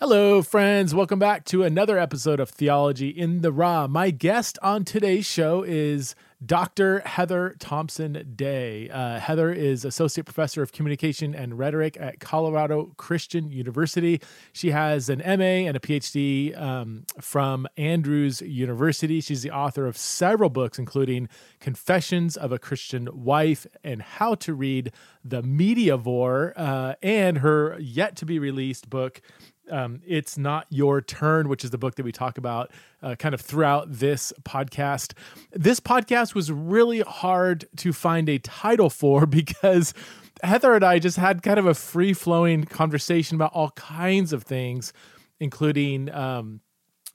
Hello, 0.00 0.40
friends. 0.40 0.94
Welcome 0.94 1.18
back 1.18 1.44
to 1.44 1.62
another 1.62 1.98
episode 1.98 2.40
of 2.40 2.48
Theology 2.48 3.10
in 3.10 3.42
the 3.42 3.52
Raw. 3.52 3.86
My 3.86 4.10
guest 4.10 4.58
on 4.62 4.82
today's 4.86 5.26
show 5.26 5.62
is 5.62 6.14
Dr. 6.44 7.00
Heather 7.00 7.54
Thompson 7.58 8.32
Day. 8.34 8.88
Uh, 8.88 9.18
Heather 9.18 9.52
is 9.52 9.84
Associate 9.84 10.24
Professor 10.24 10.62
of 10.62 10.72
Communication 10.72 11.34
and 11.34 11.58
Rhetoric 11.58 11.98
at 12.00 12.18
Colorado 12.18 12.94
Christian 12.96 13.50
University. 13.52 14.22
She 14.54 14.70
has 14.70 15.10
an 15.10 15.18
MA 15.18 15.68
and 15.68 15.76
a 15.76 15.80
PhD 15.80 16.58
um, 16.58 17.04
from 17.20 17.66
Andrews 17.76 18.40
University. 18.40 19.20
She's 19.20 19.42
the 19.42 19.50
author 19.50 19.86
of 19.86 19.98
several 19.98 20.48
books, 20.48 20.78
including 20.78 21.28
Confessions 21.60 22.38
of 22.38 22.52
a 22.52 22.58
Christian 22.58 23.06
Wife 23.12 23.66
and 23.84 24.00
How 24.00 24.34
to 24.36 24.58
Feed 24.58 24.92
the 25.22 25.42
Mediavore, 25.42 26.54
uh, 26.56 26.94
and 27.02 27.38
her 27.38 27.78
yet 27.78 28.16
to 28.16 28.24
be 28.24 28.38
released 28.38 28.88
book 28.88 29.20
um, 29.70 30.00
It's 30.06 30.36
Not 30.36 30.66
Your 30.70 31.00
Turn, 31.00 31.48
which 31.48 31.64
is 31.64 31.70
the 31.70 31.78
book 31.78 31.96
that 31.96 32.04
we 32.04 32.12
talk 32.12 32.38
about 32.38 32.70
uh, 33.02 33.14
kind 33.14 33.34
of 33.34 33.40
throughout 33.40 33.86
this 33.90 34.32
podcast. 34.42 35.12
This 35.52 35.80
podcast 35.80 36.34
was 36.34 36.50
really 36.52 37.00
hard 37.00 37.66
to 37.76 37.92
find 37.92 38.28
a 38.28 38.38
title 38.38 38.90
for 38.90 39.26
because 39.40 39.94
Heather 40.42 40.74
and 40.74 40.84
I 40.84 40.98
just 40.98 41.16
had 41.16 41.42
kind 41.42 41.58
of 41.58 41.66
a 41.66 41.74
free 41.74 42.12
flowing 42.12 42.64
conversation 42.64 43.34
about 43.34 43.52
all 43.52 43.70
kinds 43.70 44.32
of 44.32 44.42
things, 44.42 44.92
including. 45.38 46.12
Um, 46.12 46.60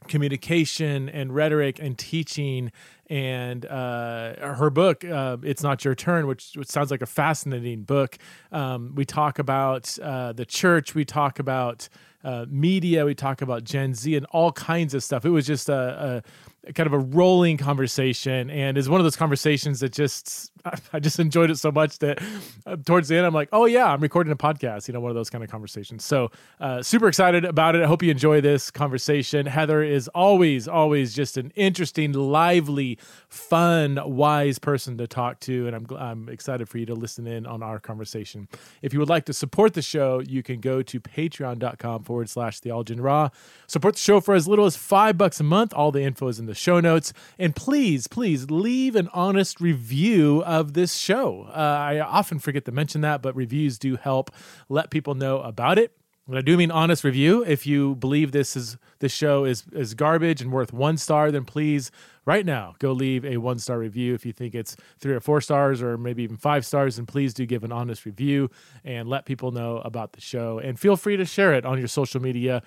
communication 0.07 1.09
and 1.09 1.33
rhetoric 1.33 1.79
and 1.79 1.97
teaching 1.97 2.71
and 3.07 3.65
uh, 3.65 4.53
her 4.55 4.69
book 4.69 5.03
uh, 5.03 5.37
it's 5.43 5.63
not 5.63 5.83
your 5.83 5.95
turn 5.95 6.27
which, 6.27 6.51
which 6.55 6.67
sounds 6.67 6.91
like 6.91 7.01
a 7.01 7.07
fascinating 7.07 7.83
book 7.83 8.17
um, 8.51 8.93
we 8.95 9.05
talk 9.05 9.39
about 9.39 9.97
uh, 9.99 10.33
the 10.33 10.45
church 10.45 10.95
we 10.95 11.05
talk 11.05 11.39
about 11.39 11.89
uh, 12.25 12.45
media. 12.49 13.05
We 13.05 13.13
talk 13.13 13.41
about 13.41 13.63
Gen 13.63 13.93
Z 13.93 14.15
and 14.15 14.25
all 14.31 14.51
kinds 14.51 14.93
of 14.93 15.03
stuff. 15.03 15.25
It 15.25 15.29
was 15.29 15.45
just 15.45 15.69
a, 15.69 16.23
a, 16.67 16.73
kind 16.73 16.87
of 16.87 16.93
a 16.93 16.99
rolling 16.99 17.57
conversation, 17.57 18.49
and 18.49 18.77
is 18.77 18.89
one 18.89 18.99
of 18.99 19.05
those 19.05 19.15
conversations 19.15 19.79
that 19.81 19.93
just 19.93 20.51
I 20.93 20.99
just 20.99 21.19
enjoyed 21.19 21.51
it 21.51 21.57
so 21.57 21.71
much 21.71 21.99
that 21.99 22.21
uh, 22.65 22.75
towards 22.77 23.07
the 23.07 23.17
end 23.17 23.25
I'm 23.25 23.33
like, 23.33 23.49
oh 23.51 23.65
yeah, 23.65 23.85
I'm 23.85 24.01
recording 24.01 24.33
a 24.33 24.35
podcast. 24.35 24.87
You 24.87 24.93
know, 24.93 24.99
one 24.99 25.11
of 25.11 25.15
those 25.15 25.29
kind 25.29 25.43
of 25.43 25.49
conversations. 25.49 26.03
So 26.03 26.31
uh, 26.59 26.81
super 26.81 27.07
excited 27.07 27.45
about 27.45 27.75
it. 27.75 27.83
I 27.83 27.87
hope 27.87 28.01
you 28.01 28.11
enjoy 28.11 28.41
this 28.41 28.71
conversation. 28.71 29.45
Heather 29.45 29.83
is 29.83 30.07
always, 30.09 30.67
always 30.67 31.13
just 31.13 31.37
an 31.37 31.51
interesting, 31.55 32.13
lively, 32.13 32.97
fun, 33.29 33.99
wise 34.03 34.57
person 34.57 34.97
to 34.97 35.07
talk 35.07 35.39
to, 35.41 35.67
and 35.67 35.75
I'm 35.75 35.87
I'm 35.97 36.29
excited 36.29 36.67
for 36.67 36.77
you 36.77 36.85
to 36.87 36.95
listen 36.95 37.27
in 37.27 37.45
on 37.45 37.61
our 37.61 37.79
conversation. 37.79 38.47
If 38.81 38.93
you 38.93 38.99
would 38.99 39.09
like 39.09 39.25
to 39.25 39.33
support 39.33 39.73
the 39.73 39.81
show, 39.81 40.19
you 40.19 40.41
can 40.41 40.59
go 40.59 40.81
to 40.81 40.99
patreon.com 40.99 42.03
forward 42.15 42.29
slash 42.29 42.61
theology 42.61 42.95
raw. 42.95 43.27
Support 43.67 43.95
the 43.95 43.99
show 43.99 44.21
for 44.21 44.35
as 44.35 44.47
little 44.47 44.65
as 44.65 44.77
five 44.77 45.17
bucks 45.17 45.41
a 45.41 45.43
month. 45.43 45.73
All 45.73 45.91
the 45.91 46.01
info 46.01 46.29
is 46.29 46.39
in 46.39 46.45
the 46.45 46.55
show 46.55 46.79
notes. 46.79 47.11
And 47.37 47.53
please, 47.53 48.07
please 48.07 48.49
leave 48.49 48.95
an 48.95 49.09
honest 49.11 49.59
review 49.59 50.41
of 50.45 50.75
this 50.75 50.95
show. 50.95 51.47
Uh, 51.49 51.57
I 51.57 51.99
often 51.99 52.39
forget 52.39 52.63
to 52.65 52.71
mention 52.71 53.01
that, 53.01 53.21
but 53.21 53.35
reviews 53.35 53.77
do 53.77 53.97
help 53.97 54.31
let 54.69 54.91
people 54.91 55.13
know 55.13 55.41
about 55.41 55.77
it. 55.77 55.91
And 56.25 56.37
I 56.37 56.41
do 56.41 56.55
mean 56.55 56.71
honest 56.71 57.03
review. 57.03 57.43
If 57.43 57.67
you 57.67 57.95
believe 57.95 58.31
this 58.31 58.55
is 58.55 58.77
this 58.99 59.11
show 59.11 59.43
is 59.43 59.65
is 59.73 59.93
garbage 59.93 60.41
and 60.41 60.51
worth 60.51 60.71
one 60.71 60.97
star, 60.97 61.31
then 61.31 61.43
please 61.43 61.91
right 62.25 62.45
now 62.45 62.75
go 62.79 62.91
leave 62.91 63.25
a 63.25 63.37
one 63.37 63.59
star 63.59 63.79
review. 63.79 64.13
If 64.13 64.25
you 64.25 64.33
think 64.33 64.55
it's 64.55 64.75
three 64.99 65.13
or 65.13 65.19
four 65.19 65.41
stars 65.41 65.81
or 65.81 65.97
maybe 65.97 66.23
even 66.23 66.37
five 66.37 66.65
stars, 66.65 66.97
And 66.97 67.07
please 67.07 67.33
do 67.33 67.45
give 67.45 67.63
an 67.63 67.71
honest 67.71 68.05
review 68.05 68.49
and 68.83 69.07
let 69.07 69.25
people 69.25 69.51
know 69.51 69.77
about 69.77 70.13
the 70.13 70.21
show. 70.21 70.59
And 70.59 70.79
feel 70.79 70.95
free 70.95 71.17
to 71.17 71.25
share 71.25 71.53
it 71.53 71.65
on 71.65 71.77
your 71.77 71.87
social 71.87 72.21
media 72.21 72.61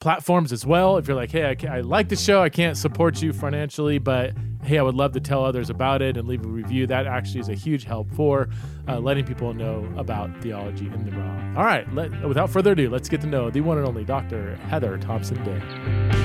platforms 0.00 0.52
as 0.52 0.66
well. 0.66 0.96
If 0.96 1.08
you're 1.08 1.16
like, 1.16 1.30
hey, 1.30 1.44
I, 1.44 1.76
I, 1.76 1.80
like 1.80 2.08
the 2.08 2.16
show, 2.16 2.42
I 2.42 2.48
can't 2.48 2.76
support 2.76 3.22
you 3.22 3.32
financially, 3.32 3.98
but 3.98 4.34
hey, 4.62 4.78
I 4.78 4.82
would 4.82 4.94
love 4.94 5.12
to 5.12 5.20
tell 5.20 5.44
others 5.44 5.70
about 5.70 6.02
it 6.02 6.16
and 6.16 6.28
leave 6.28 6.44
a 6.44 6.48
review. 6.48 6.86
That 6.86 7.06
actually 7.06 7.40
is 7.40 7.48
a 7.48 7.54
huge 7.54 7.84
help 7.84 8.10
for 8.12 8.48
uh, 8.88 8.98
letting 8.98 9.24
people 9.24 9.54
know 9.54 9.90
about 9.96 10.30
theology 10.42 10.86
in 10.86 11.04
the 11.04 11.12
raw. 11.12 11.54
All 11.56 11.64
right, 11.64 11.90
let, 11.94 12.26
without 12.26 12.50
further 12.50 12.72
ado, 12.72 12.90
let's 12.90 13.08
get 13.08 13.20
to 13.22 13.26
know 13.26 13.50
the 13.50 13.60
one 13.60 13.78
and 13.78 13.86
only 13.86 14.04
Dr. 14.04 14.56
Heather 14.56 14.98
Thompson 14.98 15.42
Day. 15.44 16.23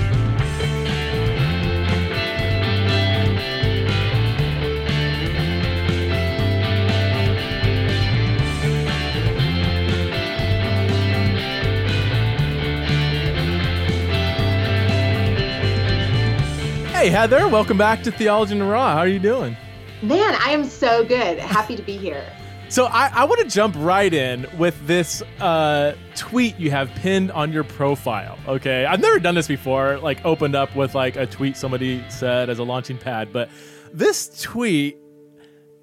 Hey, 17.00 17.08
Heather, 17.08 17.48
welcome 17.48 17.78
back 17.78 18.02
to 18.02 18.12
Theology 18.12 18.52
in 18.52 18.58
the 18.58 18.66
Raw. 18.66 18.92
How 18.92 18.98
are 18.98 19.08
you 19.08 19.18
doing? 19.18 19.56
Man, 20.02 20.36
I 20.38 20.50
am 20.50 20.64
so 20.64 21.02
good. 21.02 21.38
Happy 21.38 21.74
to 21.74 21.80
be 21.80 21.96
here. 21.96 22.30
So 22.68 22.84
I, 22.84 23.10
I 23.14 23.24
want 23.24 23.40
to 23.40 23.46
jump 23.46 23.74
right 23.78 24.12
in 24.12 24.46
with 24.58 24.86
this 24.86 25.22
uh, 25.40 25.94
tweet 26.14 26.58
you 26.58 26.70
have 26.72 26.90
pinned 26.90 27.32
on 27.32 27.52
your 27.52 27.64
profile. 27.64 28.38
Okay, 28.46 28.84
I've 28.84 29.00
never 29.00 29.18
done 29.18 29.34
this 29.34 29.48
before. 29.48 29.96
Like 29.96 30.22
opened 30.26 30.54
up 30.54 30.76
with 30.76 30.94
like 30.94 31.16
a 31.16 31.24
tweet 31.24 31.56
somebody 31.56 32.04
said 32.10 32.50
as 32.50 32.58
a 32.58 32.64
launching 32.64 32.98
pad, 32.98 33.32
but 33.32 33.48
this 33.94 34.38
tweet, 34.42 34.98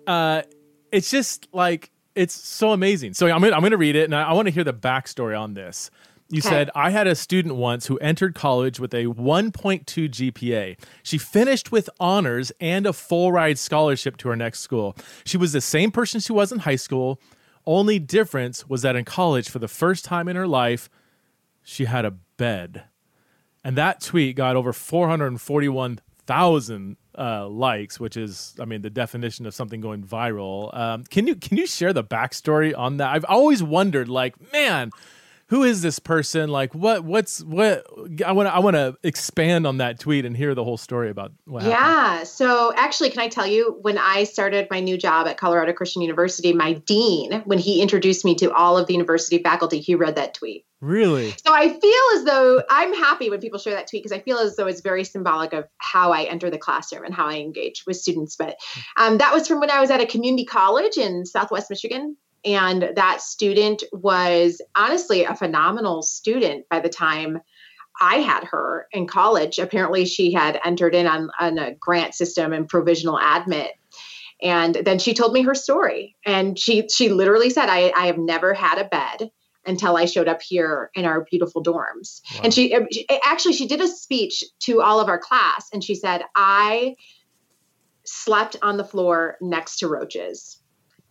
uh, 0.05 0.43
it's 0.91 1.09
just 1.09 1.47
like 1.51 1.89
it's 2.13 2.35
so 2.35 2.73
amazing. 2.73 3.15
So 3.15 3.25
I'm 3.25 3.41
gonna, 3.41 3.55
I'm 3.55 3.61
going 3.61 3.71
to 3.71 3.77
read 3.77 3.95
it, 3.95 4.03
and 4.03 4.13
I, 4.13 4.21
I 4.21 4.33
want 4.33 4.49
to 4.49 4.53
hear 4.53 4.63
the 4.63 4.71
backstory 4.71 5.35
on 5.35 5.55
this. 5.55 5.89
You 6.29 6.39
okay. 6.39 6.49
said, 6.49 6.69
I 6.75 6.89
had 6.89 7.07
a 7.07 7.15
student 7.15 7.55
once 7.55 7.87
who 7.87 7.97
entered 7.99 8.35
college 8.35 8.81
with 8.81 8.93
a 8.93 9.05
1.2 9.05 9.85
GPA. 9.85 10.77
She 11.01 11.17
finished 11.17 11.71
with 11.71 11.89
honors 11.99 12.51
and 12.59 12.85
a 12.85 12.91
full 12.91 13.31
ride 13.31 13.57
scholarship 13.57 14.17
to 14.17 14.27
her 14.29 14.35
next 14.35 14.59
school. 14.59 14.95
She 15.23 15.37
was 15.37 15.53
the 15.53 15.61
same 15.61 15.89
person 15.89 16.19
she 16.19 16.33
was 16.33 16.51
in 16.51 16.59
high 16.59 16.75
school. 16.75 17.21
Only 17.65 17.97
difference 17.99 18.67
was 18.67 18.81
that 18.81 18.97
in 18.97 19.05
college, 19.05 19.49
for 19.49 19.59
the 19.59 19.69
first 19.69 20.05
time 20.05 20.27
in 20.27 20.35
her 20.35 20.47
life, 20.47 20.89
she 21.63 21.85
had 21.85 22.03
a 22.03 22.11
bed. 22.11 22.83
And 23.63 23.77
that 23.77 24.01
tweet 24.01 24.35
got 24.35 24.55
over 24.55 24.73
441,000 24.73 26.97
uh, 27.17 27.47
likes, 27.47 27.99
which 27.99 28.15
is, 28.15 28.55
I 28.59 28.65
mean, 28.65 28.81
the 28.81 28.89
definition 28.89 29.45
of 29.45 29.53
something 29.53 29.81
going 29.81 30.03
viral. 30.03 30.75
Um, 30.77 31.03
can 31.05 31.27
you 31.27 31.35
can 31.35 31.57
you 31.57 31.67
share 31.67 31.91
the 31.91 32.03
backstory 32.03 32.77
on 32.77 32.97
that? 32.97 33.11
I've 33.11 33.25
always 33.25 33.63
wondered, 33.63 34.07
like, 34.07 34.35
man, 34.53 34.91
who 35.49 35.63
is 35.63 35.81
this 35.81 35.97
person? 35.97 36.49
Like, 36.49 36.75
what? 36.75 37.03
What's 37.05 37.41
what? 37.43 37.85
I 38.25 38.33
want 38.33 38.47
to 38.47 38.53
I 38.53 38.59
want 38.59 38.75
to 38.75 38.97
expand 39.03 39.65
on 39.65 39.77
that 39.77 39.99
tweet 39.99 40.25
and 40.25 40.35
hear 40.35 40.53
the 40.53 40.63
whole 40.63 40.77
story 40.77 41.09
about 41.09 41.31
what. 41.45 41.63
Yeah. 41.63 41.69
Happened. 41.69 42.27
So 42.27 42.73
actually, 42.75 43.11
can 43.11 43.21
I 43.21 43.29
tell 43.29 43.47
you 43.47 43.77
when 43.81 43.97
I 43.97 44.25
started 44.25 44.67
my 44.69 44.81
new 44.81 44.97
job 44.97 45.25
at 45.27 45.37
Colorado 45.37 45.71
Christian 45.71 46.01
University, 46.01 46.51
my 46.51 46.73
dean, 46.73 47.41
when 47.45 47.59
he 47.59 47.81
introduced 47.81 48.25
me 48.25 48.35
to 48.35 48.51
all 48.53 48.77
of 48.77 48.87
the 48.87 48.93
university 48.93 49.41
faculty, 49.41 49.79
he 49.79 49.95
read 49.95 50.15
that 50.15 50.33
tweet. 50.33 50.65
Really? 50.81 51.31
So 51.43 51.53
I 51.53 51.69
feel 51.69 52.03
as 52.15 52.23
though 52.25 52.61
I'm 52.69 52.93
happy 52.93 53.29
when 53.29 53.39
people 53.39 53.57
share 53.57 53.73
that 53.73 53.87
tweet 53.87 54.03
because 54.03 54.15
I 54.15 54.21
feel 54.21 54.37
as 54.37 54.57
though 54.57 54.67
it's 54.67 54.81
very 54.81 55.03
symbolic 55.03 55.53
of 55.53 55.65
how 55.77 56.11
I 56.11 56.23
enter 56.23 56.51
the 56.51 56.59
classroom 56.59 57.03
and 57.03 57.13
how 57.13 57.25
I 57.27 57.37
engage 57.37 57.83
with 57.87 57.97
students. 57.97 58.35
But 58.35 58.57
um, 58.97 59.17
that 59.17 59.33
was 59.33 59.47
from 59.47 59.59
when 59.59 59.71
I 59.71 59.79
was 59.79 59.89
at 59.89 60.01
a 60.01 60.05
community 60.05 60.45
college 60.45 60.97
in 60.97 61.25
Southwest 61.25 61.69
Michigan 61.69 62.17
and 62.45 62.91
that 62.95 63.21
student 63.21 63.83
was 63.91 64.61
honestly 64.75 65.23
a 65.23 65.35
phenomenal 65.35 66.01
student 66.03 66.67
by 66.69 66.79
the 66.79 66.89
time 66.89 67.39
I 67.99 68.17
had 68.17 68.43
her 68.45 68.87
in 68.91 69.07
college. 69.07 69.59
Apparently, 69.59 70.05
she 70.05 70.31
had 70.31 70.59
entered 70.63 70.93
in 70.93 71.07
on, 71.07 71.29
on 71.39 71.57
a 71.57 71.73
grant 71.73 72.13
system 72.13 72.53
and 72.53 72.67
provisional 72.67 73.19
admit. 73.19 73.71
And 74.41 74.75
then 74.75 74.99
she 74.99 75.15
told 75.15 75.33
me 75.33 75.41
her 75.43 75.55
story. 75.55 76.15
And 76.25 76.59
she 76.59 76.87
she 76.89 77.09
literally 77.09 77.49
said, 77.49 77.69
I, 77.69 77.91
I 77.95 78.05
have 78.05 78.19
never 78.19 78.53
had 78.53 78.77
a 78.77 78.87
bed 78.87 79.31
until 79.65 79.97
I 79.97 80.05
showed 80.05 80.27
up 80.27 80.41
here 80.41 80.91
in 80.93 81.05
our 81.05 81.25
beautiful 81.29 81.63
dorms. 81.63 82.21
Wow. 82.35 82.41
And 82.43 82.53
she, 82.53 82.73
um, 82.73 82.87
she 82.91 83.09
eh, 83.09 83.19
actually 83.23 83.53
she 83.53 83.67
did 83.67 83.81
a 83.81 83.87
speech 83.87 84.43
to 84.61 84.81
all 84.81 84.99
of 84.99 85.09
our 85.09 85.19
class 85.19 85.67
and 85.73 85.83
she 85.83 85.95
said, 85.95 86.23
I 86.35 86.95
slept 88.05 88.55
on 88.61 88.77
the 88.77 88.85
floor 88.85 89.37
next 89.41 89.79
to 89.79 89.87
roaches 89.87 90.56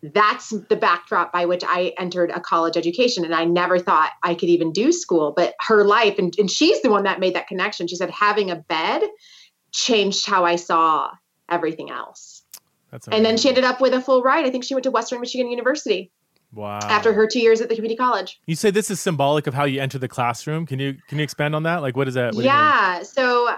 that's 0.03 0.51
the 0.51 0.77
backdrop 0.77 1.33
by 1.33 1.47
which 1.47 1.63
I 1.67 1.93
entered 1.99 2.31
a 2.31 2.41
college 2.41 2.77
education. 2.77 3.25
And 3.25 3.35
I 3.35 3.45
never 3.45 3.79
thought 3.79 4.13
I 4.23 4.35
could 4.35 4.49
even 4.49 4.73
do 4.73 4.93
school. 4.93 5.33
But 5.35 5.55
her 5.61 5.85
life, 5.85 6.19
and, 6.19 6.35
and 6.39 6.51
she's 6.51 6.83
the 6.83 6.91
one 6.91 7.05
that 7.05 7.21
made 7.21 7.35
that 7.35 7.49
connection. 7.49 7.89
She 7.89 7.97
said, 7.97 8.11
having 8.11 8.51
a 8.51 8.57
bed 8.57 9.03
changed 9.73 10.27
how 10.27 10.45
I 10.45 10.57
saw 10.57 11.11
everything 11.51 11.91
else. 11.91 12.43
That's 12.91 13.09
and 13.09 13.25
then 13.25 13.37
she 13.37 13.49
ended 13.49 13.65
up 13.65 13.81
with 13.81 13.95
a 13.95 14.01
full 14.01 14.23
ride. 14.23 14.47
I 14.47 14.51
think 14.51 14.65
she 14.65 14.75
went 14.75 14.85
to 14.85 14.91
Western 14.91 15.21
Michigan 15.21 15.51
University. 15.51 16.11
Wow. 16.53 16.79
After 16.83 17.13
her 17.13 17.27
two 17.27 17.41
years 17.41 17.61
at 17.61 17.69
the 17.69 17.75
community 17.75 17.97
college. 17.97 18.41
You 18.47 18.55
say 18.55 18.71
this 18.71 18.91
is 18.91 19.01
symbolic 19.01 19.47
of 19.47 19.55
how 19.55 19.65
you 19.65 19.81
enter 19.81 19.99
the 19.99 20.09
classroom. 20.09 20.65
Can 20.65 20.79
you 20.79 20.97
can 21.09 21.19
you 21.19 21.25
expand 21.25 21.55
on 21.55 21.65
that? 21.65 21.83
Like 21.83 21.97
what 21.97 22.09
is 22.09 22.15
that? 22.15 22.35
What 22.35 22.45
yeah. 22.45 23.03
So 23.03 23.57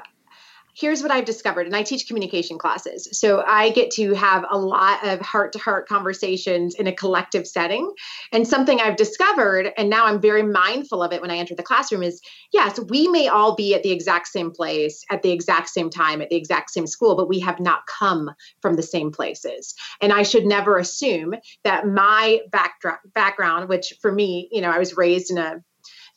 here's 0.79 1.03
what 1.03 1.11
I've 1.11 1.25
discovered, 1.25 1.67
and 1.67 1.75
I 1.75 1.83
teach 1.83 2.07
communication 2.07 2.59
classes. 2.59 3.09
So 3.13 3.43
I 3.47 3.71
get 3.71 3.91
to 3.93 4.15
have 4.15 4.45
a 4.49 4.59
lot 4.59 5.05
of 5.07 5.21
heart 5.21 5.53
to 5.55 5.59
heart 5.59 5.89
conversations 5.89 6.75
in 6.77 6.87
a 6.87 6.93
collective 6.93 7.47
setting. 7.47 7.93
And 8.33 8.47
something 8.47 8.81
I've 8.81 8.97
discovered, 8.97 9.73
and 9.77 9.91
now 9.91 10.07
I'm 10.07 10.21
very 10.21 10.43
mindful 10.43 11.03
of 11.03 11.13
it 11.13 11.21
when 11.21 11.31
I 11.31 11.39
enter 11.39 11.55
the 11.55 11.63
classroom, 11.63 12.03
is 12.03 12.21
yes, 12.53 12.79
we 12.89 13.09
may 13.09 13.29
all 13.29 13.57
be 13.57 13.75
at 13.75 13.83
the 13.83 13.91
exact 13.91 14.29
same 14.29 14.51
place 14.51 15.05
at 15.11 15.23
the 15.23 15.33
exact 15.33 15.69
same 15.69 15.91
time 15.91 16.23
at 16.23 16.31
the 16.31 16.37
exact 16.37 16.71
same 16.71 16.87
school, 16.87 17.17
but 17.17 17.29
we 17.29 17.41
have 17.41 17.59
not 17.59 17.81
come 17.87 18.31
from 18.63 18.77
the 18.77 18.83
same 18.83 19.11
places. 19.11 19.75
And 20.01 20.13
I 20.13 20.23
should 20.23 20.47
never 20.47 20.79
assume 20.79 21.35
that 21.65 21.87
my 21.87 22.41
backdrop, 22.53 23.01
background, 23.15 23.69
which 23.69 23.95
for 24.01 24.13
me, 24.13 24.49
you 24.53 24.61
know, 24.61 24.71
I 24.71 24.79
was 24.79 24.97
raised 24.97 25.31
in 25.31 25.39
a 25.39 25.63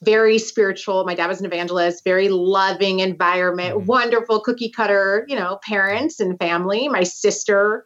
very 0.04 0.38
spiritual. 0.38 1.04
My 1.06 1.14
dad 1.14 1.28
was 1.28 1.40
an 1.40 1.46
evangelist, 1.46 2.04
very 2.04 2.30
loving 2.30 3.00
environment, 3.00 3.78
mm-hmm. 3.78 3.86
wonderful 3.86 4.42
cookie 4.42 4.70
cutter, 4.70 5.26
you 5.28 5.36
know, 5.36 5.60
parents 5.64 6.20
and 6.20 6.38
family. 6.40 6.88
My 6.90 7.04
sister 7.04 7.86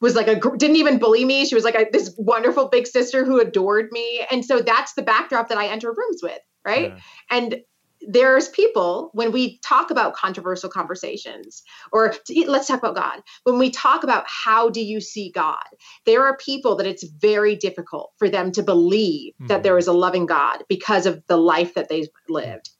was 0.00 0.14
like 0.14 0.28
a 0.28 0.36
didn't 0.56 0.76
even 0.76 0.98
bully 0.98 1.24
me. 1.24 1.44
She 1.44 1.54
was 1.54 1.64
like 1.64 1.74
a, 1.74 1.86
this 1.92 2.14
wonderful 2.16 2.68
big 2.68 2.86
sister 2.86 3.24
who 3.24 3.38
adored 3.38 3.88
me. 3.92 4.26
And 4.30 4.44
so 4.44 4.60
that's 4.60 4.94
the 4.94 5.02
backdrop 5.02 5.48
that 5.48 5.58
I 5.58 5.66
enter 5.68 5.90
rooms 5.90 6.22
with, 6.22 6.38
right? 6.64 6.92
Yeah. 6.94 7.00
And 7.30 7.60
there's 8.02 8.48
people 8.48 9.10
when 9.12 9.32
we 9.32 9.58
talk 9.58 9.90
about 9.90 10.14
controversial 10.14 10.70
conversations 10.70 11.62
or 11.92 12.14
let's 12.46 12.66
talk 12.66 12.78
about 12.78 12.96
god. 12.96 13.22
When 13.44 13.58
we 13.58 13.70
talk 13.70 14.04
about 14.04 14.24
how 14.26 14.70
do 14.70 14.80
you 14.80 15.00
see 15.00 15.30
god 15.30 15.64
there 16.06 16.24
are 16.24 16.36
people 16.36 16.76
that 16.76 16.86
it's 16.86 17.04
very 17.04 17.56
difficult 17.56 18.12
for 18.18 18.28
them 18.28 18.52
to 18.52 18.62
believe 18.62 19.34
mm-hmm. 19.34 19.46
that 19.48 19.62
there 19.62 19.78
is 19.78 19.86
a 19.86 19.92
loving 19.92 20.26
god 20.26 20.64
because 20.68 21.06
of 21.06 21.22
the 21.26 21.36
life 21.36 21.74
that 21.74 21.88
they've 21.88 22.08
lived. 22.28 22.70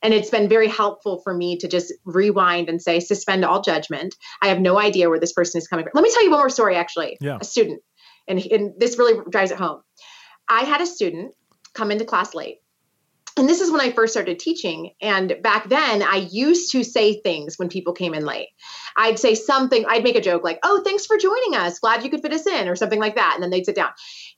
And 0.00 0.14
it's 0.14 0.30
been 0.30 0.48
very 0.48 0.68
helpful 0.68 1.20
for 1.24 1.34
me 1.34 1.58
to 1.58 1.66
just 1.66 1.92
rewind 2.04 2.68
and 2.68 2.80
say 2.80 3.00
suspend 3.00 3.44
all 3.44 3.62
judgment. 3.62 4.14
I 4.40 4.48
have 4.48 4.60
no 4.60 4.78
idea 4.78 5.08
where 5.08 5.18
this 5.18 5.32
person 5.32 5.58
is 5.58 5.66
coming 5.66 5.84
from. 5.84 5.90
Let 5.94 6.04
me 6.04 6.12
tell 6.12 6.22
you 6.22 6.30
one 6.30 6.38
more 6.38 6.50
story 6.50 6.76
actually. 6.76 7.16
Yeah. 7.20 7.38
a 7.40 7.44
student 7.44 7.82
and, 8.28 8.38
and 8.38 8.72
this 8.78 8.98
really 8.98 9.18
drives 9.30 9.50
it 9.50 9.58
home. 9.58 9.80
I 10.48 10.60
had 10.60 10.80
a 10.80 10.86
student 10.86 11.32
come 11.74 11.90
into 11.90 12.04
class 12.04 12.34
late 12.34 12.58
and 13.38 13.48
this 13.48 13.60
is 13.60 13.70
when 13.70 13.80
I 13.80 13.92
first 13.92 14.12
started 14.12 14.38
teaching. 14.38 14.90
And 15.00 15.36
back 15.42 15.68
then, 15.68 16.02
I 16.02 16.28
used 16.30 16.72
to 16.72 16.82
say 16.82 17.20
things 17.20 17.58
when 17.58 17.68
people 17.68 17.92
came 17.92 18.14
in 18.14 18.24
late. 18.24 18.48
I'd 18.96 19.18
say 19.18 19.34
something, 19.34 19.84
I'd 19.88 20.04
make 20.04 20.16
a 20.16 20.20
joke 20.20 20.42
like, 20.42 20.58
oh, 20.62 20.82
thanks 20.84 21.06
for 21.06 21.16
joining 21.16 21.54
us. 21.54 21.78
Glad 21.78 22.02
you 22.02 22.10
could 22.10 22.22
fit 22.22 22.32
us 22.32 22.46
in, 22.46 22.68
or 22.68 22.76
something 22.76 22.98
like 22.98 23.14
that. 23.14 23.32
And 23.34 23.42
then 23.42 23.50
they'd 23.50 23.64
sit 23.64 23.76
down. 23.76 23.90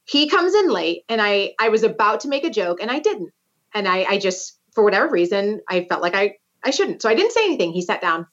He 0.05 0.29
comes 0.29 0.55
in 0.55 0.69
late, 0.69 1.03
and 1.09 1.21
I, 1.21 1.55
I 1.59 1.71
was 1.71 1.83
about 1.83 2.21
to 2.21 2.29
make 2.29 2.45
a 2.45 2.51
joke, 2.51 2.79
and 2.81 2.91
I 2.91 2.99
didn't. 2.99 3.31
And 3.75 3.89
I, 3.89 4.05
I 4.05 4.19
just, 4.19 4.59
for 4.75 4.85
whatever 4.85 5.09
reason, 5.09 5.61
I 5.69 5.87
felt 5.89 6.03
like 6.03 6.15
I, 6.15 6.37
I 6.63 6.71
shouldn't. 6.71 7.03
So 7.03 7.09
I 7.09 7.15
didn't 7.15 7.33
say 7.33 7.45
anything. 7.45 7.73
He 7.73 7.83
sat 7.83 8.01
down. 8.01 8.27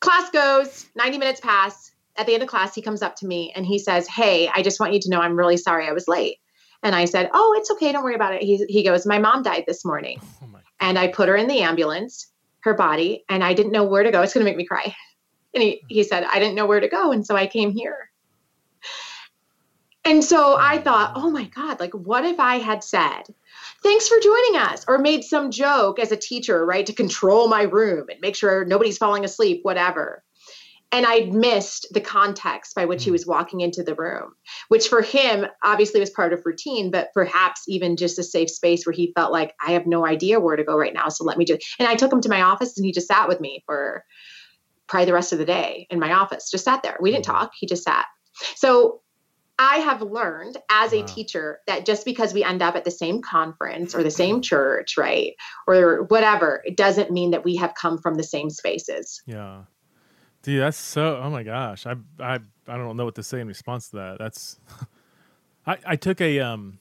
Class 0.00 0.30
goes, 0.30 0.86
90 0.94 1.18
minutes 1.18 1.40
pass. 1.40 1.90
At 2.18 2.26
the 2.26 2.34
end 2.34 2.42
of 2.42 2.48
class, 2.48 2.74
he 2.74 2.80
comes 2.80 3.02
up 3.02 3.16
to 3.16 3.26
me 3.26 3.52
and 3.54 3.66
he 3.66 3.78
says, 3.78 4.08
Hey, 4.08 4.48
I 4.48 4.62
just 4.62 4.80
want 4.80 4.94
you 4.94 5.00
to 5.00 5.10
know 5.10 5.20
I'm 5.20 5.36
really 5.36 5.58
sorry 5.58 5.86
I 5.86 5.92
was 5.92 6.08
late. 6.08 6.38
And 6.86 6.94
I 6.94 7.04
said, 7.04 7.30
Oh, 7.34 7.52
it's 7.58 7.68
okay. 7.72 7.90
Don't 7.90 8.04
worry 8.04 8.14
about 8.14 8.34
it. 8.34 8.42
He, 8.42 8.64
he 8.68 8.84
goes, 8.84 9.06
My 9.06 9.18
mom 9.18 9.42
died 9.42 9.64
this 9.66 9.84
morning. 9.84 10.20
Oh 10.40 10.46
and 10.78 10.96
I 10.96 11.08
put 11.08 11.28
her 11.28 11.34
in 11.34 11.48
the 11.48 11.58
ambulance, 11.62 12.30
her 12.60 12.74
body, 12.74 13.24
and 13.28 13.42
I 13.42 13.54
didn't 13.54 13.72
know 13.72 13.82
where 13.82 14.04
to 14.04 14.12
go. 14.12 14.22
It's 14.22 14.32
going 14.32 14.46
to 14.46 14.48
make 14.48 14.56
me 14.56 14.66
cry. 14.66 14.94
And 15.52 15.62
he, 15.62 15.82
he 15.88 16.04
said, 16.04 16.22
I 16.22 16.38
didn't 16.38 16.54
know 16.54 16.66
where 16.66 16.78
to 16.80 16.88
go. 16.88 17.10
And 17.10 17.26
so 17.26 17.34
I 17.34 17.46
came 17.46 17.70
here. 17.70 18.10
And 20.04 20.22
so 20.22 20.56
I 20.56 20.78
thought, 20.78 21.14
oh 21.16 21.30
my 21.30 21.44
God, 21.46 21.80
like, 21.80 21.92
what 21.92 22.24
if 22.24 22.38
I 22.38 22.58
had 22.58 22.84
said, 22.84 23.22
thanks 23.82 24.06
for 24.06 24.18
joining 24.22 24.60
us, 24.60 24.84
or 24.86 24.98
made 24.98 25.24
some 25.24 25.50
joke 25.50 25.98
as 25.98 26.12
a 26.12 26.16
teacher, 26.16 26.64
right, 26.64 26.86
to 26.86 26.92
control 26.92 27.48
my 27.48 27.62
room 27.62 28.10
and 28.10 28.20
make 28.20 28.36
sure 28.36 28.64
nobody's 28.64 28.98
falling 28.98 29.24
asleep, 29.24 29.60
whatever 29.62 30.22
and 30.92 31.04
I'd 31.04 31.32
missed 31.32 31.86
the 31.92 32.00
context 32.00 32.74
by 32.74 32.84
which 32.84 33.04
he 33.04 33.10
mm. 33.10 33.12
was 33.12 33.26
walking 33.26 33.60
into 33.60 33.82
the 33.82 33.94
room, 33.94 34.34
which 34.68 34.88
for 34.88 35.02
him 35.02 35.46
obviously 35.64 36.00
was 36.00 36.10
part 36.10 36.32
of 36.32 36.42
routine, 36.44 36.90
but 36.90 37.10
perhaps 37.12 37.62
even 37.68 37.96
just 37.96 38.18
a 38.18 38.22
safe 38.22 38.50
space 38.50 38.86
where 38.86 38.92
he 38.92 39.12
felt 39.14 39.32
like 39.32 39.54
I 39.64 39.72
have 39.72 39.86
no 39.86 40.06
idea 40.06 40.40
where 40.40 40.56
to 40.56 40.64
go 40.64 40.76
right 40.76 40.94
now. 40.94 41.08
So 41.08 41.24
let 41.24 41.38
me 41.38 41.44
just, 41.44 41.66
and 41.78 41.88
I 41.88 41.96
took 41.96 42.12
him 42.12 42.20
to 42.22 42.28
my 42.28 42.42
office 42.42 42.76
and 42.76 42.86
he 42.86 42.92
just 42.92 43.08
sat 43.08 43.28
with 43.28 43.40
me 43.40 43.62
for 43.66 44.04
probably 44.86 45.06
the 45.06 45.12
rest 45.12 45.32
of 45.32 45.38
the 45.38 45.44
day 45.44 45.86
in 45.90 45.98
my 45.98 46.12
office, 46.12 46.50
just 46.50 46.64
sat 46.64 46.82
there. 46.82 46.96
We 47.00 47.10
didn't 47.10 47.24
mm. 47.24 47.32
talk, 47.32 47.52
he 47.58 47.66
just 47.66 47.82
sat. 47.82 48.06
So 48.54 49.00
I 49.58 49.78
have 49.78 50.02
learned 50.02 50.58
as 50.70 50.92
a 50.92 51.00
wow. 51.00 51.06
teacher 51.06 51.60
that 51.66 51.86
just 51.86 52.04
because 52.04 52.34
we 52.34 52.44
end 52.44 52.62
up 52.62 52.76
at 52.76 52.84
the 52.84 52.90
same 52.90 53.22
conference 53.22 53.94
or 53.94 54.02
the 54.02 54.10
same 54.10 54.42
church, 54.42 54.98
right, 54.98 55.32
or 55.66 56.04
whatever, 56.04 56.62
it 56.64 56.76
doesn't 56.76 57.10
mean 57.10 57.30
that 57.30 57.44
we 57.44 57.56
have 57.56 57.74
come 57.74 57.98
from 57.98 58.16
the 58.16 58.22
same 58.22 58.50
spaces. 58.50 59.22
Yeah. 59.26 59.62
Dude, 60.46 60.62
that's 60.62 60.78
so. 60.78 61.20
Oh 61.20 61.28
my 61.28 61.42
gosh, 61.42 61.86
I 61.86 61.96
I 62.20 62.34
I 62.68 62.76
don't 62.76 62.96
know 62.96 63.04
what 63.04 63.16
to 63.16 63.24
say 63.24 63.40
in 63.40 63.48
response 63.48 63.88
to 63.88 63.96
that. 63.96 64.18
That's. 64.20 64.60
I 65.66 65.76
I 65.84 65.96
took 65.96 66.20
a 66.20 66.38
um, 66.38 66.78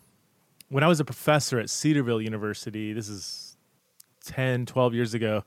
when 0.69 0.83
I 0.83 0.87
was 0.87 0.99
a 0.99 1.03
professor 1.03 1.57
at 1.57 1.71
Cedarville 1.71 2.21
University. 2.21 2.93
This 2.93 3.09
is 3.09 3.57
10, 4.25 4.67
12 4.67 4.93
years 4.93 5.15
ago. 5.15 5.45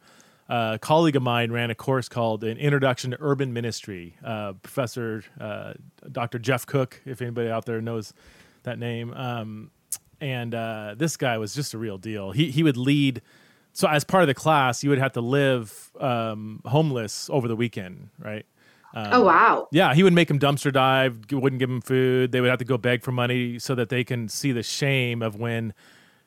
Uh, 0.48 0.72
a 0.74 0.78
colleague 0.80 1.14
of 1.14 1.22
mine 1.22 1.52
ran 1.52 1.70
a 1.70 1.76
course 1.76 2.08
called 2.08 2.42
an 2.42 2.58
Introduction 2.58 3.12
to 3.12 3.18
Urban 3.20 3.52
Ministry. 3.52 4.16
Uh, 4.24 4.54
Professor 4.54 5.22
uh, 5.40 5.74
Dr. 6.10 6.40
Jeff 6.40 6.66
Cook, 6.66 7.00
if 7.06 7.22
anybody 7.22 7.48
out 7.48 7.66
there 7.66 7.80
knows 7.80 8.12
that 8.64 8.80
name, 8.80 9.12
um, 9.12 9.70
and 10.20 10.56
uh, 10.56 10.96
this 10.98 11.16
guy 11.16 11.38
was 11.38 11.54
just 11.54 11.72
a 11.72 11.78
real 11.78 11.98
deal. 11.98 12.32
He 12.32 12.50
he 12.50 12.64
would 12.64 12.76
lead 12.76 13.22
so 13.78 13.86
as 13.86 14.02
part 14.02 14.24
of 14.24 14.26
the 14.26 14.34
class, 14.34 14.82
you 14.82 14.90
would 14.90 14.98
have 14.98 15.12
to 15.12 15.20
live 15.20 15.92
um, 16.00 16.60
homeless 16.66 17.30
over 17.30 17.46
the 17.46 17.54
weekend, 17.54 18.08
right? 18.18 18.44
Um, 18.92 19.08
oh 19.12 19.20
wow! 19.22 19.68
Yeah, 19.70 19.94
he 19.94 20.02
would 20.02 20.12
make 20.12 20.26
them 20.26 20.40
dumpster 20.40 20.72
dive. 20.72 21.30
Wouldn't 21.30 21.60
give 21.60 21.68
them 21.68 21.80
food. 21.80 22.32
They 22.32 22.40
would 22.40 22.50
have 22.50 22.58
to 22.58 22.64
go 22.64 22.76
beg 22.76 23.04
for 23.04 23.12
money 23.12 23.60
so 23.60 23.76
that 23.76 23.88
they 23.88 24.02
can 24.02 24.28
see 24.28 24.50
the 24.50 24.64
shame 24.64 25.22
of 25.22 25.36
when, 25.36 25.74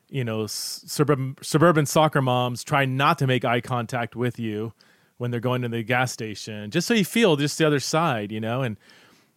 you 0.08 0.24
know, 0.24 0.46
suburban 0.46 1.36
suburban 1.42 1.84
soccer 1.84 2.22
moms 2.22 2.64
try 2.64 2.86
not 2.86 3.18
to 3.18 3.26
make 3.26 3.44
eye 3.44 3.60
contact 3.60 4.16
with 4.16 4.38
you 4.38 4.72
when 5.18 5.30
they're 5.30 5.38
going 5.38 5.60
to 5.60 5.68
the 5.68 5.82
gas 5.82 6.10
station, 6.10 6.70
just 6.70 6.88
so 6.88 6.94
you 6.94 7.04
feel 7.04 7.36
just 7.36 7.58
the 7.58 7.66
other 7.66 7.80
side, 7.80 8.32
you 8.32 8.40
know. 8.40 8.62
And 8.62 8.78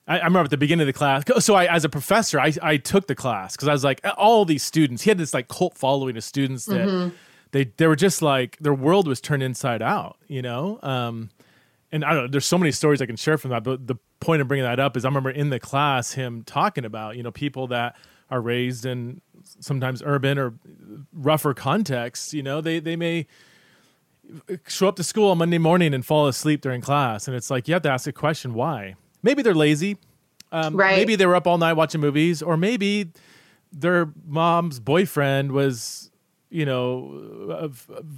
I, 0.08 0.20
I 0.20 0.24
remember 0.24 0.46
at 0.46 0.52
the 0.52 0.58
beginning 0.58 0.88
of 0.88 0.88
the 0.88 0.98
class. 0.98 1.24
So 1.40 1.56
I, 1.56 1.66
as 1.66 1.84
a 1.84 1.90
professor, 1.90 2.40
I 2.40 2.54
I 2.62 2.78
took 2.78 3.08
the 3.08 3.16
class 3.16 3.58
because 3.58 3.68
I 3.68 3.74
was 3.74 3.84
like, 3.84 4.00
all 4.16 4.46
these 4.46 4.64
students. 4.64 5.04
He 5.04 5.10
had 5.10 5.18
this 5.18 5.34
like 5.34 5.50
cult 5.50 5.78
following 5.78 6.16
of 6.16 6.24
students 6.24 6.64
that. 6.68 6.88
Mm-hmm 6.88 7.16
they 7.56 7.72
they 7.78 7.88
were 7.88 7.96
just 7.96 8.22
like 8.22 8.58
their 8.60 8.74
world 8.74 9.08
was 9.08 9.22
turned 9.22 9.42
inside 9.42 9.82
out, 9.82 10.18
you 10.28 10.42
know. 10.42 10.78
Um, 10.84 11.30
and 11.90 12.04
I 12.04 12.14
don't 12.14 12.24
know. 12.24 12.28
There's 12.28 12.46
so 12.46 12.58
many 12.58 12.72
stories 12.74 13.02
I 13.02 13.06
can 13.06 13.16
share 13.16 13.38
from 13.38 13.52
that, 13.52 13.64
but 13.64 13.88
the 13.88 13.96
point 14.20 14.42
of 14.42 14.50
bringing 14.50 14.66
that 14.66 14.78
up 14.78 14.98
is 14.98 15.06
I 15.06 15.08
remember 15.08 15.30
in 15.30 15.52
the 15.52 15.60
class 15.60 16.12
him 16.12 16.44
talking 16.44 16.84
about 16.84 17.16
you 17.16 17.24
know 17.24 17.32
people 17.32 17.68
that 17.68 17.96
are 18.30 18.42
raised 18.42 18.86
in 18.86 19.22
sometimes 19.62 20.04
urban 20.06 20.38
or 20.38 20.56
rougher 21.14 21.54
contexts. 21.54 22.34
You 22.34 22.44
know, 22.44 22.60
they 22.60 22.80
they 22.80 22.98
may 22.98 23.26
show 24.68 24.90
up 24.90 24.98
to 24.98 25.04
school 25.04 25.32
on 25.32 25.38
Monday 25.38 25.58
morning 25.58 25.94
and 25.94 26.06
fall 26.06 26.28
asleep 26.28 26.60
during 26.60 26.82
class, 26.82 27.26
and 27.26 27.38
it's 27.38 27.50
like 27.50 27.70
you 27.70 27.74
have 27.74 27.84
to 27.84 27.90
ask 27.90 28.06
a 28.06 28.12
question: 28.12 28.54
why? 28.54 28.96
Maybe 29.24 29.42
they're 29.42 29.56
lazy. 29.56 29.96
Um, 30.52 30.76
right. 30.76 30.98
Maybe 30.98 31.16
they 31.16 31.26
were 31.26 31.38
up 31.38 31.48
all 31.48 31.58
night 31.58 31.74
watching 31.74 32.02
movies, 32.02 32.42
or 32.42 32.58
maybe 32.58 33.12
their 33.72 34.10
mom's 34.28 34.82
boyfriend 34.82 35.54
was 35.54 36.12
you 36.56 36.66
know, 36.66 37.70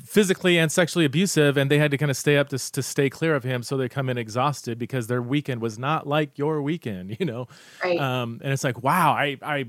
physically 0.03 0.59
and 0.59 0.71
sexually 0.71 1.05
abusive, 1.05 1.57
and 1.57 1.71
they 1.71 1.79
had 1.79 1.89
to 1.89 1.97
kind 1.97 2.11
of 2.11 2.17
stay 2.17 2.37
up 2.37 2.49
to 2.49 2.59
to 2.71 2.83
stay 2.83 3.09
clear 3.09 3.33
of 3.33 3.43
him. 3.43 3.63
So 3.63 3.77
they 3.77 3.89
come 3.89 4.09
in 4.09 4.17
exhausted 4.19 4.77
because 4.77 5.07
their 5.07 5.23
weekend 5.23 5.59
was 5.59 5.79
not 5.79 6.05
like 6.05 6.37
your 6.37 6.61
weekend, 6.61 7.17
you 7.19 7.25
know. 7.25 7.47
Right. 7.83 7.99
Um, 7.99 8.39
and 8.43 8.53
it's 8.53 8.63
like, 8.63 8.83
wow, 8.83 9.13
I, 9.13 9.37
I, 9.41 9.65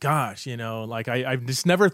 gosh, 0.00 0.46
you 0.46 0.56
know, 0.56 0.82
like 0.82 1.06
I, 1.06 1.32
I've 1.32 1.46
just 1.46 1.64
never. 1.64 1.92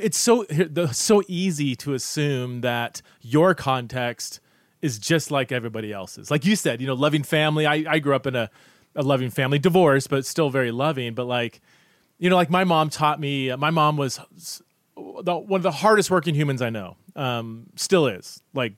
It's 0.00 0.16
so 0.16 0.46
so 0.92 1.22
easy 1.28 1.76
to 1.76 1.92
assume 1.92 2.62
that 2.62 3.02
your 3.20 3.54
context 3.54 4.40
is 4.80 4.98
just 4.98 5.30
like 5.30 5.52
everybody 5.52 5.92
else's. 5.92 6.30
Like 6.30 6.46
you 6.46 6.56
said, 6.56 6.80
you 6.80 6.86
know, 6.86 6.94
loving 6.94 7.22
family. 7.22 7.66
I 7.66 7.84
I 7.86 7.98
grew 7.98 8.16
up 8.16 8.26
in 8.26 8.34
a 8.34 8.50
a 8.96 9.02
loving 9.02 9.28
family, 9.28 9.58
divorce, 9.58 10.06
but 10.06 10.24
still 10.24 10.48
very 10.48 10.70
loving. 10.70 11.12
But 11.12 11.26
like, 11.26 11.60
you 12.18 12.30
know, 12.30 12.36
like 12.36 12.48
my 12.48 12.64
mom 12.64 12.88
taught 12.88 13.20
me. 13.20 13.54
My 13.56 13.70
mom 13.70 13.98
was 13.98 14.18
the, 14.96 15.36
one 15.36 15.58
of 15.58 15.62
the 15.62 15.70
hardest 15.70 16.10
working 16.10 16.34
humans 16.34 16.62
I 16.62 16.70
know. 16.70 16.96
Um, 17.16 17.66
still 17.76 18.06
is 18.06 18.42
like 18.54 18.74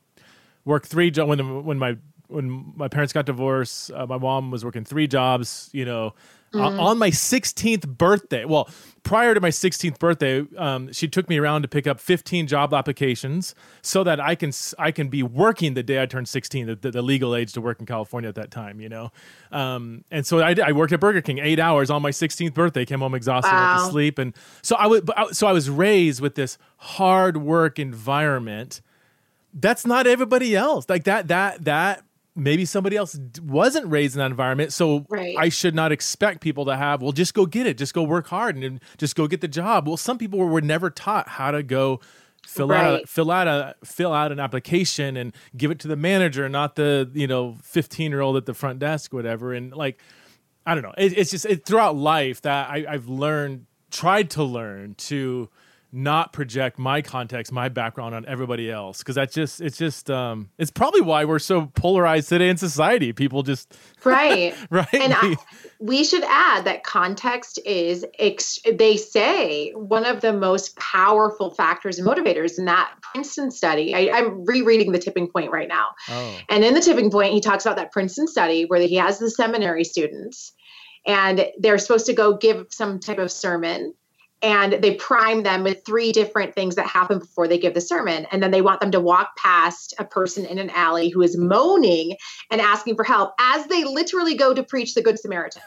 work 0.65 0.87
three 0.87 1.11
jobs 1.11 1.29
when 1.29 1.65
when 1.65 1.79
my 1.79 1.97
when 2.29 2.73
my 2.77 2.89
parents 2.89 3.13
got 3.13 3.27
divorced. 3.27 3.91
Uh, 3.93 4.07
my 4.07 4.19
mom 4.19 4.51
was 4.51 4.65
working 4.65 4.85
three 4.85 5.07
jobs. 5.07 5.71
You 5.73 5.85
know, 5.85 6.15
mm-hmm. 6.57 6.81
uh, 6.81 6.85
on 6.85 6.99
my 6.99 7.11
16th 7.11 7.87
birthday. 7.87 8.45
Well, 8.45 8.69
prior 9.03 9.35
to 9.35 9.41
my 9.41 9.51
16th 9.51 9.99
birthday, 9.99 10.45
um, 10.57 10.93
she 10.93 11.09
took 11.09 11.29
me 11.29 11.39
around 11.39 11.63
to 11.63 11.69
pick 11.69 11.87
up 11.87 12.01
15 12.01 12.47
job 12.47 12.75
applications 12.75 13.55
so 13.83 14.03
that 14.05 14.21
I 14.21 14.35
can 14.35 14.53
I 14.79 14.91
can 14.91 15.09
be 15.09 15.23
working 15.23 15.75
the 15.75 15.83
day 15.83 16.03
I 16.03 16.07
turned 16.07 16.29
16, 16.29 16.79
the, 16.81 16.91
the 16.91 17.03
legal 17.03 17.35
age 17.35 17.53
to 17.55 17.61
work 17.61 17.81
in 17.81 17.87
California 17.87 18.29
at 18.29 18.35
that 18.35 18.51
time. 18.51 18.81
You 18.81 18.89
know, 18.89 19.13
um, 19.53 20.05
and 20.11 20.27
so 20.27 20.41
I, 20.41 20.55
I 20.65 20.73
worked 20.73 20.93
at 20.93 21.01
Burger 21.01 21.21
King 21.21 21.39
eight 21.39 21.61
hours 21.61 21.91
on 21.91 22.03
my 22.03 22.11
16th 22.11 22.55
birthday. 22.55 22.85
Came 22.85 23.01
home 23.01 23.15
exhausted, 23.15 23.53
wow. 23.53 23.77
went 23.77 23.87
to 23.87 23.93
sleep, 23.93 24.19
and 24.19 24.35
so 24.63 24.77
I 24.77 24.87
was 24.87 25.03
so 25.33 25.47
I 25.47 25.53
was 25.53 25.71
raised 25.71 26.21
with 26.21 26.35
this 26.35 26.59
hard 26.79 27.37
work 27.37 27.79
environment 27.79 28.81
that's 29.59 29.87
not 29.87 30.07
everybody 30.07 30.55
else. 30.55 30.89
Like 30.89 31.05
that 31.05 31.29
that 31.29 31.65
that 31.65 32.03
maybe 32.37 32.65
somebody 32.65 32.97
else 32.97 33.19
wasn't 33.43 33.87
raised 33.91 34.15
in 34.15 34.19
that 34.19 34.31
environment 34.31 34.73
so 34.73 35.07
right. 35.09 35.35
i 35.39 35.49
should 35.49 35.75
not 35.75 35.91
expect 35.91 36.41
people 36.41 36.65
to 36.65 36.77
have 36.77 37.03
well 37.03 37.13
just 37.13 37.35
go 37.35 37.47
get 37.47 37.67
it 37.67 37.79
just 37.79 37.95
go 37.95 38.03
work 38.03 38.29
hard 38.29 38.57
and 38.57 38.81
just 38.99 39.17
go 39.17 39.27
get 39.27 39.41
the 39.41 39.49
job 39.49 39.89
well 39.89 39.97
some 39.97 40.19
people 40.19 40.39
were 40.39 40.61
never 40.61 40.91
taught 40.91 41.29
how 41.29 41.51
to 41.51 41.63
go 41.63 41.99
fill 42.47 42.69
right. 42.69 42.85
out 42.85 43.09
fill 43.09 43.31
out 43.31 43.49
a 43.49 43.75
fill 43.85 44.13
out 44.13 44.31
an 44.31 44.39
application 44.39 45.17
and 45.17 45.33
give 45.57 45.71
it 45.71 45.79
to 45.81 45.89
the 45.89 45.97
manager 45.97 46.49
not 46.49 46.77
the 46.77 47.11
you 47.15 47.27
know 47.27 47.57
15 47.63 48.11
year 48.11 48.21
old 48.21 48.37
at 48.37 48.47
the 48.47 48.55
front 48.55 48.79
desk 48.79 49.13
whatever 49.13 49.53
and 49.53 49.75
like 49.75 49.99
i 50.65 50.75
don't 50.75 50.83
know 50.83 50.95
it, 50.97 51.17
it's 51.17 51.31
just 51.31 51.47
it, 51.47 51.65
throughout 51.65 51.97
life 51.97 52.43
that 52.43 52.71
I, 52.71 52.85
i've 52.89 53.09
learned 53.09 53.67
tried 53.91 54.31
to 54.31 54.45
learn 54.45 54.95
to 54.95 55.49
not 55.97 56.31
project 56.35 56.79
my 56.79 57.01
context, 57.01 57.51
my 57.51 57.71
background 57.71 58.15
on 58.15 58.27
everybody 58.27 58.71
else 58.71 58.99
because 58.99 59.15
that's 59.15 59.33
just 59.33 59.63
it's 59.63 59.79
just 59.79 60.11
um 60.11 60.51
it's 60.59 60.71
probably 60.71 61.01
why 61.01 61.25
we're 61.25 61.39
so 61.39 61.67
polarized 61.75 62.29
today 62.29 62.51
in 62.51 62.59
society. 62.59 63.15
People 63.15 63.43
just 63.43 63.75
right, 64.05 64.55
right, 64.69 64.93
and 64.93 65.15
I, 65.17 65.37
we 65.81 66.05
should 66.05 66.23
add 66.25 66.65
that 66.67 66.85
context 66.85 67.59
is 67.65 68.05
ex- 68.19 68.61
they 68.71 68.99
say 68.99 69.71
one 69.71 70.05
of 70.05 70.21
the 70.21 70.35
most 70.35 70.77
powerful 70.77 71.51
factors 71.51 71.99
and 71.99 72.07
motivators. 72.07 72.59
In 72.59 72.67
that 72.67 72.93
Princeton 73.01 73.51
study, 73.51 73.95
I, 73.95 74.19
am 74.19 74.45
rereading 74.45 74.93
the 74.93 74.99
Tipping 74.99 75.29
Point 75.29 75.51
right 75.51 75.69
now, 75.69 75.89
oh. 76.11 76.39
and 76.51 76.63
in 76.63 76.75
the 76.75 76.81
Tipping 76.83 77.11
Point, 77.11 77.33
he 77.33 77.41
talks 77.41 77.65
about 77.65 77.77
that 77.77 77.91
Princeton 77.91 78.27
study 78.27 78.67
where 78.67 78.81
he 78.81 78.97
has 78.97 79.19
the 79.19 79.31
seminary 79.31 79.85
students. 79.85 80.53
And 81.09 81.47
they're 81.61 81.79
supposed 81.79 82.07
to 82.07 82.15
go 82.15 82.37
give 82.37 82.67
some 82.71 82.99
type 82.99 83.19
of 83.19 83.31
sermon 83.31 83.95
and 84.43 84.75
they 84.75 84.95
prime 84.95 85.43
them 85.43 85.65
with 85.65 85.85
three 85.85 86.13
different 86.13 86.55
things 86.55 86.75
that 86.75 86.87
happen 86.87 87.19
before 87.19 87.49
they 87.49 87.59
give 87.59 87.75
the 87.75 87.81
sermon. 87.81 88.27
And 88.31 88.43
then 88.43 88.51
they 88.51 88.61
want 88.61 88.81
them 88.81 88.91
to 88.91 89.01
walk 89.01 89.37
past 89.37 89.95
a 89.99 90.05
person 90.05 90.45
in 90.45 90.59
an 90.59 90.71
alley 90.71 91.09
who 91.09 91.23
is 91.23 91.37
moaning 91.37 92.17
and 92.51 92.61
asking 92.61 92.97
for 92.97 93.05
help 93.05 93.33
as 93.41 93.67
they 93.67 93.85
literally 93.85 94.37
go 94.37 94.53
to 94.53 94.63
preach 94.63 94.95
the 94.95 95.03
good 95.03 95.19
samaritan 95.19 95.63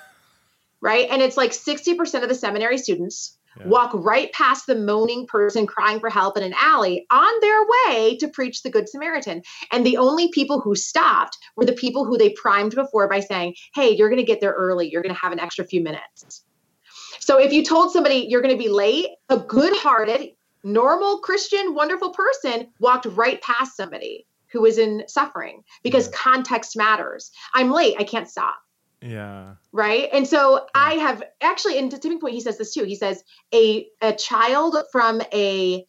right? 0.82 1.08
And 1.10 1.22
it's 1.22 1.38
like 1.38 1.52
60% 1.52 2.24
of 2.24 2.30
the 2.30 2.36
seminary 2.36 2.78
students 2.78 3.38
yeah. 3.58 3.68
walk 3.68 3.92
right 3.94 4.32
past 4.32 4.68
the 4.68 4.76
moaning 4.76 5.28
person 5.28 5.68
crying 5.68 6.00
for 6.00 6.10
help 6.10 6.38
in 6.38 6.44
an 6.44 6.54
alley 6.58 7.06
on 7.12 7.32
their 7.42 7.62
way 7.62 8.18
to 8.18 8.28
preach 8.28 8.64
the 8.64 8.70
good 8.70 8.88
samaritan. 8.88 9.42
And 9.72 9.86
the 9.86 9.98
only 9.98 10.30
people 10.32 10.62
who 10.62 10.76
stopped 10.76 11.38
were 11.56 11.66
the 11.66 11.74
people 11.74 12.06
who 12.06 12.18
they 12.18 12.30
primed 12.32 12.76
before 12.76 13.08
by 13.10 13.20
saying 13.20 13.56
hey 13.74 13.96
you're 13.96 14.10
going 14.10 14.22
to 14.22 14.26
get 14.26 14.42
there 14.42 14.54
early. 14.54 14.90
You're 14.90 15.02
going 15.02 15.16
to 15.16 15.22
have 15.22 15.32
an 15.32 15.40
extra 15.40 15.66
few 15.66 15.82
minutes 15.82 16.44
so 17.30 17.38
if 17.38 17.54
you 17.54 17.64
told 17.64 17.92
somebody 17.92 18.26
you're 18.28 18.42
going 18.42 18.58
to 18.58 18.64
be 18.64 18.70
late, 18.70 19.06
a 19.30 19.38
good 19.38 19.72
hearted, 19.76 20.32
normal 20.64 21.20
Christian, 21.20 21.76
wonderful 21.76 22.10
person 22.10 22.70
walked 22.80 23.06
right 23.06 23.40
past 23.44 23.78
somebody 23.78 24.26
who 24.52 24.62
was 24.62 24.80
in 24.80 25.04
suffering 25.08 25.64
because 25.84 26.08
yeah. 26.08 26.14
context 26.16 26.76
matters. 26.76 27.30
I'm 27.54 27.70
late, 27.70 27.94
I 28.00 28.04
can't 28.04 28.28
stop. 28.28 28.56
Yeah. 29.00 29.54
Right. 29.72 30.10
And 30.12 30.28
so 30.28 30.56
yeah. 30.56 30.62
I 30.74 30.94
have 30.94 31.22
actually 31.40 31.78
and 31.78 31.94
in 31.94 32.00
tipping 32.00 32.20
point, 32.20 32.34
he 32.34 32.42
says 32.42 32.58
this 32.58 32.74
too. 32.74 32.84
He 32.84 32.96
says 32.96 33.24
a 33.54 33.86
a 34.02 34.14
child 34.14 34.76
from 34.92 35.22
a 35.32 35.86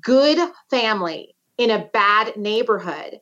good 0.00 0.38
family 0.70 1.34
in 1.58 1.72
a 1.72 1.90
bad 1.92 2.36
neighborhood 2.36 3.20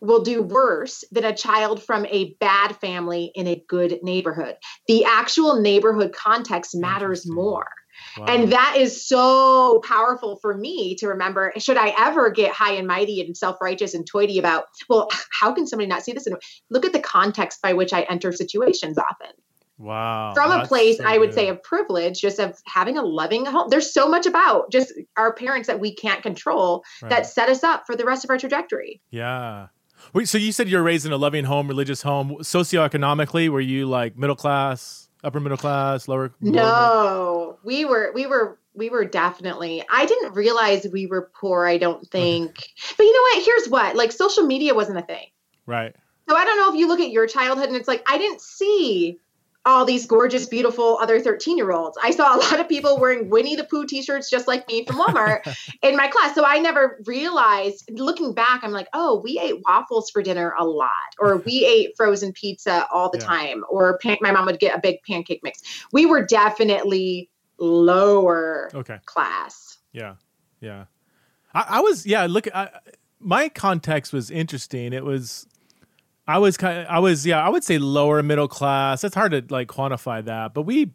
will 0.00 0.22
do 0.22 0.42
worse 0.42 1.04
than 1.10 1.24
a 1.24 1.34
child 1.34 1.82
from 1.82 2.06
a 2.06 2.34
bad 2.40 2.76
family 2.76 3.30
in 3.34 3.46
a 3.46 3.62
good 3.68 3.98
neighborhood. 4.02 4.56
The 4.86 5.04
actual 5.04 5.60
neighborhood 5.60 6.12
context 6.12 6.74
matters 6.74 7.28
more. 7.28 7.68
Wow. 8.16 8.26
And 8.26 8.52
that 8.52 8.76
is 8.78 9.06
so 9.06 9.80
powerful 9.84 10.36
for 10.36 10.56
me 10.56 10.94
to 10.96 11.08
remember. 11.08 11.52
Should 11.58 11.76
I 11.76 11.94
ever 11.98 12.30
get 12.30 12.52
high 12.52 12.72
and 12.72 12.86
mighty 12.86 13.20
and 13.20 13.36
self 13.36 13.60
righteous 13.60 13.94
and 13.94 14.06
toity 14.06 14.38
about, 14.38 14.64
well, 14.88 15.08
how 15.30 15.52
can 15.52 15.66
somebody 15.66 15.88
not 15.88 16.02
see 16.02 16.12
this? 16.12 16.26
And 16.26 16.36
look 16.70 16.84
at 16.84 16.92
the 16.92 17.00
context 17.00 17.60
by 17.62 17.74
which 17.74 17.92
I 17.92 18.02
enter 18.02 18.32
situations 18.32 18.98
often. 18.98 19.32
Wow. 19.78 20.34
From 20.34 20.52
a 20.52 20.66
place, 20.66 20.98
so 20.98 21.04
I 21.06 21.16
would 21.16 21.32
say, 21.32 21.48
of 21.48 21.62
privilege, 21.62 22.20
just 22.20 22.38
of 22.38 22.60
having 22.66 22.98
a 22.98 23.02
loving 23.02 23.46
home. 23.46 23.68
There's 23.70 23.94
so 23.94 24.08
much 24.08 24.26
about 24.26 24.70
just 24.70 24.92
our 25.16 25.32
parents 25.32 25.68
that 25.68 25.80
we 25.80 25.94
can't 25.94 26.22
control 26.22 26.84
right. 27.00 27.08
that 27.08 27.26
set 27.26 27.48
us 27.48 27.64
up 27.64 27.84
for 27.86 27.96
the 27.96 28.04
rest 28.04 28.22
of 28.22 28.28
our 28.28 28.36
trajectory. 28.36 29.00
Yeah. 29.10 29.68
Wait, 30.12 30.28
so 30.28 30.38
you 30.38 30.52
said 30.52 30.68
you're 30.68 30.82
raised 30.82 31.06
in 31.06 31.12
a 31.12 31.16
loving 31.16 31.44
home, 31.44 31.68
religious 31.68 32.02
home. 32.02 32.36
Socioeconomically, 32.40 33.48
were 33.48 33.60
you 33.60 33.86
like 33.86 34.16
middle 34.16 34.36
class, 34.36 35.08
upper 35.22 35.40
middle 35.40 35.58
class, 35.58 36.08
lower? 36.08 36.32
No, 36.40 36.62
lower 36.62 37.56
we 37.64 37.84
were 37.84 38.12
we 38.14 38.26
were 38.26 38.58
we 38.74 38.90
were 38.90 39.04
definitely. 39.04 39.84
I 39.90 40.06
didn't 40.06 40.34
realize 40.34 40.86
we 40.92 41.06
were 41.06 41.30
poor. 41.34 41.66
I 41.66 41.78
don't 41.78 42.06
think. 42.08 42.54
but 42.96 43.04
you 43.04 43.12
know 43.12 43.22
what? 43.22 43.44
Here's 43.44 43.68
what: 43.68 43.96
like 43.96 44.12
social 44.12 44.44
media 44.44 44.74
wasn't 44.74 44.98
a 44.98 45.02
thing. 45.02 45.26
Right. 45.66 45.94
So 46.28 46.36
I 46.36 46.44
don't 46.44 46.58
know 46.58 46.72
if 46.72 46.78
you 46.78 46.86
look 46.86 47.00
at 47.00 47.10
your 47.10 47.26
childhood 47.26 47.68
and 47.68 47.76
it's 47.76 47.88
like 47.88 48.02
I 48.10 48.16
didn't 48.18 48.40
see 48.40 49.18
all 49.66 49.84
these 49.84 50.06
gorgeous, 50.06 50.46
beautiful 50.46 50.98
other 51.00 51.20
13 51.20 51.56
year 51.56 51.72
olds. 51.72 51.98
I 52.02 52.10
saw 52.12 52.34
a 52.34 52.38
lot 52.38 52.60
of 52.60 52.68
people 52.68 52.98
wearing 52.98 53.28
Winnie 53.28 53.56
the 53.56 53.64
Pooh 53.64 53.86
t 53.86 54.02
shirts 54.02 54.30
just 54.30 54.48
like 54.48 54.66
me 54.68 54.84
from 54.84 54.96
Walmart 54.96 55.40
in 55.82 55.96
my 55.96 56.08
class. 56.08 56.34
So 56.34 56.44
I 56.44 56.58
never 56.58 57.00
realized, 57.06 57.90
looking 57.90 58.32
back, 58.32 58.64
I'm 58.64 58.72
like, 58.72 58.88
oh, 58.94 59.20
we 59.22 59.38
ate 59.38 59.60
waffles 59.66 60.10
for 60.10 60.22
dinner 60.22 60.54
a 60.58 60.64
lot, 60.64 60.90
or 61.18 61.36
we 61.38 61.64
ate 61.66 61.96
frozen 61.96 62.32
pizza 62.32 62.86
all 62.90 63.10
the 63.10 63.18
yeah. 63.18 63.26
time, 63.26 63.64
or 63.68 63.98
pan- 63.98 64.18
my 64.20 64.32
mom 64.32 64.46
would 64.46 64.60
get 64.60 64.76
a 64.76 64.80
big 64.80 65.02
pancake 65.06 65.40
mix. 65.42 65.60
We 65.92 66.06
were 66.06 66.24
definitely 66.24 67.28
lower 67.58 68.70
okay. 68.74 68.98
class. 69.04 69.78
Yeah. 69.92 70.14
Yeah. 70.60 70.84
I, 71.52 71.66
I 71.68 71.80
was, 71.80 72.06
yeah, 72.06 72.26
look, 72.26 72.46
I, 72.54 72.70
my 73.18 73.50
context 73.50 74.12
was 74.12 74.30
interesting. 74.30 74.94
It 74.94 75.04
was, 75.04 75.46
I 76.30 76.38
was 76.38 76.56
kind 76.56 76.78
of, 76.78 76.86
I 76.86 77.00
was, 77.00 77.26
yeah, 77.26 77.44
I 77.44 77.48
would 77.48 77.64
say 77.64 77.78
lower 77.78 78.22
middle 78.22 78.46
class. 78.46 79.02
It's 79.02 79.16
hard 79.16 79.32
to 79.32 79.44
like 79.48 79.66
quantify 79.66 80.24
that, 80.24 80.54
but 80.54 80.62
we, 80.62 80.92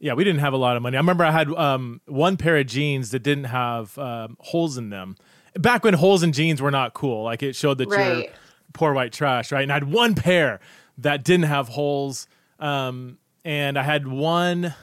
yeah, 0.00 0.14
we 0.14 0.24
didn't 0.24 0.40
have 0.40 0.52
a 0.52 0.56
lot 0.56 0.76
of 0.76 0.82
money. 0.82 0.96
I 0.96 1.00
remember 1.00 1.24
I 1.24 1.30
had 1.30 1.48
um, 1.52 2.00
one 2.06 2.36
pair 2.36 2.56
of 2.56 2.66
jeans 2.66 3.12
that 3.12 3.22
didn't 3.22 3.44
have 3.44 3.96
um, 3.96 4.36
holes 4.40 4.76
in 4.76 4.90
them. 4.90 5.14
Back 5.54 5.84
when 5.84 5.94
holes 5.94 6.24
in 6.24 6.32
jeans 6.32 6.60
were 6.60 6.72
not 6.72 6.94
cool, 6.94 7.22
like 7.22 7.44
it 7.44 7.54
showed 7.54 7.78
that 7.78 7.88
right. 7.90 8.16
you're 8.16 8.26
poor 8.72 8.92
white 8.92 9.12
trash, 9.12 9.52
right? 9.52 9.62
And 9.62 9.70
I 9.70 9.76
had 9.76 9.92
one 9.92 10.16
pair 10.16 10.58
that 10.98 11.22
didn't 11.22 11.44
have 11.44 11.68
holes, 11.68 12.26
um, 12.58 13.18
and 13.44 13.78
I 13.78 13.84
had 13.84 14.08
one. 14.08 14.74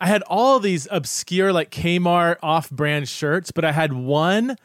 I 0.00 0.08
had 0.08 0.22
all 0.22 0.58
these 0.58 0.88
obscure 0.90 1.52
like 1.52 1.70
Kmart 1.70 2.36
off-brand 2.42 3.08
shirts, 3.08 3.52
but 3.52 3.64
I 3.64 3.72
had 3.72 3.92
one 3.92 4.56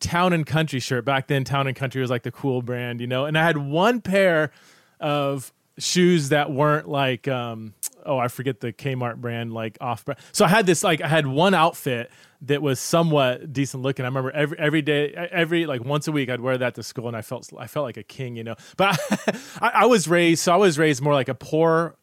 Town 0.00 0.32
and 0.32 0.46
Country 0.46 0.80
shirt. 0.80 1.04
Back 1.04 1.28
then, 1.28 1.44
Town 1.44 1.66
and 1.66 1.76
Country 1.76 2.00
was 2.00 2.10
like 2.10 2.22
the 2.22 2.32
cool 2.32 2.62
brand, 2.62 3.00
you 3.00 3.06
know. 3.06 3.26
And 3.26 3.38
I 3.38 3.44
had 3.44 3.56
one 3.56 4.00
pair 4.00 4.50
of 4.98 5.52
shoes 5.78 6.30
that 6.30 6.50
weren't 6.50 6.88
like, 6.88 7.28
um, 7.28 7.74
oh, 8.04 8.18
I 8.18 8.28
forget 8.28 8.60
the 8.60 8.72
Kmart 8.72 9.16
brand, 9.16 9.52
like 9.52 9.78
off 9.80 10.04
brand. 10.04 10.18
So 10.32 10.44
I 10.44 10.48
had 10.48 10.66
this, 10.66 10.82
like, 10.82 11.00
I 11.00 11.08
had 11.08 11.26
one 11.26 11.54
outfit 11.54 12.10
that 12.42 12.62
was 12.62 12.80
somewhat 12.80 13.52
decent 13.52 13.82
looking. 13.82 14.04
I 14.04 14.08
remember 14.08 14.30
every 14.30 14.58
every 14.58 14.82
day, 14.82 15.12
every 15.12 15.66
like 15.66 15.84
once 15.84 16.08
a 16.08 16.12
week, 16.12 16.30
I'd 16.30 16.40
wear 16.40 16.56
that 16.56 16.74
to 16.76 16.82
school, 16.82 17.06
and 17.06 17.16
I 17.16 17.22
felt 17.22 17.50
I 17.58 17.66
felt 17.66 17.84
like 17.84 17.98
a 17.98 18.02
king, 18.02 18.36
you 18.36 18.44
know. 18.44 18.56
But 18.76 18.98
I, 19.60 19.68
I 19.74 19.86
was 19.86 20.08
raised, 20.08 20.42
so 20.42 20.52
I 20.52 20.56
was 20.56 20.78
raised 20.78 21.02
more 21.02 21.12
like 21.12 21.28
a 21.28 21.34
poor 21.34 21.96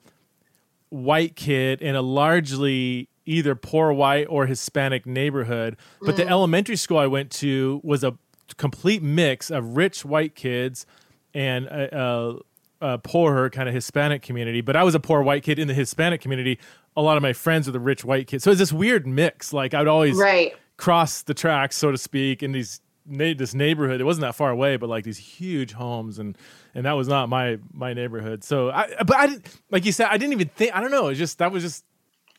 white 0.90 1.36
kid 1.36 1.82
in 1.82 1.96
a 1.96 2.02
largely 2.02 3.10
either 3.28 3.56
poor 3.56 3.92
white 3.94 4.26
or 4.30 4.48
Hispanic 4.48 5.06
neighborhood. 5.06 5.78
But 6.02 6.16
mm. 6.16 6.18
the 6.18 6.28
elementary 6.28 6.76
school 6.76 6.98
I 6.98 7.08
went 7.08 7.32
to 7.34 7.82
was 7.84 8.04
a 8.04 8.18
complete 8.56 9.04
mix 9.04 9.52
of 9.52 9.76
rich 9.76 10.06
white 10.06 10.34
kids 10.34 10.86
and 11.34 11.66
a, 11.66 12.40
a, 12.82 12.94
a 12.94 12.98
poor 12.98 13.50
kind 13.50 13.68
of 13.68 13.76
Hispanic 13.76 14.22
community. 14.22 14.62
But 14.62 14.76
I 14.76 14.84
was 14.84 14.96
a 14.96 15.00
poor 15.00 15.22
white 15.22 15.44
kid 15.44 15.60
in 15.60 15.68
the 15.68 15.74
Hispanic 15.74 16.22
community. 16.22 16.58
A 16.96 17.02
lot 17.02 17.18
of 17.18 17.24
my 17.24 17.34
friends 17.34 17.68
were 17.68 17.74
the 17.74 17.80
rich 17.80 18.04
white 18.06 18.28
kids. 18.28 18.44
So 18.44 18.52
it's 18.52 18.60
this 18.60 18.74
weird 18.74 19.06
mix. 19.06 19.54
Like 19.54 19.74
I 19.74 19.80
would 19.80 19.88
always 19.88 20.18
right. 20.18 20.56
cross 20.78 21.22
the 21.22 21.34
tracks, 21.34 21.76
so 21.76 21.92
to 21.92 21.98
speak, 21.98 22.42
in 22.42 22.54
these 22.54 22.82
this 23.10 23.54
neighborhood. 23.54 24.02
It 24.02 24.04
wasn't 24.04 24.24
that 24.24 24.36
far 24.36 24.50
away, 24.50 24.78
but 24.78 24.90
like 24.90 25.04
these 25.04 25.18
huge 25.18 25.74
homes, 25.74 26.20
and 26.20 26.38
and 26.76 26.86
that 26.86 26.94
was 26.94 27.08
not 27.08 27.30
my 27.30 27.58
my 27.74 27.94
neighborhood. 27.94 28.44
So 28.44 28.70
I, 28.70 28.94
but 29.06 29.16
I 29.16 29.28
didn't 29.28 29.48
like 29.72 29.86
you 29.86 29.92
said. 29.92 30.08
I 30.10 30.18
didn't 30.18 30.34
even 30.34 30.50
think. 30.50 30.76
I 30.76 30.82
don't 30.82 30.92
know. 30.92 31.08
It's 31.08 31.20
just 31.20 31.38
that 31.38 31.52
was 31.52 31.64
just 31.64 31.86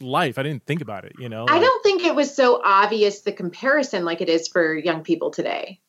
life. 0.01 0.39
I 0.39 0.43
didn't 0.43 0.65
think 0.65 0.81
about 0.81 1.05
it, 1.05 1.13
you 1.19 1.29
know. 1.29 1.47
I 1.49 1.59
don't 1.59 1.83
think 1.83 2.05
it 2.05 2.15
was 2.15 2.35
so 2.35 2.61
obvious 2.65 3.21
the 3.21 3.33
comparison 3.33 4.05
like 4.05 4.21
it 4.21 4.29
is 4.29 4.49
for 4.49 4.75
young 4.75 5.03
people 5.03 5.31
today. 5.31 5.81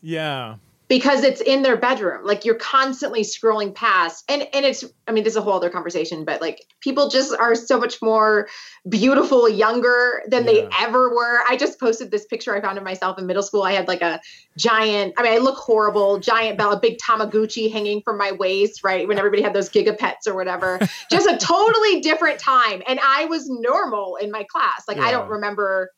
Yeah 0.00 0.56
because 0.88 1.24
it's 1.24 1.40
in 1.40 1.62
their 1.62 1.76
bedroom. 1.76 2.24
Like 2.24 2.44
you're 2.44 2.56
constantly 2.56 3.22
scrolling 3.22 3.74
past 3.74 4.24
and 4.28 4.46
and 4.52 4.64
it's 4.64 4.84
i 5.08 5.12
mean 5.12 5.24
this 5.24 5.32
is 5.32 5.36
a 5.36 5.40
whole 5.40 5.54
other 5.54 5.70
conversation 5.70 6.24
but 6.24 6.40
like 6.40 6.66
people 6.80 7.08
just 7.08 7.34
are 7.34 7.54
so 7.54 7.78
much 7.78 8.00
more 8.02 8.48
beautiful 8.88 9.48
younger 9.48 10.22
than 10.28 10.44
yeah. 10.44 10.52
they 10.52 10.68
ever 10.80 11.14
were. 11.14 11.40
I 11.48 11.56
just 11.56 11.80
posted 11.80 12.10
this 12.10 12.26
picture 12.26 12.54
i 12.54 12.60
found 12.60 12.78
of 12.78 12.84
myself 12.84 13.18
in 13.18 13.26
middle 13.26 13.42
school. 13.42 13.62
I 13.62 13.72
had 13.72 13.88
like 13.88 14.02
a 14.02 14.20
giant 14.56 15.14
i 15.16 15.22
mean 15.22 15.32
i 15.32 15.38
look 15.38 15.56
horrible 15.56 16.18
giant 16.18 16.58
bell 16.58 16.72
a 16.72 16.80
big 16.80 16.98
Tamagotchi 16.98 17.72
hanging 17.72 18.02
from 18.02 18.18
my 18.18 18.32
waist 18.32 18.84
right 18.84 19.08
when 19.08 19.18
everybody 19.18 19.42
had 19.42 19.54
those 19.54 19.70
gigapets 19.70 20.26
or 20.26 20.34
whatever. 20.34 20.78
Just 21.10 21.28
a 21.28 21.36
totally 21.38 22.00
different 22.00 22.38
time 22.38 22.82
and 22.86 23.00
i 23.02 23.24
was 23.26 23.48
normal 23.48 24.16
in 24.16 24.30
my 24.30 24.44
class. 24.44 24.84
Like 24.86 24.98
yeah. 24.98 25.04
i 25.04 25.10
don't 25.10 25.28
remember 25.28 25.90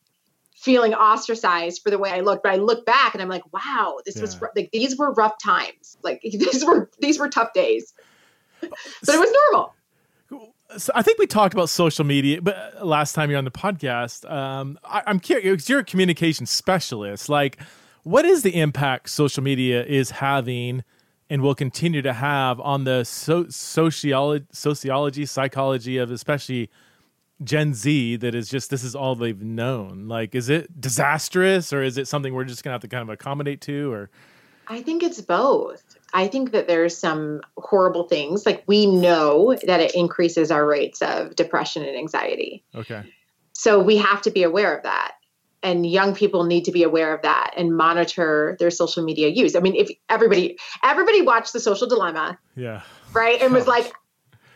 feeling 0.67 0.93
ostracized 0.95 1.81
for 1.83 1.91
the 1.91 1.99
way 1.99 2.11
I 2.11 2.21
looked. 2.21 2.43
But 2.43 2.53
I 2.53 2.57
look 2.57 2.85
back 2.85 3.15
and 3.15 3.23
I'm 3.23 3.29
like, 3.29 3.45
wow, 3.53 3.99
this 4.05 4.17
Yeah. 4.17 4.23
was 4.23 4.39
like 4.57 4.71
these 4.73 4.99
were 4.99 5.13
rough 5.13 5.37
times. 5.43 5.97
Like 6.03 6.21
these 6.25 6.65
were 6.67 6.91
these 7.01 7.19
were 7.19 7.29
tough 7.31 7.53
days. 7.55 7.95
But 8.61 8.71
it 9.15 9.21
was 9.21 9.33
normal. 9.51 9.73
So 10.77 10.91
I 10.97 11.03
think 11.03 11.19
we 11.21 11.29
talked 11.29 11.55
about 11.55 11.71
social 11.71 12.05
media, 12.05 12.43
but 12.43 12.57
uh, 12.81 12.85
last 12.85 13.15
time 13.15 13.31
you're 13.31 13.39
on 13.39 13.45
the 13.45 13.53
podcast, 13.53 14.29
um, 14.29 14.77
I, 14.85 15.03
I'm 15.07 15.21
curious. 15.21 15.69
You're 15.69 15.79
a 15.79 15.85
communication 15.85 16.45
specialist. 16.45 17.29
Like, 17.29 17.59
what 18.03 18.25
is 18.25 18.43
the 18.43 18.59
impact 18.59 19.09
social 19.11 19.45
media 19.45 19.85
is 19.85 20.11
having 20.11 20.83
and 21.31 21.41
will 21.43 21.55
continue 21.55 22.03
to 22.03 22.13
have 22.13 22.61
on 22.61 22.83
the 22.83 23.05
so- 23.05 23.47
sociology, 23.49 24.47
sociology, 24.53 25.25
psychology 25.27 25.99
of 25.99 26.11
especially 26.11 26.69
Gen 27.45 27.75
Z? 27.75 28.17
That 28.17 28.35
is 28.35 28.49
just 28.49 28.71
this 28.71 28.83
is 28.85 28.95
all 28.95 29.15
they've 29.15 29.43
known. 29.43 30.09
Like, 30.09 30.35
is 30.35 30.49
it 30.49 30.81
disastrous 30.81 31.73
or 31.73 31.83
is 31.83 31.99
it 31.99 32.09
something 32.09 32.35
we're 32.35 32.45
just 32.45 32.65
gonna 32.65 32.75
have 32.75 32.83
to 32.83 32.89
kind 32.89 33.03
of 33.03 33.09
accommodate 33.09 33.61
to? 33.63 33.93
Or 33.93 34.11
I 34.69 34.83
think 34.83 35.03
it's 35.03 35.21
both. 35.21 35.83
I 36.13 36.29
think 36.29 36.53
that 36.53 36.67
there's 36.67 36.97
some 36.97 37.43
horrible 37.57 38.05
things. 38.05 38.47
Like 38.47 38.65
we 38.67 38.87
know 38.87 39.57
that 39.67 39.81
it 39.81 39.95
increases 39.95 40.51
our 40.51 40.67
rates 40.67 41.03
of 41.03 41.37
depression 41.37 41.85
and 41.85 41.97
anxiety. 41.97 42.65
okay, 42.75 43.03
So 43.53 43.81
we 43.83 43.97
have 43.99 44.23
to 44.23 44.31
be 44.31 44.43
aware 44.43 44.75
of 44.77 44.83
that. 44.85 45.13
And 45.63 45.85
young 45.87 46.15
people 46.15 46.45
need 46.45 46.65
to 46.67 46.73
be 46.73 46.85
aware 46.85 47.15
of 47.15 47.23
that 47.23 47.55
and 47.57 47.77
monitor 47.77 48.57
their 48.61 48.71
social 48.71 49.03
media 49.03 49.29
use. 49.29 49.57
I 49.57 49.61
mean, 49.61 49.75
if 49.75 49.89
everybody 50.09 50.59
everybody 50.83 51.23
watched 51.23 51.53
the 51.53 51.61
social 51.61 51.89
dilemma, 51.89 52.39
yeah, 52.55 52.83
right? 53.13 53.41
And 53.41 53.53
was 53.53 53.67
like 53.67 53.93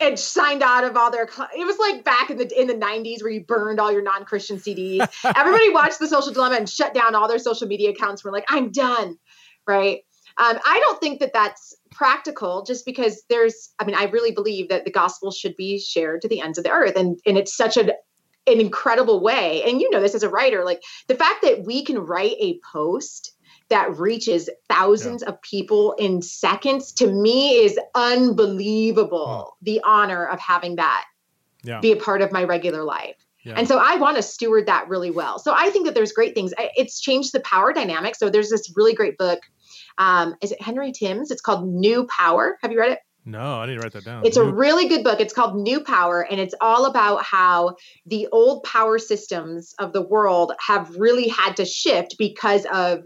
and 0.01 0.19
signed 0.19 0.63
out 0.63 0.85
of 0.85 0.97
all 0.97 1.11
their 1.11 1.29
cl- 1.29 1.49
it 1.57 1.67
was 1.67 1.79
like 1.79 2.05
back 2.05 2.31
in 2.31 2.39
the 2.39 2.61
in 2.61 2.67
the 2.67 2.75
90s 2.75 3.23
where 3.23 3.31
you 3.31 3.43
burned 3.43 3.79
all 3.79 3.93
your 3.93 4.03
non-Christian 4.03 4.57
CDs. 4.57 5.07
everybody 5.37 5.71
watched 5.71 5.99
the 5.99 6.09
social 6.09 6.33
dilemma 6.33 6.57
and 6.57 6.69
shut 6.69 6.95
down 6.95 7.15
all 7.15 7.29
their 7.29 7.39
social 7.39 7.67
media 7.67 7.91
accounts. 7.91 8.25
Were 8.25 8.33
like, 8.33 8.47
I'm 8.49 8.71
done, 8.71 9.19
right? 9.67 10.01
Um, 10.37 10.59
I 10.65 10.79
don't 10.81 11.01
think 11.01 11.21
that 11.21 11.33
that's 11.33 11.77
practical 11.91 12.63
just 12.63 12.87
because 12.87 13.23
there's, 13.29 13.71
I 13.79 13.85
mean, 13.85 13.95
I 13.95 14.05
really 14.05 14.31
believe 14.31 14.69
that 14.71 14.85
the 14.85 14.91
gospel 14.91 15.31
should 15.31 15.57
be 15.57 15.79
shared 15.79 16.23
to 16.23 16.29
the 16.29 16.41
ends 16.41 16.57
of 16.57 16.65
the 16.65 16.71
earth. 16.71 16.97
And, 16.97 17.21
and 17.27 17.37
it's 17.37 17.55
such 17.55 17.77
an, 17.77 17.91
an 18.47 18.61
incredible 18.61 19.21
way. 19.21 19.63
And 19.65 19.81
you 19.81 19.91
know 19.91 20.01
this 20.01 20.15
as 20.15 20.23
a 20.23 20.31
writer, 20.31 20.65
like 20.65 20.83
the 21.09 21.15
fact 21.15 21.43
that 21.43 21.65
we 21.65 21.85
can 21.85 21.99
write 21.99 22.37
a 22.41 22.59
post 22.73 23.37
that 23.71 23.97
reaches 23.99 24.51
thousands 24.69 25.23
of 25.23 25.41
people 25.43 25.93
in 25.93 26.21
seconds 26.21 26.93
to 26.93 27.11
me 27.11 27.53
is 27.65 27.79
unbelievable. 27.95 29.57
The 29.63 29.81
honor 29.85 30.27
of 30.27 30.39
having 30.41 30.77
that 30.77 31.05
yeah, 31.63 31.81
be 31.81 31.93
a 31.93 31.97
part 31.97 32.21
of 32.23 32.33
my 32.33 32.45
regular 32.45 32.85
life. 32.85 33.17
yeah. 33.43 33.55
And 33.57 33.67
so 33.67 33.79
I 33.79 33.97
want 33.97 34.17
to 34.17 34.23
steward 34.23 34.67
that 34.67 34.89
really 34.89 35.11
well. 35.11 35.39
So 35.39 35.55
I 35.57 35.71
think 35.71 35.87
that 35.87 35.95
there's 35.95 36.13
great 36.13 36.35
things. 36.35 36.53
It's 36.59 37.01
changed 37.01 37.33
the 37.33 37.41
power 37.41 37.73
dynamic. 37.73 38.17
So 38.17 38.29
there's 38.29 38.51
this 38.51 38.73
really 38.77 38.95
great 38.95 39.17
book. 39.17 39.41
Um, 39.99 40.35
is 40.43 40.53
it 40.53 40.61
Henry 40.61 40.93
Timms? 40.93 41.31
It's 41.31 41.41
called 41.41 41.69
New 41.69 42.07
Power. 42.07 42.59
Have 42.63 42.73
you 42.73 42.81
read 42.81 42.93
it? 42.93 42.99
no, 43.25 43.61
I 43.61 43.67
need 43.67 43.75
to 43.75 43.81
write 43.81 43.93
that 43.93 44.05
down. 44.05 44.25
It's 44.25 44.37
a 44.37 44.45
really 44.45 44.89
good 44.89 45.05
book. 45.05 45.21
It's 45.21 45.33
called 45.33 45.57
New 45.57 45.81
Power, 45.81 46.23
and 46.23 46.41
it's 46.41 46.55
all 46.61 46.87
about 46.87 47.23
how 47.23 47.77
the 48.07 48.27
old 48.33 48.63
power 48.65 48.99
systems 48.99 49.75
of 49.79 49.93
the 49.93 50.03
world 50.03 50.53
have 50.67 50.95
really 50.97 51.29
had 51.29 51.57
to 51.57 51.65
shift 51.65 52.17
because 52.19 52.67
of 52.73 53.05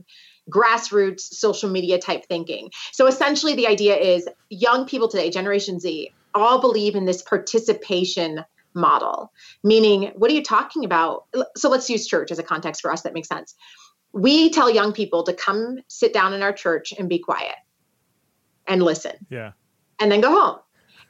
grassroots 0.51 1.21
social 1.21 1.71
media 1.71 1.99
type 1.99 2.25
thinking. 2.27 2.71
So 2.93 3.07
essentially, 3.07 3.55
the 3.55 3.67
idea 3.67 3.97
is 3.97 4.29
young 4.51 4.87
people 4.87 5.09
today, 5.09 5.31
Generation 5.31 5.81
Z, 5.81 6.13
all 6.35 6.61
believe 6.61 6.95
in 6.95 7.05
this 7.05 7.23
participation 7.23 8.45
model, 8.75 9.33
meaning, 9.63 10.13
what 10.17 10.31
are 10.31 10.35
you 10.35 10.43
talking 10.43 10.85
about? 10.85 11.27
So 11.57 11.71
let's 11.71 11.89
use 11.89 12.07
church 12.07 12.31
as 12.31 12.39
a 12.39 12.43
context 12.43 12.83
for 12.83 12.91
us 12.91 13.03
that 13.03 13.15
makes 13.15 13.29
sense. 13.29 13.55
We 14.13 14.51
tell 14.51 14.71
young 14.71 14.93
people 14.93 15.23
to 15.25 15.33
come 15.33 15.79
sit 15.89 16.13
down 16.13 16.35
in 16.35 16.43
our 16.43 16.53
church 16.53 16.93
and 16.97 17.09
be 17.09 17.19
quiet 17.19 17.57
and 18.67 18.83
listen 18.83 19.13
yeah, 19.31 19.53
and 20.01 20.11
then 20.11 20.21
go 20.21 20.31
home. 20.31 20.59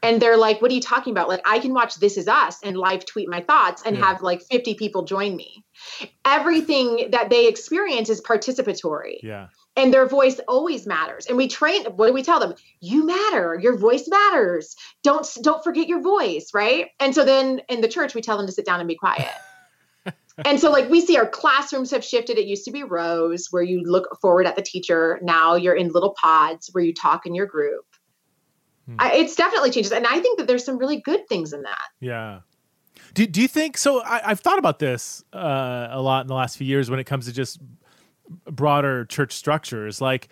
And 0.02 0.20
they're 0.20 0.36
like, 0.36 0.60
what 0.60 0.70
are 0.70 0.74
you 0.74 0.80
talking 0.80 1.12
about? 1.12 1.28
Like, 1.28 1.42
I 1.44 1.58
can 1.58 1.72
watch 1.72 1.96
This 1.96 2.16
Is 2.16 2.28
Us 2.28 2.58
and 2.62 2.76
live 2.76 3.06
tweet 3.06 3.28
my 3.28 3.40
thoughts 3.40 3.82
and 3.84 3.96
Yeah. 3.96 4.04
have 4.04 4.22
like 4.22 4.42
50 4.42 4.74
people 4.74 5.04
join 5.04 5.34
me. 5.36 5.64
Everything 6.24 7.08
that 7.10 7.30
they 7.30 7.46
experience 7.48 8.08
is 8.08 8.20
participatory 8.20 9.18
yeah, 9.22 9.48
and 9.76 9.92
their 9.92 10.06
voice 10.06 10.40
always 10.46 10.86
matters. 10.86 11.26
And 11.26 11.36
we 11.36 11.48
train, 11.48 11.84
what 11.96 12.06
do 12.06 12.12
we 12.12 12.22
tell 12.22 12.38
them? 12.40 12.54
You 12.80 13.04
matter. 13.06 13.58
Your 13.60 13.76
voice 13.76 14.06
matters. 14.08 14.76
Don't, 15.02 15.26
don't 15.42 15.64
forget 15.64 15.88
your 15.88 16.00
voice. 16.00 16.50
Right. 16.54 16.90
And 17.00 17.14
so 17.14 17.24
then 17.24 17.60
in 17.68 17.80
the 17.80 17.88
church, 17.88 18.14
we 18.14 18.20
tell 18.20 18.36
them 18.36 18.46
to 18.46 18.52
sit 18.52 18.64
down 18.66 18.80
and 18.80 18.88
be 18.88 18.94
quiet. 18.94 19.32
and 20.44 20.60
so 20.60 20.70
like 20.70 20.88
we 20.90 21.00
see 21.00 21.16
our 21.16 21.26
classrooms 21.26 21.90
have 21.90 22.04
shifted. 22.04 22.38
It 22.38 22.46
used 22.46 22.64
to 22.66 22.70
be 22.70 22.84
rows 22.84 23.48
where 23.50 23.62
you 23.62 23.82
look 23.82 24.20
forward 24.20 24.46
at 24.46 24.54
the 24.56 24.62
teacher. 24.62 25.18
Now 25.22 25.56
you're 25.56 25.74
in 25.74 25.88
little 25.88 26.14
pods 26.20 26.68
where 26.72 26.84
you 26.84 26.94
talk 26.94 27.26
in 27.26 27.34
your 27.34 27.46
group. 27.46 27.84
Hmm. 28.86 28.96
I, 28.98 29.14
it's 29.14 29.34
definitely 29.34 29.70
changes. 29.70 29.92
And 29.92 30.06
I 30.06 30.20
think 30.20 30.38
that 30.38 30.46
there's 30.46 30.64
some 30.64 30.78
really 30.78 31.00
good 31.00 31.28
things 31.28 31.52
in 31.52 31.62
that. 31.62 31.88
Yeah. 32.00 32.40
Do, 33.14 33.26
do 33.26 33.40
you 33.40 33.48
think 33.48 33.78
so? 33.78 34.02
I, 34.02 34.30
I've 34.30 34.40
thought 34.40 34.58
about 34.58 34.78
this 34.78 35.24
uh, 35.32 35.88
a 35.90 36.00
lot 36.00 36.22
in 36.22 36.26
the 36.26 36.34
last 36.34 36.56
few 36.56 36.66
years 36.66 36.90
when 36.90 36.98
it 36.98 37.04
comes 37.04 37.26
to 37.26 37.32
just 37.32 37.60
broader 38.50 39.04
church 39.04 39.32
structures. 39.32 40.00
Like 40.00 40.28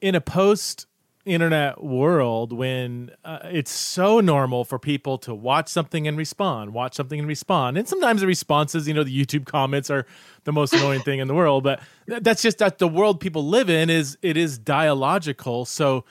in 0.00 0.14
a 0.14 0.20
post 0.20 0.86
internet 1.24 1.82
world, 1.84 2.52
when 2.52 3.10
uh, 3.24 3.40
it's 3.44 3.70
so 3.70 4.20
normal 4.20 4.64
for 4.64 4.78
people 4.78 5.18
to 5.18 5.34
watch 5.34 5.68
something 5.68 6.08
and 6.08 6.16
respond, 6.16 6.72
watch 6.72 6.94
something 6.94 7.18
and 7.18 7.28
respond. 7.28 7.76
And 7.76 7.86
sometimes 7.86 8.22
the 8.22 8.26
responses, 8.26 8.88
you 8.88 8.94
know, 8.94 9.04
the 9.04 9.24
YouTube 9.24 9.44
comments 9.44 9.90
are 9.90 10.06
the 10.44 10.52
most 10.52 10.72
annoying 10.72 11.02
thing 11.02 11.18
in 11.18 11.28
the 11.28 11.34
world. 11.34 11.64
But 11.64 11.80
that's 12.06 12.42
just 12.42 12.58
that 12.58 12.78
the 12.78 12.88
world 12.88 13.20
people 13.20 13.46
live 13.46 13.68
in 13.68 13.90
is 13.90 14.16
it 14.22 14.36
is 14.36 14.58
dialogical. 14.58 15.66
So 15.66 16.04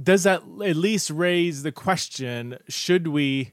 does 0.00 0.22
that 0.24 0.42
at 0.64 0.76
least 0.76 1.10
raise 1.10 1.62
the 1.62 1.72
question 1.72 2.58
should 2.68 3.08
we 3.08 3.52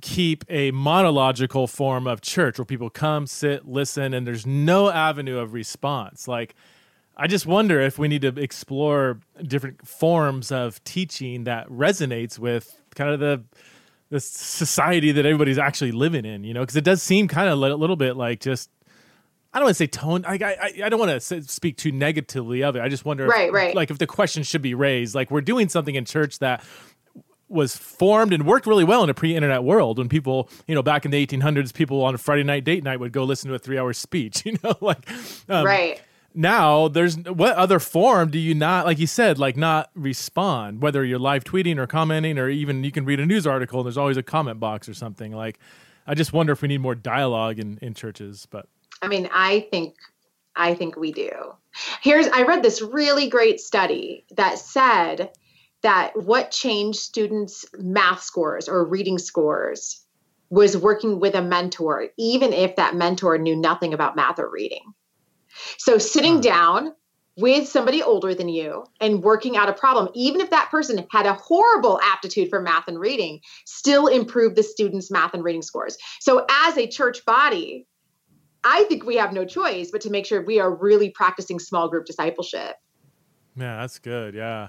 keep 0.00 0.44
a 0.48 0.70
monological 0.72 1.66
form 1.66 2.06
of 2.06 2.20
church 2.20 2.58
where 2.58 2.64
people 2.64 2.90
come 2.90 3.26
sit 3.26 3.66
listen 3.66 4.12
and 4.12 4.26
there's 4.26 4.46
no 4.46 4.90
avenue 4.90 5.38
of 5.38 5.52
response? 5.52 6.28
Like 6.28 6.54
i 7.16 7.26
just 7.26 7.46
wonder 7.46 7.80
if 7.80 7.98
we 7.98 8.08
need 8.08 8.22
to 8.22 8.28
explore 8.40 9.20
different 9.42 9.86
forms 9.86 10.50
of 10.50 10.82
teaching 10.84 11.44
that 11.44 11.68
resonates 11.68 12.38
with 12.38 12.80
kind 12.94 13.10
of 13.10 13.20
the 13.20 13.42
the 14.10 14.20
society 14.20 15.12
that 15.12 15.24
everybody's 15.24 15.58
actually 15.58 15.92
living 15.92 16.24
in 16.24 16.44
you 16.44 16.54
know 16.54 16.60
because 16.60 16.76
it 16.76 16.84
does 16.84 17.02
seem 17.02 17.28
kind 17.28 17.48
of 17.48 17.60
a 17.60 17.74
little 17.74 17.96
bit 17.96 18.16
like 18.16 18.40
just 18.40 18.70
I 19.54 19.58
don't 19.58 19.66
want 19.66 19.76
to 19.76 19.78
say 19.78 19.86
tone. 19.86 20.24
I 20.26 20.34
I, 20.34 20.72
I 20.84 20.88
don't 20.88 20.98
want 20.98 21.22
to 21.22 21.42
speak 21.44 21.76
too 21.76 21.92
negatively 21.92 22.62
of 22.64 22.74
it. 22.76 22.82
I 22.82 22.88
just 22.88 23.04
wonder, 23.04 23.26
Right, 23.26 23.48
if, 23.48 23.54
right. 23.54 23.74
like 23.74 23.90
if 23.90 23.98
the 23.98 24.06
question 24.06 24.42
should 24.42 24.62
be 24.62 24.74
raised. 24.74 25.14
Like 25.14 25.30
we're 25.30 25.40
doing 25.40 25.68
something 25.68 25.94
in 25.94 26.04
church 26.04 26.40
that 26.40 26.62
was 27.48 27.76
formed 27.76 28.32
and 28.32 28.46
worked 28.46 28.66
really 28.66 28.84
well 28.84 29.04
in 29.04 29.10
a 29.10 29.14
pre-internet 29.14 29.62
world 29.62 29.98
when 29.98 30.08
people, 30.08 30.48
you 30.66 30.74
know, 30.74 30.82
back 30.82 31.04
in 31.04 31.10
the 31.12 31.24
1800s, 31.26 31.72
people 31.72 32.02
on 32.02 32.14
a 32.14 32.18
Friday 32.18 32.42
night 32.42 32.64
date 32.64 32.82
night 32.82 32.98
would 32.98 33.12
go 33.12 33.22
listen 33.22 33.48
to 33.48 33.54
a 33.54 33.58
three-hour 33.58 33.92
speech. 33.92 34.42
You 34.46 34.58
know, 34.62 34.74
like 34.80 35.08
um, 35.48 35.64
right. 35.64 36.02
now 36.34 36.88
there's 36.88 37.16
what 37.16 37.54
other 37.56 37.78
form 37.78 38.30
do 38.30 38.38
you 38.40 38.54
not 38.56 38.86
like 38.86 38.98
you 38.98 39.06
said 39.06 39.38
like 39.38 39.56
not 39.56 39.90
respond 39.94 40.80
whether 40.82 41.04
you're 41.04 41.18
live 41.18 41.44
tweeting 41.44 41.76
or 41.78 41.86
commenting 41.86 42.38
or 42.38 42.48
even 42.48 42.82
you 42.82 42.90
can 42.90 43.04
read 43.04 43.20
a 43.20 43.26
news 43.26 43.46
article 43.46 43.80
and 43.80 43.86
there's 43.86 43.96
always 43.98 44.16
a 44.16 44.22
comment 44.22 44.58
box 44.58 44.88
or 44.88 44.94
something 44.94 45.32
like 45.32 45.58
i 46.08 46.14
just 46.14 46.32
wonder 46.32 46.52
if 46.52 46.60
we 46.62 46.66
need 46.68 46.80
more 46.80 46.94
dialogue 46.96 47.58
in, 47.60 47.78
in 47.80 47.94
churches 47.94 48.48
but 48.50 48.66
I 49.04 49.08
mean, 49.08 49.28
I 49.32 49.66
think 49.70 49.96
I 50.56 50.74
think 50.74 50.96
we 50.96 51.12
do. 51.12 51.30
Here's 52.00 52.26
I 52.28 52.42
read 52.42 52.62
this 52.62 52.80
really 52.80 53.28
great 53.28 53.60
study 53.60 54.24
that 54.36 54.58
said 54.58 55.30
that 55.82 56.12
what 56.16 56.50
changed 56.50 56.98
students' 56.98 57.66
math 57.78 58.22
scores 58.22 58.68
or 58.68 58.84
reading 58.84 59.18
scores 59.18 60.00
was 60.48 60.76
working 60.76 61.20
with 61.20 61.34
a 61.34 61.42
mentor, 61.42 62.08
even 62.16 62.52
if 62.52 62.76
that 62.76 62.94
mentor 62.94 63.36
knew 63.36 63.56
nothing 63.56 63.92
about 63.92 64.16
math 64.16 64.38
or 64.38 64.50
reading. 64.50 64.94
So 65.76 65.98
sitting 65.98 66.36
hmm. 66.36 66.40
down 66.40 66.92
with 67.36 67.68
somebody 67.68 68.02
older 68.02 68.34
than 68.34 68.48
you 68.48 68.86
and 69.00 69.22
working 69.22 69.56
out 69.56 69.68
a 69.68 69.72
problem, 69.72 70.08
even 70.14 70.40
if 70.40 70.50
that 70.50 70.70
person 70.70 71.04
had 71.10 71.26
a 71.26 71.34
horrible 71.34 72.00
aptitude 72.00 72.48
for 72.48 72.60
math 72.60 72.86
and 72.86 72.98
reading, 72.98 73.40
still 73.66 74.06
improved 74.06 74.56
the 74.56 74.62
students' 74.62 75.10
math 75.10 75.34
and 75.34 75.42
reading 75.42 75.62
scores. 75.62 75.98
So 76.20 76.46
as 76.48 76.78
a 76.78 76.86
church 76.86 77.24
body, 77.24 77.86
I 78.64 78.84
think 78.84 79.04
we 79.04 79.16
have 79.16 79.32
no 79.32 79.44
choice 79.44 79.90
but 79.92 80.00
to 80.02 80.10
make 80.10 80.26
sure 80.26 80.42
we 80.42 80.58
are 80.58 80.74
really 80.74 81.10
practicing 81.10 81.58
small 81.58 81.88
group 81.88 82.06
discipleship. 82.06 82.76
yeah 83.56 83.80
that's 83.80 83.98
good 83.98 84.34
yeah 84.34 84.68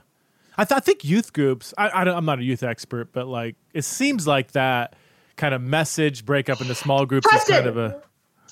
i, 0.57 0.63
th- 0.65 0.77
I 0.77 0.79
think 0.81 1.03
youth 1.03 1.33
groups 1.33 1.73
I, 1.77 2.01
I 2.01 2.03
don't, 2.03 2.15
i'm 2.15 2.25
not 2.25 2.39
a 2.39 2.43
youth 2.43 2.61
expert 2.63 3.11
but 3.13 3.27
like 3.27 3.55
it 3.73 3.83
seems 3.85 4.27
like 4.27 4.51
that 4.51 4.95
kind 5.37 5.53
of 5.53 5.61
message 5.61 6.25
break 6.25 6.49
up 6.49 6.61
into 6.61 6.75
small 6.75 7.05
groups 7.05 7.27
is 7.33 7.43
kind 7.45 7.65
of 7.67 7.77
a 7.77 8.01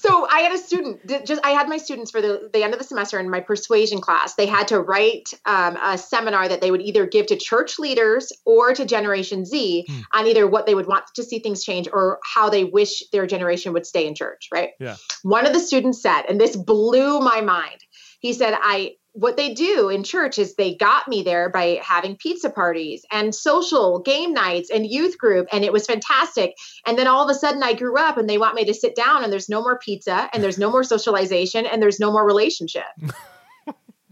so 0.04 0.28
I 0.30 0.42
had 0.42 0.52
a 0.52 0.58
student. 0.58 1.26
Just 1.26 1.40
I 1.46 1.52
had 1.52 1.70
my 1.70 1.78
students 1.78 2.12
for 2.12 2.22
the, 2.22 2.50
the 2.52 2.62
end 2.62 2.74
of 2.74 2.80
the 2.80 2.84
semester 2.84 3.22
in 3.22 3.30
my 3.30 3.40
persuasion 3.40 4.02
class. 4.02 4.36
They 4.36 4.46
had 4.46 4.68
to 4.68 4.82
write 4.82 5.34
um, 5.46 5.78
a 5.82 5.98
seminar 5.98 6.50
that 6.50 6.60
they 6.60 6.72
would 6.72 6.82
either 6.82 7.06
give 7.06 7.28
to 7.28 7.38
church 7.38 7.80
leaders 7.80 8.34
or 8.44 8.74
to 8.74 8.84
Generation 8.84 9.46
Z 9.46 9.86
hmm. 9.88 10.00
on 10.12 10.28
either 10.28 10.46
what 10.46 10.66
they 10.66 10.76
would 10.76 10.88
want 10.88 11.06
to 11.16 11.24
see 11.24 11.40
things 11.40 11.64
change 11.64 11.88
or 11.94 12.20
how 12.36 12.50
they 12.50 12.66
wish 12.66 13.02
their 13.14 13.26
generation 13.26 13.72
would 13.72 13.86
stay 13.86 14.06
in 14.06 14.14
church. 14.14 14.50
Right. 14.52 14.72
Yeah. 14.78 14.98
One 15.22 15.48
of 15.48 15.54
the 15.54 15.62
students 15.62 16.02
said, 16.02 16.24
and 16.24 16.40
this 16.40 16.58
blew 16.58 17.22
my 17.22 17.40
mind. 17.40 17.80
He 18.20 18.34
said, 18.34 18.58
"I 18.62 18.96
what 19.14 19.38
they 19.38 19.54
do 19.54 19.90
in 19.90 20.04
church 20.04 20.40
is 20.40 20.56
they 20.56 20.74
got 20.74 21.08
me 21.08 21.22
there 21.22 21.50
by 21.50 21.80
having 21.84 22.18
pizza 22.18 22.50
parties 22.50 23.06
and 23.12 23.34
social 23.34 24.00
game 24.00 24.34
nights 24.34 24.72
and 24.72 24.88
youth 24.88 25.20
group 25.20 25.48
and 25.52 25.64
it 25.64 25.72
was 25.72 25.86
fantastic. 25.86 26.56
And 26.86 26.98
then 26.98 27.08
all 27.08 27.24
of 27.24 27.30
a 27.30 27.38
sudden 27.38 27.62
i 27.62 27.74
grew 27.74 27.96
up 27.98 28.18
and 28.18 28.28
they 28.28 28.40
want 28.40 28.56
me 28.56 28.66
to 28.66 28.74
sit 28.74 28.96
down 28.96 29.24
and 29.24 29.32
there's 29.32 29.50
no 29.50 29.62
more 29.62 29.78
pizza 29.78 30.30
and 30.34 30.44
there's 30.44 30.58
no 30.58 30.72
more 30.72 30.84
socialization 30.84 31.66
and 31.66 31.82
there's 31.82 32.00
no 32.00 32.12
more 32.12 32.26
relationship. 32.26 32.84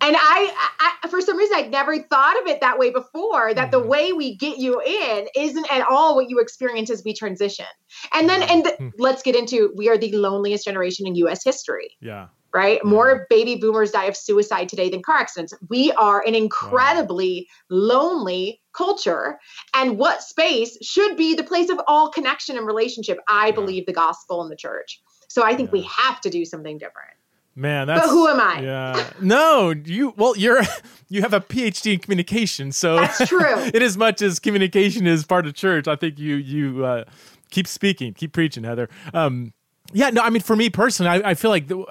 And 0.03 0.15
I, 0.17 0.97
I, 1.03 1.07
for 1.09 1.21
some 1.21 1.37
reason 1.37 1.57
i'd 1.57 1.69
never 1.69 1.95
thought 1.99 2.41
of 2.41 2.47
it 2.47 2.61
that 2.61 2.79
way 2.79 2.89
before 2.89 3.53
that 3.53 3.69
the 3.69 3.79
mm-hmm. 3.79 3.87
way 3.87 4.13
we 4.13 4.35
get 4.35 4.57
you 4.57 4.81
in 4.81 5.27
isn't 5.35 5.71
at 5.71 5.85
all 5.87 6.15
what 6.15 6.27
you 6.27 6.39
experience 6.39 6.89
as 6.89 7.03
we 7.05 7.13
transition. 7.13 7.67
And 8.11 8.27
then 8.27 8.41
and 8.41 8.65
the, 8.65 8.71
hmm. 8.71 8.89
let's 8.97 9.21
get 9.21 9.35
into 9.35 9.71
we 9.75 9.89
are 9.89 9.99
the 9.99 10.11
loneliest 10.17 10.65
generation 10.65 11.05
in 11.05 11.13
us 11.13 11.43
history. 11.43 11.91
Yeah 12.01 12.29
right? 12.53 12.83
More 12.83 13.25
baby 13.29 13.55
boomers 13.55 13.91
die 13.91 14.05
of 14.05 14.15
suicide 14.15 14.69
today 14.69 14.89
than 14.89 15.01
car 15.01 15.17
accidents. 15.17 15.53
We 15.69 15.91
are 15.93 16.23
an 16.25 16.35
incredibly 16.35 17.47
wow. 17.69 17.77
lonely 17.77 18.61
culture. 18.73 19.39
And 19.75 19.97
what 19.97 20.23
space 20.23 20.77
should 20.81 21.17
be 21.17 21.35
the 21.35 21.43
place 21.43 21.69
of 21.69 21.79
all 21.87 22.09
connection 22.09 22.57
and 22.57 22.65
relationship? 22.65 23.19
I 23.27 23.47
yeah. 23.47 23.55
believe 23.55 23.85
the 23.85 23.93
gospel 23.93 24.41
and 24.41 24.51
the 24.51 24.55
church. 24.55 25.01
So 25.27 25.43
I 25.43 25.55
think 25.55 25.69
yeah. 25.69 25.73
we 25.73 25.81
have 25.83 26.21
to 26.21 26.29
do 26.29 26.45
something 26.45 26.77
different. 26.77 27.11
Man, 27.53 27.87
that's 27.87 28.07
but 28.07 28.09
who 28.09 28.27
am 28.29 28.39
I? 28.39 28.61
Yeah, 28.61 29.09
no, 29.21 29.71
you. 29.71 30.13
Well, 30.15 30.37
you're 30.37 30.61
you 31.09 31.21
have 31.21 31.33
a 31.33 31.41
PhD 31.41 31.93
in 31.93 31.99
communication, 31.99 32.71
so 32.71 32.95
that's 32.95 33.17
true. 33.27 33.55
in 33.73 33.81
as 33.81 33.97
much 33.97 34.21
as 34.21 34.39
communication 34.39 35.05
is 35.05 35.25
part 35.25 35.45
of 35.45 35.53
church, 35.53 35.85
I 35.85 35.97
think 35.97 36.17
you 36.17 36.35
you 36.37 36.85
uh, 36.85 37.03
keep 37.49 37.67
speaking, 37.67 38.13
keep 38.13 38.31
preaching, 38.31 38.63
Heather. 38.63 38.87
Um, 39.13 39.51
yeah, 39.91 40.11
no, 40.11 40.21
I 40.21 40.29
mean, 40.29 40.41
for 40.41 40.55
me 40.55 40.69
personally, 40.69 41.09
I, 41.09 41.31
I 41.31 41.33
feel 41.33 41.51
like 41.51 41.67
the, 41.67 41.85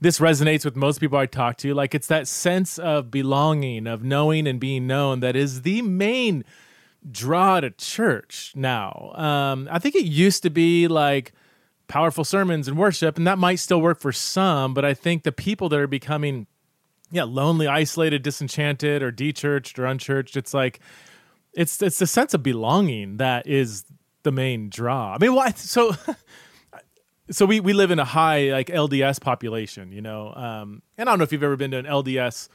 this 0.00 0.18
resonates 0.18 0.64
with 0.64 0.76
most 0.76 1.00
people 1.00 1.18
I 1.18 1.26
talk 1.26 1.56
to. 1.58 1.74
Like 1.74 1.94
it's 1.94 2.06
that 2.08 2.28
sense 2.28 2.78
of 2.78 3.10
belonging, 3.10 3.86
of 3.86 4.02
knowing 4.02 4.46
and 4.46 4.60
being 4.60 4.86
known 4.86 5.20
that 5.20 5.36
is 5.36 5.62
the 5.62 5.82
main 5.82 6.44
draw 7.10 7.60
to 7.60 7.70
church 7.70 8.52
now. 8.54 9.12
Um, 9.14 9.68
I 9.70 9.78
think 9.78 9.94
it 9.94 10.04
used 10.04 10.42
to 10.42 10.50
be 10.50 10.88
like 10.88 11.32
powerful 11.86 12.24
sermons 12.24 12.68
and 12.68 12.78
worship, 12.78 13.16
and 13.16 13.26
that 13.26 13.38
might 13.38 13.56
still 13.56 13.80
work 13.80 14.00
for 14.00 14.12
some, 14.12 14.74
but 14.74 14.84
I 14.84 14.94
think 14.94 15.22
the 15.22 15.32
people 15.32 15.68
that 15.68 15.78
are 15.78 15.86
becoming 15.86 16.46
yeah, 17.10 17.24
lonely, 17.24 17.68
isolated, 17.68 18.22
disenchanted, 18.22 19.02
or 19.02 19.12
dechurched 19.12 19.78
or 19.78 19.86
unchurched, 19.86 20.36
it's 20.36 20.52
like 20.52 20.80
it's 21.52 21.80
it's 21.80 21.98
the 21.98 22.06
sense 22.06 22.34
of 22.34 22.42
belonging 22.42 23.18
that 23.18 23.46
is 23.46 23.84
the 24.24 24.32
main 24.32 24.68
draw. 24.68 25.14
I 25.14 25.18
mean, 25.18 25.34
why 25.34 25.52
So 25.52 25.92
so 27.30 27.46
we, 27.46 27.60
we 27.60 27.72
live 27.72 27.90
in 27.90 27.98
a 27.98 28.04
high 28.04 28.52
like 28.52 28.68
LDS 28.68 29.20
population, 29.20 29.92
you 29.92 30.02
know. 30.02 30.32
Um, 30.34 30.82
and 30.98 31.08
I 31.08 31.12
don't 31.12 31.18
know 31.18 31.24
if 31.24 31.32
you've 31.32 31.42
ever 31.42 31.56
been 31.56 31.70
to 31.72 31.78
an 31.78 31.86
LDS 31.86 32.48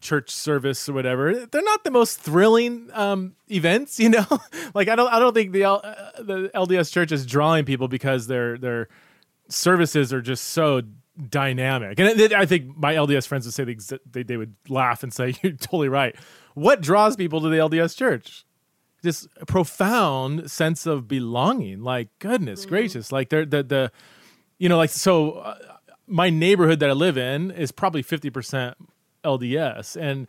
church 0.00 0.30
service 0.30 0.88
or 0.88 0.92
whatever. 0.92 1.46
They're 1.46 1.62
not 1.62 1.84
the 1.84 1.90
most 1.90 2.20
thrilling 2.20 2.90
um, 2.92 3.34
events, 3.50 3.98
you 4.00 4.10
know. 4.10 4.26
like 4.74 4.88
I 4.88 4.96
don't 4.96 5.12
I 5.12 5.18
don't 5.18 5.34
think 5.34 5.52
the 5.52 5.62
L, 5.62 5.80
uh, 5.82 6.22
the 6.22 6.50
LDS 6.54 6.92
church 6.92 7.12
is 7.12 7.26
drawing 7.26 7.64
people 7.64 7.88
because 7.88 8.26
their 8.26 8.58
their 8.58 8.88
services 9.48 10.12
are 10.12 10.22
just 10.22 10.44
so 10.44 10.82
dynamic. 11.28 11.98
And 11.98 12.34
I 12.34 12.46
think 12.46 12.76
my 12.76 12.94
LDS 12.94 13.26
friends 13.26 13.46
would 13.46 13.54
say 13.54 13.64
they, 13.64 13.76
they, 14.10 14.22
they 14.22 14.36
would 14.36 14.54
laugh 14.68 15.02
and 15.02 15.12
say 15.12 15.34
you're 15.42 15.52
totally 15.52 15.88
right. 15.88 16.14
What 16.54 16.80
draws 16.80 17.16
people 17.16 17.40
to 17.40 17.48
the 17.48 17.56
LDS 17.56 17.96
church? 17.96 18.44
This 19.02 19.28
profound 19.46 20.50
sense 20.50 20.84
of 20.84 21.06
belonging. 21.06 21.82
Like 21.82 22.08
goodness 22.18 22.62
mm-hmm. 22.62 22.70
gracious, 22.70 23.12
like 23.12 23.28
they're 23.28 23.46
the 23.46 23.62
the 23.62 23.92
you 24.58 24.68
know, 24.68 24.76
like 24.76 24.90
so, 24.90 25.32
uh, 25.32 25.56
my 26.06 26.30
neighborhood 26.30 26.80
that 26.80 26.90
I 26.90 26.92
live 26.92 27.18
in 27.18 27.50
is 27.50 27.72
probably 27.72 28.02
fifty 28.02 28.30
percent 28.30 28.76
LDS, 29.24 29.96
and 30.00 30.26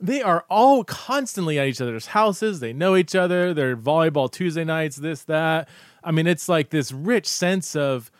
they 0.00 0.22
are 0.22 0.44
all 0.48 0.84
constantly 0.84 1.58
at 1.58 1.66
each 1.66 1.80
other's 1.80 2.06
houses. 2.06 2.60
They 2.60 2.72
know 2.72 2.96
each 2.96 3.14
other. 3.14 3.52
They're 3.52 3.76
volleyball 3.76 4.30
Tuesday 4.30 4.64
nights, 4.64 4.96
this 4.96 5.24
that. 5.24 5.68
I 6.02 6.10
mean, 6.10 6.26
it's 6.26 6.48
like 6.48 6.70
this 6.70 6.92
rich 6.92 7.26
sense 7.26 7.76
of 7.76 8.10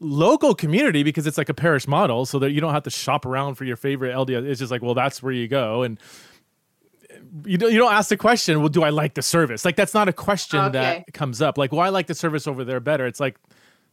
local 0.00 0.54
community 0.54 1.02
because 1.02 1.26
it's 1.26 1.38
like 1.38 1.48
a 1.48 1.54
parish 1.54 1.86
model, 1.86 2.26
so 2.26 2.38
that 2.38 2.52
you 2.52 2.60
don't 2.60 2.72
have 2.72 2.84
to 2.84 2.90
shop 2.90 3.26
around 3.26 3.54
for 3.54 3.64
your 3.64 3.76
favorite 3.76 4.14
LDS. 4.14 4.46
It's 4.46 4.60
just 4.60 4.70
like, 4.70 4.82
well, 4.82 4.94
that's 4.94 5.22
where 5.22 5.32
you 5.32 5.48
go, 5.48 5.82
and 5.82 6.00
you 7.44 7.58
don't, 7.58 7.72
you 7.72 7.78
don't 7.78 7.92
ask 7.92 8.08
the 8.08 8.16
question, 8.16 8.60
well, 8.60 8.68
do 8.68 8.82
I 8.82 8.90
like 8.90 9.14
the 9.14 9.22
service? 9.22 9.64
Like 9.64 9.76
that's 9.76 9.94
not 9.94 10.08
a 10.08 10.12
question 10.12 10.60
okay. 10.60 10.72
that 10.72 11.12
comes 11.12 11.42
up. 11.42 11.58
Like, 11.58 11.72
well, 11.72 11.80
I 11.80 11.88
like 11.90 12.06
the 12.06 12.14
service 12.14 12.46
over 12.46 12.64
there 12.64 12.80
better. 12.80 13.06
It's 13.06 13.20
like, 13.20 13.36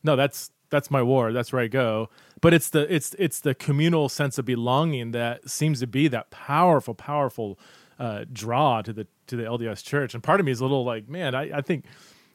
no, 0.03 0.15
that's 0.15 0.51
that's 0.73 0.89
my 0.89 1.03
ward. 1.03 1.35
That's 1.35 1.53
where 1.53 1.61
I 1.61 1.67
go. 1.67 2.09
But 2.41 2.53
it's 2.53 2.69
the 2.69 2.91
it's 2.93 3.15
it's 3.19 3.39
the 3.39 3.53
communal 3.53 4.09
sense 4.09 4.39
of 4.39 4.45
belonging 4.45 5.11
that 5.11 5.47
seems 5.47 5.79
to 5.81 5.87
be 5.87 6.07
that 6.07 6.31
powerful, 6.31 6.95
powerful 6.95 7.59
uh, 7.99 8.25
draw 8.33 8.81
to 8.81 8.91
the 8.91 9.07
to 9.27 9.35
the 9.35 9.43
LDS 9.43 9.83
Church. 9.83 10.15
And 10.15 10.23
part 10.23 10.39
of 10.39 10.47
me 10.47 10.51
is 10.51 10.59
a 10.59 10.63
little 10.63 10.83
like, 10.83 11.07
man, 11.07 11.35
I, 11.35 11.59
I 11.59 11.61
think 11.61 11.85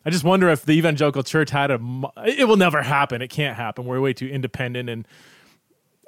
I 0.07 0.11
just 0.11 0.23
wonder 0.23 0.49
if 0.49 0.65
the 0.65 0.73
evangelical 0.73 1.25
church 1.25 1.51
had 1.51 1.73
a. 1.73 1.81
It 2.25 2.47
will 2.47 2.57
never 2.57 2.81
happen. 2.81 3.23
It 3.23 3.29
can't 3.29 3.57
happen. 3.57 3.85
We're 3.85 4.01
way 4.01 4.13
too 4.15 4.29
independent 4.29 4.89
and. 4.89 5.07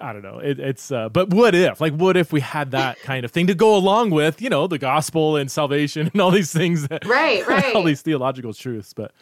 I 0.02 0.14
don't 0.14 0.22
know. 0.22 0.38
It, 0.38 0.58
it's 0.58 0.90
uh, 0.90 1.10
but 1.10 1.28
what 1.28 1.54
if, 1.54 1.78
like, 1.78 1.92
what 1.92 2.16
if 2.16 2.32
we 2.32 2.40
had 2.40 2.70
that 2.70 2.98
kind 3.02 3.22
of 3.22 3.32
thing 3.32 3.48
to 3.48 3.54
go 3.54 3.76
along 3.76 4.12
with, 4.12 4.40
you 4.40 4.48
know, 4.48 4.66
the 4.66 4.78
gospel 4.78 5.36
and 5.36 5.50
salvation 5.50 6.08
and 6.10 6.22
all 6.22 6.30
these 6.30 6.50
things 6.50 6.88
that, 6.88 7.04
right, 7.04 7.46
right, 7.46 7.74
all 7.74 7.82
these 7.82 8.00
theological 8.00 8.54
truths. 8.54 8.94
But, 8.94 9.12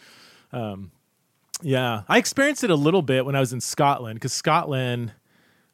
um, 0.53 0.93
yeah, 1.63 2.03
I 2.09 2.19
experienced 2.19 2.65
it 2.65 2.71
a 2.71 2.77
little 2.77 3.03
bit 3.03 3.25
when 3.25 3.35
I 3.35 3.41
was 3.41 3.53
in 3.53 3.61
Scotland 3.61 4.17
because 4.17 4.33
Scotland 4.33 5.13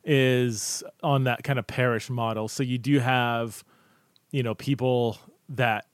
is 0.04 0.82
on 1.02 1.24
that 1.24 1.44
kind 1.44 1.58
of 1.58 1.66
parish 1.66 2.10
model. 2.10 2.48
So 2.48 2.62
you 2.62 2.78
do 2.78 2.98
have, 2.98 3.64
you 4.30 4.42
know, 4.42 4.54
people 4.54 5.18
that 5.48 5.86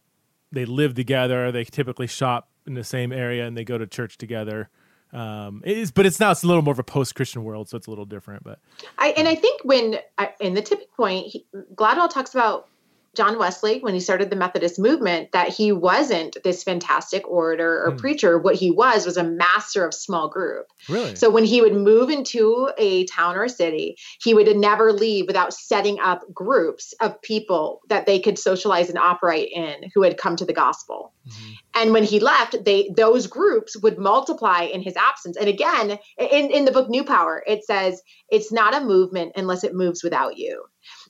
they 0.53 0.65
live 0.65 0.95
together. 0.95 1.53
They 1.53 1.65
typically 1.65 2.07
shop 2.07 2.49
in 2.67 2.75
the 2.75 2.85
same 2.85 3.13
area 3.13 3.47
and 3.47 3.57
they 3.57 3.65
go 3.65 3.79
to 3.79 3.87
church 3.87 4.19
together. 4.19 4.69
Um, 5.13 5.63
it 5.65 5.77
is, 5.77 5.91
but 5.91 6.07
it's 6.07 6.21
now 6.21 6.31
it's 6.31 6.45
a 6.45 6.47
little 6.47 6.63
more 6.63 6.73
of 6.73 6.79
a 6.79 6.85
post-Christian 6.85 7.43
world, 7.43 7.69
so 7.69 7.77
it's 7.77 7.89
a 7.89 7.91
little 7.91 8.05
different. 8.05 8.45
But 8.45 8.61
I 8.99 9.09
and 9.17 9.27
I 9.27 9.35
think 9.35 9.65
when 9.65 9.99
I, 10.19 10.33
in 10.39 10.55
the 10.55 10.63
tipping 10.63 10.87
point, 10.97 11.27
he, 11.27 11.45
Gladwell 11.75 12.09
talks 12.09 12.33
about 12.33 12.69
John 13.17 13.39
Wesley, 13.39 13.81
when 13.81 13.95
he 13.95 14.01
started 14.01 14.31
the 14.31 14.37
Methodist 14.37 14.79
movement, 14.79 15.33
that 15.33 15.49
he 15.49 15.73
wasn't 15.73 16.37
this 16.45 16.63
fantastic 16.63 17.27
orator 17.29 17.85
or 17.85 17.93
mm. 17.93 17.99
preacher. 17.99 18.39
What 18.39 18.55
he 18.55 18.71
was 18.71 19.05
was 19.05 19.17
a 19.17 19.25
master 19.25 19.85
of 19.85 19.93
small 19.93 20.29
group. 20.29 20.67
Really? 20.89 21.17
So 21.17 21.29
when 21.29 21.45
he 21.45 21.61
would 21.61 21.75
move 21.75 22.09
into 22.09 22.71
a 22.79 23.07
town 23.07 23.35
or 23.35 23.45
a 23.45 23.49
city, 23.49 23.97
he 24.23 24.33
would 24.33 24.57
never 24.57 24.93
leave 24.93 25.27
without 25.27 25.53
setting 25.53 25.99
up 25.99 26.23
groups 26.33 26.95
of 27.01 27.21
people 27.21 27.81
that 27.89 28.07
they 28.07 28.21
could 28.21 28.39
socialize 28.39 28.89
and 28.89 28.99
operate 28.99 29.51
in 29.53 29.91
who 29.93 30.03
had 30.03 30.17
come 30.17 30.37
to 30.37 30.45
the 30.45 30.53
gospel. 30.53 31.13
Mm-hmm. 31.29 31.53
And 31.75 31.93
when 31.93 32.05
he 32.05 32.21
left, 32.21 32.65
they 32.65 32.91
those 32.97 33.27
groups 33.27 33.77
would 33.83 33.99
multiply 33.99 34.63
in 34.63 34.83
his 34.83 34.97
absence. 34.97 35.37
And 35.37 35.49
again, 35.49 35.99
in, 36.17 36.51
in 36.51 36.65
the 36.65 36.73
book 36.73 36.89
New 36.89 37.05
Power, 37.05 37.43
it 37.47 37.65
says 37.65 38.03
it's 38.31 38.53
not 38.53 38.75
a 38.75 38.85
movement 38.85 39.33
unless 39.35 39.65
it 39.65 39.75
moves 39.75 40.05
without 40.05 40.39
you 40.39 40.65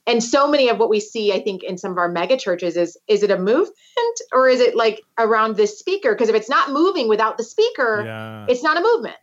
and 0.07 0.23
so 0.23 0.47
many 0.47 0.69
of 0.69 0.77
what 0.77 0.89
we 0.89 0.99
see 0.99 1.31
i 1.33 1.39
think 1.39 1.63
in 1.63 1.77
some 1.77 1.91
of 1.91 1.97
our 1.97 2.09
mega 2.09 2.37
churches 2.37 2.75
is 2.77 2.97
is 3.07 3.23
it 3.23 3.31
a 3.31 3.37
movement 3.37 3.75
or 4.33 4.47
is 4.47 4.59
it 4.59 4.75
like 4.75 5.01
around 5.17 5.55
this 5.55 5.77
speaker? 5.77 6.13
Because 6.13 6.29
if 6.29 6.35
it's 6.35 6.49
not 6.49 6.71
moving 6.71 7.07
without 7.07 7.37
the 7.37 7.43
speaker 7.43 8.03
yeah. 8.05 8.45
it's 8.47 8.63
not 8.63 8.77
a 8.77 8.81
movement. 8.81 9.17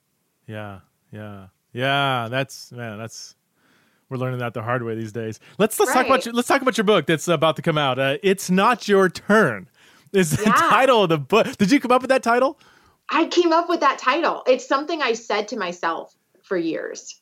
Yeah. 0.47 0.81
Yeah. 1.13 1.47
Yeah. 1.73 2.29
That's 2.31 2.73
man 2.73 2.99
that's 2.99 3.35
we're 4.09 4.17
learning 4.17 4.39
that 4.39 4.55
the 4.55 4.63
hard 4.63 4.83
way 4.83 4.95
these 4.95 5.13
days. 5.13 5.41
Let's 5.59 5.79
let's 5.79 5.91
right. 5.91 5.99
talk 5.99 6.07
about 6.07 6.25
your, 6.25 6.35
let's 6.35 6.49
talk 6.49 6.63
about 6.63 6.79
your 6.79 6.85
book 6.85 7.07
that's 7.07 7.29
about 7.29 7.57
to 7.57 7.63
come 7.63 7.79
out. 7.79 7.99
Uh, 7.99 8.17
it's 8.23 8.51
not 8.51 8.89
your 8.89 9.09
turn 9.09 9.69
is 10.13 10.31
the 10.31 10.45
yeah. 10.45 10.53
title 10.53 11.03
of 11.03 11.11
the 11.11 11.19
book. 11.19 11.57
Did 11.59 11.71
you 11.71 11.81
come 11.81 11.93
up 11.93 12.03
with 12.03 12.09
that 12.09 12.23
title? 12.23 12.59
I 13.11 13.27
came 13.27 13.53
up 13.53 13.69
with 13.69 13.81
that 13.81 13.99
title. 13.99 14.43
It's 14.47 14.67
something 14.67 15.03
i 15.03 15.13
said 15.13 15.49
to 15.49 15.57
myself 15.57 16.15
for 16.43 16.57
years 16.57 17.21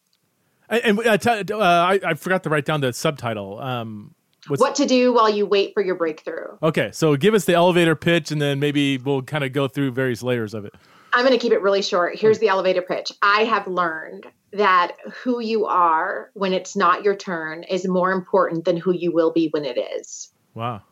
and, 0.69 0.99
uh, 0.99 1.17
t- 1.17 1.53
uh, 1.53 1.59
I, 1.59 2.01
I, 2.05 2.15
forgot 2.15 2.43
to 2.45 2.51
write 2.51 2.65
down 2.65 2.81
the 2.81 2.93
subtitle. 2.93 3.61
Um, 3.61 4.15
what 4.49 4.75
to 4.77 4.87
do 4.87 5.13
while 5.13 5.29
you 5.29 5.47
wait 5.47 5.75
for 5.75 5.83
your 5.83 5.97
breakthrough. 5.97 6.57
Okay, 6.63 6.91
so 6.93 7.17
give 7.17 7.35
us 7.35 7.45
the 7.45 7.55
elevator 7.55 7.97
pitch, 7.97 8.31
and 8.31 8.41
then 8.41 8.61
maybe 8.61 8.99
we'll 8.99 9.23
kind 9.23 9.45
of 9.45 9.53
go 9.53 9.69
through 9.69 9.93
various 9.93 10.23
layers 10.23 10.55
of 10.55 10.65
it. 10.65 10.75
I'm 11.13 11.25
going 11.25 11.37
to 11.37 11.43
keep 11.43 11.53
it 11.53 11.63
really 11.63 11.83
short. 11.83 12.19
Here's 12.19 12.39
the 12.39 12.49
elevator 12.49 12.83
pitch. 12.83 13.11
I 13.23 13.45
have 13.45 13.67
learned 13.67 14.27
that 14.53 14.93
who 15.23 15.41
you 15.41 15.67
are 15.67 16.31
when 16.35 16.53
it's 16.53 16.77
not 16.77 17.05
your 17.05 17.17
turn 17.17 17.65
is 17.65 17.89
more 17.89 18.13
important 18.13 18.65
than 18.65 18.77
who 18.77 18.93
you 18.93 19.13
will 19.13 19.33
be 19.33 19.49
when 19.49 19.65
it 19.65 19.79
is. 19.79 20.31
Wow. 20.55 20.83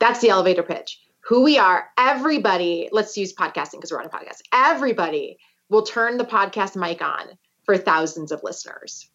That's 0.00 0.20
the 0.20 0.30
elevator 0.30 0.62
pitch. 0.62 1.00
Who 1.20 1.42
we 1.42 1.58
are, 1.58 1.88
everybody, 1.98 2.88
let's 2.92 3.16
use 3.16 3.34
podcasting 3.34 3.72
because 3.72 3.90
we're 3.90 4.00
on 4.00 4.06
a 4.06 4.10
podcast. 4.10 4.42
Everybody 4.52 5.38
will 5.68 5.82
turn 5.82 6.18
the 6.18 6.24
podcast 6.24 6.76
mic 6.76 7.02
on 7.02 7.38
for 7.66 7.76
thousands 7.76 8.32
of 8.32 8.42
listeners. 8.42 9.10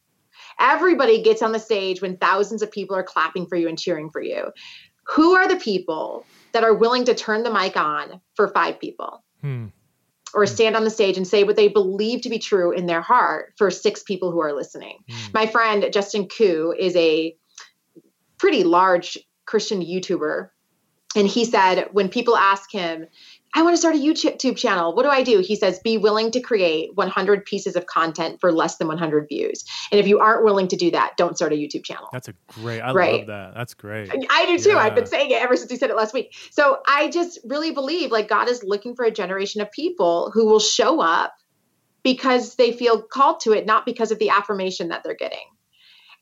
Everybody 0.59 1.23
gets 1.23 1.41
on 1.41 1.53
the 1.53 1.59
stage 1.59 2.01
when 2.01 2.17
thousands 2.17 2.61
of 2.61 2.71
people 2.71 2.95
are 2.95 3.03
clapping 3.03 3.47
for 3.47 3.55
you 3.55 3.67
and 3.67 3.79
cheering 3.79 4.09
for 4.11 4.21
you. 4.21 4.51
Who 5.15 5.33
are 5.35 5.47
the 5.47 5.55
people 5.55 6.25
that 6.51 6.63
are 6.63 6.73
willing 6.73 7.05
to 7.05 7.15
turn 7.15 7.43
the 7.43 7.51
mic 7.51 7.75
on 7.75 8.21
for 8.35 8.49
five 8.49 8.79
people? 8.79 9.23
Hmm. 9.41 9.67
Or 10.33 10.45
stand 10.45 10.77
on 10.77 10.85
the 10.85 10.89
stage 10.89 11.17
and 11.17 11.27
say 11.27 11.43
what 11.43 11.57
they 11.57 11.67
believe 11.67 12.21
to 12.21 12.29
be 12.29 12.39
true 12.39 12.71
in 12.71 12.85
their 12.85 13.01
heart 13.01 13.53
for 13.57 13.69
six 13.69 14.03
people 14.03 14.31
who 14.31 14.39
are 14.39 14.53
listening. 14.53 14.99
Hmm. 15.09 15.31
My 15.33 15.45
friend 15.45 15.85
Justin 15.91 16.27
Koo 16.27 16.73
is 16.77 16.95
a 16.95 17.35
pretty 18.37 18.63
large 18.63 19.17
Christian 19.45 19.81
YouTuber. 19.81 20.49
And 21.15 21.27
he 21.27 21.43
said, 21.43 21.89
when 21.91 22.07
people 22.07 22.37
ask 22.37 22.71
him, 22.71 23.07
I 23.53 23.63
want 23.63 23.73
to 23.73 23.77
start 23.77 23.95
a 23.95 23.97
YouTube 23.97 24.57
channel. 24.57 24.95
What 24.95 25.03
do 25.03 25.09
I 25.09 25.23
do? 25.23 25.39
He 25.39 25.55
says, 25.55 25.79
be 25.79 25.97
willing 25.97 26.31
to 26.31 26.39
create 26.39 26.95
100 26.95 27.45
pieces 27.45 27.75
of 27.75 27.85
content 27.85 28.39
for 28.39 28.51
less 28.51 28.77
than 28.77 28.87
100 28.87 29.27
views. 29.27 29.65
And 29.91 29.99
if 29.99 30.07
you 30.07 30.19
aren't 30.19 30.45
willing 30.45 30.69
to 30.69 30.77
do 30.77 30.89
that, 30.91 31.17
don't 31.17 31.35
start 31.35 31.51
a 31.51 31.55
YouTube 31.55 31.83
channel. 31.83 32.07
That's 32.13 32.29
a 32.29 32.33
great, 32.47 32.79
I 32.79 32.93
right? 32.93 33.17
love 33.19 33.27
that. 33.27 33.53
That's 33.55 33.73
great. 33.73 34.09
I 34.29 34.45
do 34.45 34.57
too. 34.57 34.69
Yeah. 34.69 34.77
I've 34.77 34.95
been 34.95 35.05
saying 35.05 35.31
it 35.31 35.41
ever 35.41 35.57
since 35.57 35.69
he 35.69 35.77
said 35.77 35.89
it 35.89 35.97
last 35.97 36.13
week. 36.13 36.33
So 36.51 36.79
I 36.87 37.09
just 37.09 37.39
really 37.43 37.71
believe 37.71 38.11
like 38.11 38.29
God 38.29 38.47
is 38.47 38.63
looking 38.63 38.95
for 38.95 39.03
a 39.03 39.11
generation 39.11 39.61
of 39.61 39.69
people 39.71 40.31
who 40.33 40.45
will 40.45 40.59
show 40.59 41.01
up 41.01 41.35
because 42.03 42.55
they 42.55 42.71
feel 42.71 43.01
called 43.01 43.41
to 43.41 43.51
it, 43.51 43.65
not 43.65 43.85
because 43.85 44.11
of 44.11 44.19
the 44.19 44.29
affirmation 44.29 44.87
that 44.87 45.03
they're 45.03 45.13
getting 45.13 45.45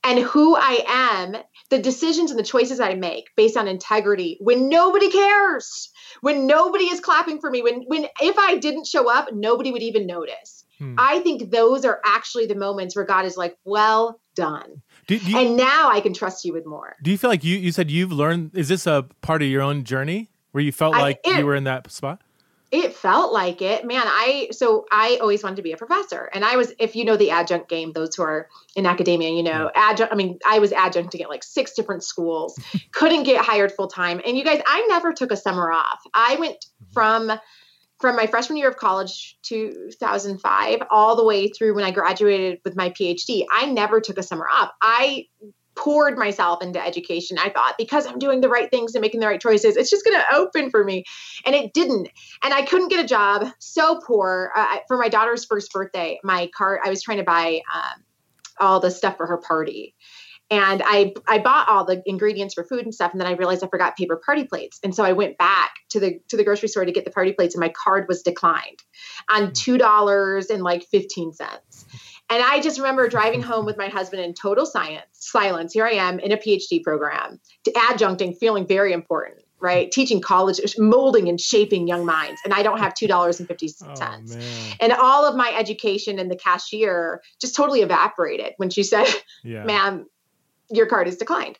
and 0.03 0.19
who 0.19 0.55
I 0.55 0.83
am, 0.88 1.35
the 1.69 1.79
decisions 1.79 2.31
and 2.31 2.39
the 2.39 2.43
choices 2.43 2.79
I 2.79 2.95
make 2.95 3.29
based 3.35 3.57
on 3.57 3.67
integrity 3.67 4.38
when 4.39 4.69
nobody 4.69 5.09
cares, 5.12 5.89
when 6.21 6.47
nobody 6.47 6.85
is 6.85 6.99
clapping 6.99 7.39
for 7.39 7.49
me, 7.49 7.62
when 7.62 7.83
when 7.88 8.07
if 8.21 8.38
I 8.38 8.57
didn't 8.57 8.88
show 8.88 9.12
up, 9.12 9.33
nobody 9.33 9.71
would 9.71 9.83
even 9.83 10.07
notice. 10.07 10.65
Hmm. 10.77 10.95
I 10.97 11.19
think 11.19 11.51
those 11.51 11.83
are 11.83 11.99
actually 12.05 12.45
the 12.45 12.55
moments 12.55 12.95
where 12.95 13.05
God 13.05 13.25
is 13.25 13.35
like, 13.35 13.57
"Well 13.65 14.19
done." 14.35 14.81
Do, 15.07 15.19
do 15.19 15.31
you, 15.31 15.38
and 15.38 15.57
now 15.57 15.89
I 15.89 15.99
can 15.99 16.13
trust 16.13 16.45
you 16.45 16.53
with 16.53 16.65
more. 16.65 16.95
Do 17.03 17.12
you 17.12 17.17
feel 17.17 17.29
like 17.29 17.43
you 17.43 17.57
you 17.57 17.71
said 17.71 17.91
you've 17.91 18.12
learned 18.12 18.51
is 18.55 18.69
this 18.69 18.88
a 18.88 19.05
part 19.21 19.41
of 19.41 19.49
your 19.49 19.62
own 19.62 19.83
journey 19.83 20.29
where 20.51 20.63
you 20.63 20.71
felt 20.71 20.93
like 20.93 21.19
I, 21.25 21.31
it, 21.31 21.39
you 21.39 21.45
were 21.45 21.55
in 21.55 21.65
that 21.65 21.91
spot? 21.91 22.21
It 22.71 22.93
felt 22.93 23.34
like 23.34 23.62
it. 23.62 23.86
Man 23.86 24.03
i 24.05 24.49
so 24.51 24.86
i 24.91 25.17
always 25.21 25.43
wanted 25.43 25.58
to 25.58 25.62
be 25.62 25.71
a 25.71 25.77
professor. 25.77 26.29
And 26.34 26.45
i 26.45 26.55
was 26.55 26.73
if 26.79 26.95
you 26.95 27.05
know 27.05 27.17
the 27.17 27.32
adjunct 27.32 27.69
game 27.69 27.93
those 27.93 28.15
who 28.15 28.23
are 28.23 28.47
in 28.75 28.86
academia 28.86 29.29
you 29.29 29.43
know 29.43 29.71
adjunct 29.75 30.13
i 30.13 30.15
mean 30.15 30.39
i 30.47 30.60
was 30.60 30.71
adjuncting 30.71 31.21
at 31.21 31.29
like 31.29 31.43
six 31.43 31.73
different 31.73 32.03
schools 32.03 32.60
couldn't 32.91 33.23
get 33.23 33.43
hired 33.43 33.71
full 33.71 33.88
time 33.88 34.21
and 34.25 34.38
you 34.38 34.43
guys 34.43 34.62
i 34.67 34.86
never 34.89 35.13
took 35.13 35.32
a 35.32 35.38
summer 35.38 35.71
off. 35.71 35.99
I 36.13 36.38
went 36.39 36.58
mm-hmm. 36.58 36.93
from 36.93 37.32
from 37.99 38.15
my 38.15 38.27
freshman 38.27 38.58
year 38.58 38.69
of 38.69 38.77
college 38.77 39.38
2005 39.43 40.79
all 40.89 41.15
the 41.15 41.25
way 41.25 41.49
through 41.49 41.75
when 41.75 41.84
i 41.84 41.91
graduated 41.91 42.60
with 42.63 42.75
my 42.75 42.89
phd 42.91 43.45
i 43.51 43.65
never 43.65 43.99
took 43.99 44.17
a 44.17 44.23
summer 44.23 44.47
off. 44.51 44.71
I 44.82 45.25
poured 45.79 46.17
myself 46.17 46.61
into 46.61 46.85
education. 46.85 47.37
I 47.37 47.49
thought 47.49 47.75
because 47.77 48.05
I'm 48.05 48.19
doing 48.19 48.41
the 48.41 48.49
right 48.49 48.69
things 48.69 48.93
and 48.95 49.01
making 49.01 49.21
the 49.21 49.27
right 49.27 49.39
choices, 49.39 49.77
it's 49.77 49.89
just 49.89 50.05
going 50.05 50.19
to 50.19 50.35
open 50.35 50.69
for 50.69 50.83
me. 50.83 51.05
And 51.45 51.55
it 51.55 51.73
didn't. 51.73 52.09
And 52.43 52.53
I 52.53 52.63
couldn't 52.63 52.89
get 52.89 53.03
a 53.03 53.07
job. 53.07 53.47
So 53.59 53.99
poor. 54.05 54.51
Uh, 54.55 54.77
for 54.87 54.97
my 54.97 55.09
daughter's 55.09 55.45
first 55.45 55.71
birthday, 55.71 56.19
my 56.23 56.49
cart, 56.55 56.81
I 56.83 56.89
was 56.89 57.01
trying 57.01 57.19
to 57.19 57.23
buy 57.23 57.61
um, 57.73 58.03
all 58.59 58.79
the 58.79 58.91
stuff 58.91 59.17
for 59.17 59.25
her 59.27 59.37
party. 59.37 59.95
And 60.51 60.81
I 60.83 61.13
I 61.27 61.37
bought 61.37 61.69
all 61.69 61.85
the 61.85 62.01
ingredients 62.07 62.55
for 62.55 62.63
food 62.63 62.83
and 62.83 62.93
stuff, 62.93 63.11
and 63.11 63.21
then 63.21 63.27
I 63.27 63.33
realized 63.33 63.63
I 63.63 63.67
forgot 63.67 63.95
paper 63.95 64.19
party 64.25 64.45
plates. 64.45 64.79
And 64.83 64.95
so 64.95 65.03
I 65.03 65.13
went 65.13 65.37
back 65.37 65.75
to 65.89 65.99
the 65.99 66.19
to 66.29 66.37
the 66.37 66.43
grocery 66.43 66.69
store 66.69 66.85
to 66.85 66.91
get 66.91 67.05
the 67.05 67.11
party 67.11 67.33
plates, 67.33 67.53
and 67.53 67.61
my 67.61 67.69
card 67.69 68.07
was 68.07 68.23
declined 68.23 68.81
on 69.29 69.45
hmm. 69.45 69.51
two 69.53 69.77
dollars 69.77 70.49
and 70.49 70.63
like 70.63 70.83
fifteen 70.85 71.33
cents. 71.33 71.85
And 72.29 72.43
I 72.43 72.61
just 72.61 72.77
remember 72.77 73.07
driving 73.09 73.41
home 73.41 73.65
with 73.65 73.77
my 73.77 73.87
husband 73.87 74.21
in 74.21 74.33
total 74.33 74.65
science, 74.65 75.05
silence. 75.13 75.73
Here 75.73 75.85
I 75.85 75.93
am 75.93 76.19
in 76.19 76.31
a 76.31 76.37
PhD 76.37 76.83
program, 76.83 77.39
to 77.63 77.71
adjuncting, 77.71 78.37
feeling 78.37 78.67
very 78.67 78.93
important, 78.93 79.43
right? 79.59 79.91
Teaching 79.91 80.21
college, 80.21 80.59
molding 80.77 81.27
and 81.27 81.41
shaping 81.41 81.87
young 81.87 82.05
minds. 82.05 82.39
And 82.45 82.53
I 82.53 82.61
don't 82.61 82.79
have 82.79 82.93
$2.50. 82.93 83.83
Oh, 83.83 84.75
and 84.79 84.93
all 84.93 85.25
of 85.25 85.35
my 85.35 85.51
education 85.57 86.19
and 86.19 86.29
the 86.29 86.35
cashier 86.35 87.21
just 87.41 87.55
totally 87.55 87.81
evaporated 87.81 88.53
when 88.57 88.69
she 88.69 88.83
said, 88.83 89.07
yeah. 89.43 89.63
ma'am, 89.63 90.05
your 90.69 90.85
card 90.85 91.07
is 91.07 91.17
declined 91.17 91.57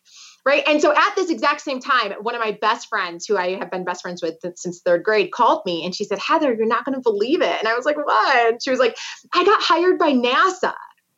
right? 0.50 0.64
And 0.66 0.82
so 0.82 0.92
at 0.92 1.14
this 1.14 1.30
exact 1.30 1.60
same 1.60 1.80
time 1.80 2.12
one 2.20 2.34
of 2.34 2.40
my 2.40 2.58
best 2.60 2.88
friends 2.88 3.24
who 3.24 3.36
i 3.36 3.54
have 3.54 3.70
been 3.70 3.84
best 3.84 4.02
friends 4.02 4.20
with 4.20 4.36
since 4.56 4.80
third 4.80 5.04
grade 5.04 5.30
called 5.30 5.64
me 5.64 5.84
and 5.84 5.94
she 5.94 6.04
said 6.04 6.18
heather 6.18 6.52
you're 6.52 6.66
not 6.66 6.84
going 6.84 6.96
to 6.96 7.00
believe 7.00 7.40
it. 7.40 7.56
And 7.58 7.68
i 7.68 7.74
was 7.74 7.84
like 7.84 7.96
what? 7.96 8.52
And 8.52 8.62
she 8.62 8.70
was 8.70 8.80
like 8.80 8.96
i 9.32 9.44
got 9.44 9.62
hired 9.62 9.98
by 9.98 10.12
nasa. 10.12 10.74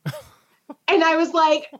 And 0.89 1.03
i 1.05 1.17
was 1.17 1.33
like 1.33 1.71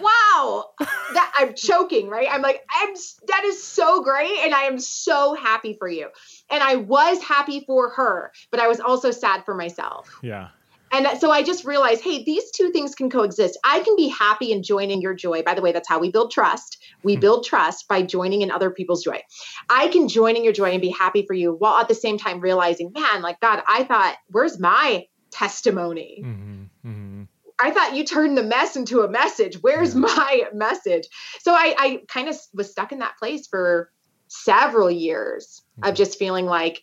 wow 0.00 0.64
that 0.78 1.32
i'm 1.36 1.54
choking 1.54 2.08
right? 2.08 2.28
I'm 2.30 2.40
like 2.40 2.62
i'm 2.70 2.94
that 3.28 3.44
is 3.44 3.62
so 3.62 4.02
great 4.02 4.38
and 4.44 4.54
i 4.54 4.62
am 4.62 4.78
so 4.78 5.34
happy 5.34 5.76
for 5.78 5.88
you. 5.88 6.08
And 6.50 6.62
i 6.62 6.76
was 6.76 7.22
happy 7.22 7.64
for 7.66 7.90
her 7.90 8.32
but 8.50 8.60
i 8.60 8.68
was 8.68 8.80
also 8.80 9.10
sad 9.10 9.44
for 9.44 9.54
myself. 9.54 10.18
Yeah 10.22 10.48
and 10.92 11.18
so 11.18 11.30
I 11.30 11.42
just 11.42 11.64
realized, 11.64 12.02
hey, 12.02 12.22
these 12.22 12.50
two 12.50 12.70
things 12.70 12.94
can 12.94 13.08
coexist. 13.08 13.58
I 13.64 13.80
can 13.80 13.96
be 13.96 14.08
happy 14.08 14.52
and 14.52 14.62
join 14.62 14.90
in 14.90 15.00
your 15.00 15.14
joy. 15.14 15.42
By 15.42 15.54
the 15.54 15.62
way, 15.62 15.72
that's 15.72 15.88
how 15.88 15.98
we 15.98 16.10
build 16.10 16.30
trust. 16.30 16.78
We 17.02 17.14
hmm. 17.14 17.20
build 17.20 17.46
trust 17.46 17.88
by 17.88 18.02
joining 18.02 18.42
in 18.42 18.50
other 18.50 18.70
people's 18.70 19.02
joy. 19.02 19.22
I 19.70 19.88
can 19.88 20.06
join 20.06 20.36
in 20.36 20.44
your 20.44 20.52
joy 20.52 20.70
and 20.70 20.82
be 20.82 20.90
happy 20.90 21.24
for 21.26 21.34
you 21.34 21.54
while 21.54 21.78
at 21.78 21.88
the 21.88 21.94
same 21.94 22.18
time 22.18 22.40
realizing, 22.40 22.92
man, 22.92 23.22
like 23.22 23.40
God, 23.40 23.62
I 23.66 23.84
thought, 23.84 24.16
where's 24.28 24.60
my 24.60 25.06
testimony? 25.30 26.22
Mm-hmm. 26.24 26.62
Mm-hmm. 26.86 27.22
I 27.58 27.70
thought 27.70 27.94
you 27.94 28.04
turned 28.04 28.36
the 28.36 28.42
mess 28.42 28.76
into 28.76 29.00
a 29.00 29.08
message. 29.08 29.56
Where's 29.62 29.94
yeah. 29.94 30.00
my 30.00 30.42
message? 30.52 31.04
So 31.40 31.54
I, 31.54 31.74
I 31.78 32.02
kind 32.08 32.28
of 32.28 32.36
was 32.52 32.70
stuck 32.70 32.92
in 32.92 32.98
that 32.98 33.16
place 33.18 33.46
for 33.46 33.90
several 34.28 34.90
years 34.90 35.62
mm-hmm. 35.78 35.88
of 35.88 35.94
just 35.94 36.18
feeling 36.18 36.46
like 36.46 36.82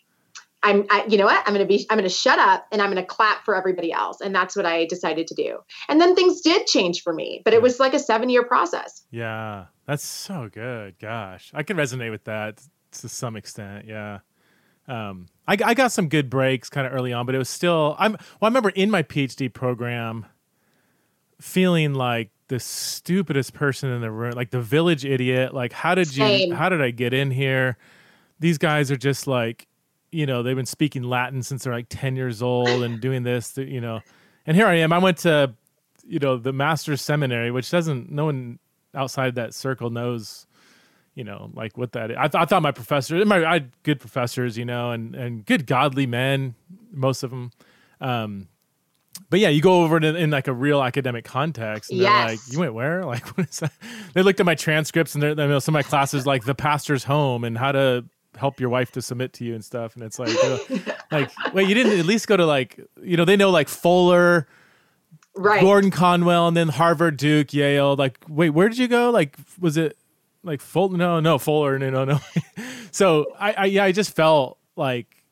I'm, 0.62 0.84
I, 0.90 1.06
you 1.08 1.16
know 1.16 1.24
what? 1.24 1.42
I'm 1.46 1.54
going 1.54 1.66
to 1.66 1.68
be, 1.68 1.86
I'm 1.88 1.96
going 1.96 2.08
to 2.08 2.14
shut 2.14 2.38
up 2.38 2.66
and 2.70 2.82
I'm 2.82 2.90
going 2.90 3.02
to 3.02 3.06
clap 3.06 3.44
for 3.44 3.54
everybody 3.54 3.92
else. 3.92 4.20
And 4.20 4.34
that's 4.34 4.54
what 4.54 4.66
I 4.66 4.84
decided 4.84 5.26
to 5.28 5.34
do. 5.34 5.58
And 5.88 6.00
then 6.00 6.14
things 6.14 6.42
did 6.42 6.66
change 6.66 7.02
for 7.02 7.14
me, 7.14 7.40
but 7.44 7.54
it 7.54 7.62
was 7.62 7.80
like 7.80 7.94
a 7.94 7.98
seven 7.98 8.28
year 8.28 8.44
process. 8.44 9.02
Yeah. 9.10 9.66
That's 9.86 10.04
so 10.04 10.50
good. 10.52 10.98
Gosh, 10.98 11.50
I 11.54 11.62
can 11.62 11.76
resonate 11.76 12.10
with 12.10 12.24
that 12.24 12.60
to 12.92 13.08
some 13.08 13.36
extent. 13.36 13.86
Yeah. 13.86 14.18
Um, 14.86 15.26
I, 15.48 15.56
I 15.64 15.74
got 15.74 15.92
some 15.92 16.08
good 16.08 16.28
breaks 16.28 16.68
kind 16.68 16.86
of 16.86 16.92
early 16.92 17.12
on, 17.12 17.24
but 17.24 17.34
it 17.34 17.38
was 17.38 17.48
still, 17.48 17.96
I'm, 17.98 18.12
well, 18.12 18.20
I 18.42 18.46
remember 18.48 18.70
in 18.70 18.90
my 18.90 19.02
PhD 19.02 19.52
program 19.52 20.26
feeling 21.40 21.94
like 21.94 22.30
the 22.48 22.60
stupidest 22.60 23.54
person 23.54 23.90
in 23.90 24.00
the 24.00 24.10
room, 24.10 24.32
like 24.32 24.50
the 24.50 24.60
village 24.60 25.04
idiot. 25.04 25.54
Like, 25.54 25.72
how 25.72 25.94
did 25.94 26.08
Same. 26.08 26.50
you, 26.50 26.54
how 26.54 26.68
did 26.68 26.82
I 26.82 26.90
get 26.90 27.14
in 27.14 27.30
here? 27.30 27.78
These 28.40 28.58
guys 28.58 28.90
are 28.90 28.96
just 28.96 29.26
like, 29.26 29.66
you 30.12 30.26
know 30.26 30.42
they've 30.42 30.56
been 30.56 30.66
speaking 30.66 31.02
Latin 31.02 31.42
since 31.42 31.64
they're 31.64 31.72
like 31.72 31.86
ten 31.88 32.16
years 32.16 32.42
old 32.42 32.68
and 32.68 33.00
doing 33.00 33.22
this, 33.22 33.56
you 33.56 33.80
know. 33.80 34.00
And 34.46 34.56
here 34.56 34.66
I 34.66 34.76
am. 34.76 34.92
I 34.92 34.98
went 34.98 35.18
to 35.18 35.54
you 36.06 36.18
know 36.18 36.36
the 36.36 36.52
master's 36.52 37.02
seminary, 37.02 37.50
which 37.50 37.70
doesn't 37.70 38.10
no 38.10 38.26
one 38.26 38.58
outside 38.94 39.36
that 39.36 39.54
circle 39.54 39.90
knows 39.90 40.46
you 41.14 41.24
know, 41.24 41.50
like 41.54 41.76
what 41.76 41.92
that 41.92 42.10
is. 42.10 42.16
I, 42.18 42.28
th- 42.28 42.40
I 42.40 42.44
thought 42.44 42.62
my 42.62 42.70
professors, 42.70 43.26
my, 43.26 43.44
I 43.44 43.54
had 43.54 43.72
good 43.82 44.00
professors, 44.00 44.56
you 44.56 44.64
know, 44.64 44.92
and, 44.92 45.14
and 45.14 45.44
good 45.44 45.66
godly 45.66 46.06
men, 46.06 46.54
most 46.92 47.22
of 47.22 47.30
them. 47.30 47.50
Um, 48.00 48.48
but 49.28 49.40
yeah, 49.40 49.48
you 49.48 49.60
go 49.60 49.82
over 49.82 49.98
it 49.98 50.04
in, 50.04 50.16
in, 50.16 50.30
like 50.30 50.48
a 50.48 50.52
real 50.52 50.82
academic 50.82 51.24
context, 51.24 51.90
and 51.90 52.00
they're 52.00 52.08
yes. 52.08 52.30
like, 52.30 52.52
"You 52.52 52.60
went 52.60 52.74
where? 52.74 53.04
Like, 53.06 53.26
what 53.36 53.48
is 53.50 53.58
that?" 53.58 53.72
They 54.14 54.22
looked 54.22 54.40
at 54.40 54.46
my 54.46 54.54
transcripts, 54.54 55.14
and 55.14 55.22
they're, 55.22 55.30
you 55.30 55.36
know, 55.36 55.58
some 55.58 55.74
of 55.74 55.78
my 55.78 55.82
classes 55.82 56.26
like 56.26 56.44
the 56.44 56.54
pastor's 56.54 57.04
home 57.04 57.44
and 57.44 57.58
how 57.58 57.72
to 57.72 58.04
help 58.40 58.58
your 58.58 58.70
wife 58.70 58.90
to 58.92 59.02
submit 59.02 59.32
to 59.34 59.44
you 59.44 59.54
and 59.54 59.64
stuff. 59.64 59.94
And 59.94 60.02
it's 60.02 60.18
like, 60.18 60.34
uh, 60.42 60.58
like, 61.12 61.30
wait, 61.52 61.68
you 61.68 61.74
didn't 61.74 61.98
at 61.98 62.06
least 62.06 62.26
go 62.26 62.36
to 62.36 62.46
like, 62.46 62.80
you 63.02 63.16
know, 63.16 63.24
they 63.24 63.36
know 63.36 63.50
like 63.50 63.68
Fuller, 63.68 64.48
right? 65.36 65.60
Gordon 65.60 65.90
Conwell, 65.90 66.48
and 66.48 66.56
then 66.56 66.68
Harvard, 66.68 67.16
Duke, 67.16 67.52
Yale. 67.52 67.94
Like, 67.96 68.18
wait, 68.28 68.50
where 68.50 68.68
did 68.68 68.78
you 68.78 68.88
go? 68.88 69.10
Like, 69.10 69.36
was 69.60 69.76
it 69.76 69.96
like 70.42 70.60
Fuller? 70.60 70.96
No, 70.96 71.20
no, 71.20 71.38
Fuller. 71.38 71.78
No, 71.78 71.90
no, 71.90 72.04
no. 72.04 72.20
so 72.90 73.26
I, 73.38 73.52
I, 73.52 73.64
yeah, 73.66 73.84
I 73.84 73.92
just 73.92 74.16
felt 74.16 74.58
like 74.74 75.22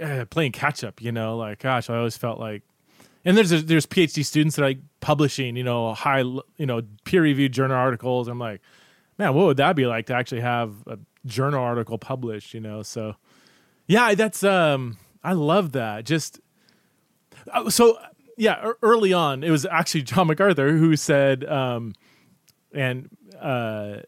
uh, 0.00 0.24
playing 0.30 0.52
catch 0.52 0.84
up. 0.84 1.02
You 1.02 1.12
know, 1.12 1.36
like, 1.36 1.58
gosh, 1.58 1.90
I 1.90 1.96
always 1.96 2.16
felt 2.16 2.38
like. 2.38 2.62
And 3.24 3.36
there's 3.36 3.64
there's 3.64 3.86
PhD 3.86 4.24
students 4.24 4.54
that 4.54 4.62
are 4.62 4.66
like 4.66 4.78
publishing, 5.00 5.56
you 5.56 5.64
know, 5.64 5.94
high, 5.94 6.20
you 6.20 6.66
know, 6.66 6.82
peer 7.04 7.22
reviewed 7.22 7.50
journal 7.50 7.76
articles. 7.76 8.28
I'm 8.28 8.38
like, 8.38 8.60
man, 9.18 9.34
what 9.34 9.46
would 9.46 9.56
that 9.56 9.74
be 9.74 9.84
like 9.84 10.06
to 10.06 10.14
actually 10.14 10.42
have 10.42 10.74
a 10.86 10.96
journal 11.26 11.62
article 11.62 11.98
published, 11.98 12.54
you 12.54 12.60
know. 12.60 12.82
So 12.82 13.16
yeah, 13.86 14.14
that's 14.14 14.42
um 14.42 14.98
I 15.22 15.32
love 15.32 15.72
that. 15.72 16.04
Just 16.04 16.40
uh, 17.52 17.70
so 17.70 17.98
yeah, 18.36 18.72
early 18.82 19.12
on 19.12 19.42
it 19.42 19.50
was 19.50 19.66
actually 19.66 20.02
John 20.02 20.26
MacArthur 20.26 20.72
who 20.72 20.96
said 20.96 21.44
um 21.44 21.94
and 22.72 23.08
uh 23.40 23.98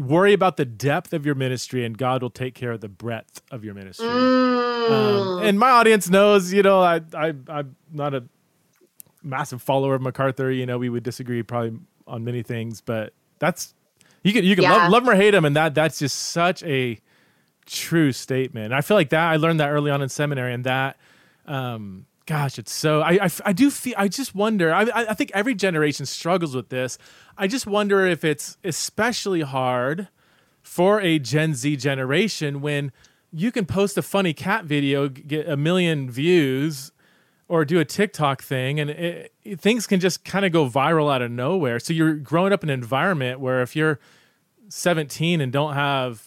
worry 0.00 0.32
about 0.32 0.56
the 0.56 0.64
depth 0.64 1.12
of 1.12 1.26
your 1.26 1.34
ministry 1.34 1.84
and 1.84 1.98
God 1.98 2.22
will 2.22 2.30
take 2.30 2.54
care 2.54 2.72
of 2.72 2.80
the 2.80 2.88
breadth 2.88 3.42
of 3.50 3.64
your 3.64 3.74
ministry. 3.74 4.06
Mm. 4.06 4.90
Um, 4.90 5.42
and 5.42 5.58
my 5.58 5.70
audience 5.70 6.08
knows, 6.08 6.52
you 6.52 6.62
know, 6.62 6.80
I 6.80 7.00
I 7.14 7.34
I'm 7.48 7.76
not 7.92 8.14
a 8.14 8.24
massive 9.22 9.60
follower 9.60 9.96
of 9.96 10.02
MacArthur. 10.02 10.50
You 10.50 10.66
know, 10.66 10.78
we 10.78 10.88
would 10.88 11.02
disagree 11.02 11.42
probably 11.42 11.78
on 12.06 12.24
many 12.24 12.42
things, 12.42 12.80
but 12.80 13.12
that's 13.38 13.74
you 14.26 14.32
can 14.32 14.44
you 14.44 14.54
can 14.56 14.64
Yeah. 14.64 14.72
love, 14.76 14.90
love 14.92 15.02
him 15.04 15.10
or 15.10 15.14
hate 15.14 15.34
him, 15.34 15.44
and 15.44 15.54
that 15.56 15.74
that's 15.74 15.98
just 15.98 16.16
such 16.16 16.62
a 16.64 16.98
true 17.66 18.12
statement. 18.12 18.72
I 18.72 18.80
feel 18.80 18.96
like 18.96 19.10
that 19.10 19.30
I 19.32 19.36
learned 19.36 19.60
that 19.60 19.70
early 19.70 19.90
on 19.90 20.02
in 20.02 20.08
seminary, 20.08 20.52
and 20.52 20.64
that. 20.64 20.96
Um, 21.46 22.06
Gosh, 22.26 22.58
it's 22.58 22.72
so. 22.72 23.02
I, 23.02 23.26
I, 23.26 23.30
I 23.44 23.52
do 23.52 23.70
feel. 23.70 23.94
I 23.96 24.08
just 24.08 24.34
wonder. 24.34 24.74
I, 24.74 24.82
I 24.82 25.10
I 25.10 25.14
think 25.14 25.30
every 25.32 25.54
generation 25.54 26.06
struggles 26.06 26.56
with 26.56 26.70
this. 26.70 26.98
I 27.38 27.46
just 27.46 27.68
wonder 27.68 28.04
if 28.04 28.24
it's 28.24 28.56
especially 28.64 29.42
hard 29.42 30.08
for 30.60 31.00
a 31.00 31.20
Gen 31.20 31.54
Z 31.54 31.76
generation 31.76 32.60
when 32.60 32.90
you 33.32 33.52
can 33.52 33.64
post 33.64 33.96
a 33.96 34.02
funny 34.02 34.32
cat 34.32 34.64
video, 34.64 35.08
get 35.08 35.48
a 35.48 35.56
million 35.56 36.10
views, 36.10 36.90
or 37.46 37.64
do 37.64 37.78
a 37.78 37.84
TikTok 37.84 38.42
thing, 38.42 38.80
and 38.80 38.90
it, 38.90 39.32
it- 39.44 39.60
things 39.60 39.86
can 39.86 40.00
just 40.00 40.24
kind 40.24 40.44
of 40.44 40.50
go 40.50 40.68
viral 40.68 41.14
out 41.14 41.22
of 41.22 41.30
nowhere. 41.30 41.78
So 41.78 41.92
you're 41.92 42.14
growing 42.14 42.52
up 42.52 42.64
in 42.64 42.70
an 42.70 42.74
environment 42.80 43.38
where 43.38 43.62
if 43.62 43.76
you're 43.76 44.00
17 44.68 45.40
and 45.40 45.52
don't 45.52 45.74
have 45.74 46.22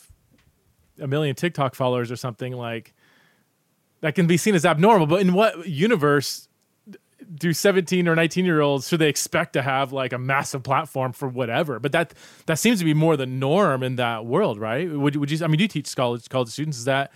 a 0.99 1.08
million 1.08 1.36
TikTok 1.36 1.75
followers 1.75 2.12
or 2.12 2.15
something 2.15 2.54
like 2.54 2.93
that 4.02 4.15
can 4.15 4.28
be 4.28 4.38
seen 4.38 4.56
as 4.56 4.65
abnormal. 4.65 5.08
But 5.08 5.21
in 5.21 5.34
what 5.34 5.67
universe 5.67 6.47
do 7.36 7.54
17 7.54 8.08
or 8.08 8.15
19 8.15 8.45
year 8.45 8.62
olds 8.62 8.88
should 8.88 8.99
they 8.99 9.10
expect 9.10 9.54
to 9.54 9.62
have 9.62 9.91
like 9.91 10.13
a 10.13 10.17
massive 10.17 10.63
platform 10.63 11.12
for 11.12 11.28
whatever? 11.28 11.80
But 11.80 11.91
that 11.91 12.13
that 12.45 12.60
seems 12.60 12.80
to 12.80 12.86
be 12.86 12.93
more 12.93 13.17
the 13.17 13.25
norm 13.25 13.84
in 13.84 13.97
that 13.97 14.25
world, 14.25 14.60
right? 14.60 14.89
Would 14.89 15.15
would 15.15 15.32
you? 15.32 15.43
I 15.43 15.47
mean, 15.47 15.58
do 15.58 15.63
you 15.63 15.67
teach 15.67 15.95
college 15.95 16.30
college 16.30 16.49
students. 16.49 16.78
Is 16.78 16.86
that 16.86 17.12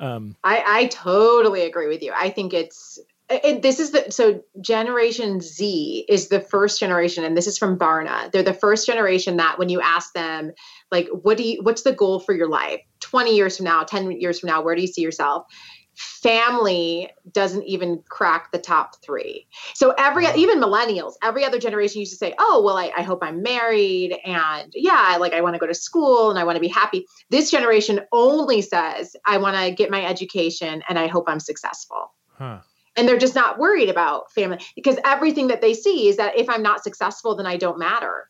um, 0.00 0.36
I, 0.42 0.64
I 0.66 0.86
totally 0.86 1.62
agree 1.62 1.86
with 1.86 2.02
you. 2.02 2.12
I 2.16 2.30
think 2.30 2.52
it's 2.52 2.98
it, 3.44 3.62
this 3.62 3.78
is 3.78 3.90
the 3.92 4.10
so 4.10 4.42
Generation 4.60 5.40
Z 5.40 6.06
is 6.08 6.28
the 6.28 6.40
first 6.40 6.78
generation, 6.78 7.24
and 7.24 7.36
this 7.36 7.46
is 7.46 7.58
from 7.58 7.78
Barna. 7.78 8.30
They're 8.30 8.42
the 8.42 8.54
first 8.54 8.86
generation 8.86 9.36
that 9.36 9.58
when 9.58 9.68
you 9.68 9.80
ask 9.80 10.12
them, 10.12 10.52
like, 10.90 11.08
what 11.08 11.36
do 11.36 11.42
you, 11.42 11.62
what's 11.62 11.82
the 11.82 11.92
goal 11.92 12.20
for 12.20 12.34
your 12.34 12.48
life? 12.48 12.80
Twenty 13.00 13.36
years 13.36 13.56
from 13.56 13.64
now, 13.64 13.82
ten 13.84 14.10
years 14.12 14.40
from 14.40 14.48
now, 14.48 14.62
where 14.62 14.74
do 14.74 14.82
you 14.82 14.88
see 14.88 15.02
yourself? 15.02 15.46
Family 15.94 17.10
doesn't 17.32 17.64
even 17.64 18.02
crack 18.08 18.50
the 18.50 18.58
top 18.58 18.96
three. 19.02 19.46
So 19.74 19.90
every 19.98 20.24
mm-hmm. 20.24 20.38
even 20.38 20.58
millennials, 20.58 21.12
every 21.22 21.44
other 21.44 21.58
generation 21.58 22.00
used 22.00 22.12
to 22.12 22.18
say, 22.18 22.34
"Oh, 22.38 22.62
well, 22.64 22.76
I, 22.76 22.92
I 22.96 23.02
hope 23.02 23.20
I'm 23.22 23.42
married, 23.42 24.16
and 24.24 24.72
yeah, 24.74 25.16
like 25.20 25.34
I 25.34 25.42
want 25.42 25.54
to 25.54 25.58
go 25.58 25.66
to 25.66 25.74
school 25.74 26.30
and 26.30 26.38
I 26.38 26.44
want 26.44 26.56
to 26.56 26.60
be 26.60 26.68
happy." 26.68 27.06
This 27.30 27.50
generation 27.50 28.00
only 28.10 28.62
says, 28.62 29.14
"I 29.26 29.38
want 29.38 29.56
to 29.56 29.70
get 29.70 29.90
my 29.90 30.04
education 30.04 30.82
and 30.88 30.98
I 30.98 31.06
hope 31.06 31.24
I'm 31.28 31.40
successful." 31.40 32.12
huh? 32.42 32.58
And 32.96 33.08
they're 33.08 33.18
just 33.18 33.34
not 33.34 33.58
worried 33.58 33.88
about 33.88 34.30
family 34.32 34.58
because 34.74 34.98
everything 35.04 35.48
that 35.48 35.60
they 35.62 35.72
see 35.72 36.08
is 36.08 36.18
that 36.18 36.38
if 36.38 36.48
I'm 36.48 36.62
not 36.62 36.84
successful, 36.84 37.34
then 37.34 37.46
I 37.46 37.56
don't 37.56 37.78
matter. 37.78 38.28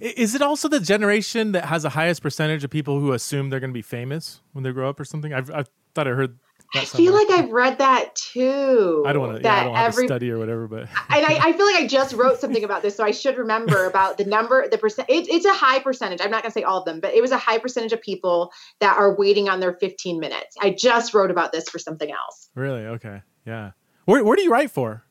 Is 0.00 0.34
it 0.34 0.42
also 0.42 0.68
the 0.68 0.80
generation 0.80 1.52
that 1.52 1.66
has 1.66 1.82
the 1.82 1.90
highest 1.90 2.22
percentage 2.22 2.64
of 2.64 2.70
people 2.70 3.00
who 3.00 3.12
assume 3.12 3.50
they're 3.50 3.60
going 3.60 3.70
to 3.70 3.74
be 3.74 3.82
famous 3.82 4.40
when 4.52 4.64
they 4.64 4.72
grow 4.72 4.88
up 4.88 4.98
or 4.98 5.04
something? 5.04 5.32
I've, 5.32 5.50
I 5.50 5.64
thought 5.94 6.08
I 6.08 6.12
heard. 6.12 6.38
That 6.74 6.82
I 6.82 6.84
feel 6.86 7.12
like 7.12 7.28
I've 7.28 7.50
read 7.50 7.78
that 7.78 8.14
too. 8.14 9.04
I 9.06 9.12
don't 9.12 9.20
want 9.20 9.36
to. 9.36 9.42
That 9.42 9.56
Yeah, 9.56 9.60
I 9.60 9.64
don't 9.64 9.74
have 9.74 9.92
every 9.92 10.04
to 10.04 10.08
study 10.08 10.30
or 10.30 10.38
whatever, 10.38 10.66
but 10.66 10.82
and 10.84 11.26
I, 11.26 11.38
I 11.48 11.52
feel 11.52 11.66
like 11.66 11.74
I 11.74 11.86
just 11.86 12.14
wrote 12.14 12.40
something 12.40 12.64
about 12.64 12.80
this, 12.80 12.96
so 12.96 13.04
I 13.04 13.10
should 13.10 13.36
remember 13.36 13.84
about 13.84 14.16
the 14.16 14.24
number, 14.24 14.66
the 14.70 14.78
percent. 14.78 15.10
It, 15.10 15.28
it's 15.28 15.44
a 15.44 15.52
high 15.52 15.80
percentage. 15.80 16.20
I'm 16.22 16.30
not 16.30 16.42
going 16.42 16.50
to 16.50 16.58
say 16.58 16.62
all 16.62 16.78
of 16.78 16.86
them, 16.86 17.00
but 17.00 17.12
it 17.12 17.20
was 17.20 17.30
a 17.30 17.36
high 17.36 17.58
percentage 17.58 17.92
of 17.92 18.00
people 18.00 18.52
that 18.80 18.96
are 18.96 19.14
waiting 19.14 19.50
on 19.50 19.60
their 19.60 19.74
15 19.74 20.18
minutes. 20.18 20.56
I 20.62 20.70
just 20.70 21.12
wrote 21.12 21.30
about 21.30 21.52
this 21.52 21.68
for 21.68 21.78
something 21.78 22.10
else. 22.10 22.48
really, 22.54 22.86
okay, 22.86 23.20
yeah. 23.46 23.72
Where 24.04 24.24
where 24.24 24.36
do 24.36 24.42
you 24.42 24.50
write 24.50 24.70
for? 24.70 25.04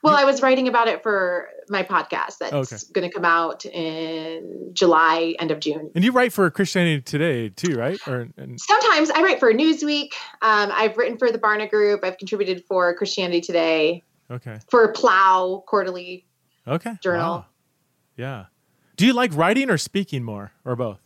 Well, 0.00 0.14
I 0.14 0.24
was 0.24 0.42
writing 0.42 0.68
about 0.68 0.86
it 0.86 1.02
for 1.02 1.48
my 1.68 1.82
podcast 1.82 2.38
that's 2.38 2.52
Okay. 2.72 2.76
going 2.92 3.08
to 3.10 3.12
come 3.12 3.24
out 3.24 3.66
in 3.66 4.70
July, 4.72 5.34
end 5.40 5.50
of 5.50 5.58
June. 5.58 5.90
And 5.96 6.04
you 6.04 6.12
write 6.12 6.32
for 6.32 6.48
Christianity 6.52 7.02
Today 7.02 7.48
too, 7.48 7.74
right? 7.74 7.98
Or 8.06 8.28
and, 8.36 8.60
Sometimes 8.60 9.10
I 9.10 9.22
write 9.22 9.40
for 9.40 9.52
Newsweek. 9.52 10.12
Um, 10.40 10.70
I've 10.72 10.96
written 10.96 11.18
for 11.18 11.32
the 11.32 11.38
Barna 11.38 11.68
Group. 11.68 12.04
I've 12.04 12.16
contributed 12.16 12.64
for 12.68 12.94
Christianity 12.94 13.40
Today, 13.40 14.04
okay, 14.30 14.58
for 14.70 14.92
Plough 14.92 15.64
Quarterly. 15.66 16.26
okay, 16.66 16.92
Journal. 17.02 17.38
Wow. 17.38 17.46
Yeah. 18.16 18.44
Do 18.96 19.04
you 19.04 19.12
like 19.14 19.34
writing 19.34 19.68
or 19.68 19.78
speaking 19.78 20.22
more, 20.22 20.52
or 20.64 20.76
both? 20.76 21.00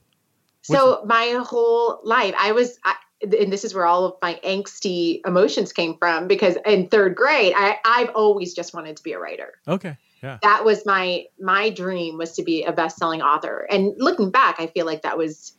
So 0.62 1.02
my 1.07 1.42
whole 1.44 2.00
life, 2.05 2.35
I 2.38 2.52
was, 2.52 2.78
I, 2.85 2.94
and 3.22 3.52
this 3.52 3.64
is 3.64 3.74
where 3.74 3.87
all 3.87 4.04
of 4.04 4.14
my 4.20 4.40
angsty 4.44 5.20
emotions 5.26 5.72
came 5.72 5.96
from 5.98 6.26
because 6.26 6.56
in 6.66 6.88
third 6.88 7.14
grade, 7.14 7.52
I, 7.56 7.78
I've 7.85 8.11
always 8.11 8.54
just 8.54 8.74
wanted 8.74 8.96
to 8.96 9.02
be 9.02 9.12
a 9.12 9.18
writer. 9.18 9.54
Okay, 9.68 9.96
yeah, 10.22 10.38
That 10.42 10.64
was 10.64 10.85
my 10.87 11.26
my 11.40 11.70
dream 11.70 12.18
was 12.18 12.32
to 12.32 12.42
be 12.42 12.64
a 12.64 12.72
best-selling 12.72 13.22
author. 13.22 13.66
And 13.70 13.94
looking 13.98 14.30
back, 14.30 14.56
I 14.58 14.66
feel 14.68 14.87
like 14.87 15.02
that 15.02 15.16
was 15.16 15.52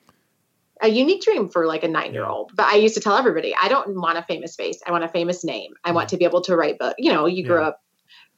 a 0.82 0.88
unique 0.90 1.22
dream 1.22 1.48
for 1.48 1.66
like 1.66 1.84
a 1.84 1.88
nine-year-old. 1.88 2.52
But 2.56 2.66
I 2.68 2.76
used 2.76 2.96
to 2.96 3.02
tell 3.02 3.16
everybody, 3.16 3.56
I 3.56 3.70
don't 3.70 3.96
want 3.96 4.18
a 4.18 4.24
famous 4.24 4.56
face. 4.56 4.80
I 4.86 4.92
want 4.92 5.04
a 5.06 5.08
famous 5.10 5.44
name. 5.44 5.74
I 5.86 5.92
want 5.92 6.10
to 6.10 6.18
be 6.18 6.26
able 6.26 6.42
to 6.42 6.56
write 6.58 6.78
book. 6.80 6.96
You 6.98 7.14
know, 7.14 7.26
you 7.26 7.46
grew 7.46 7.62
Yeah. 7.62 7.68
up 7.68 7.82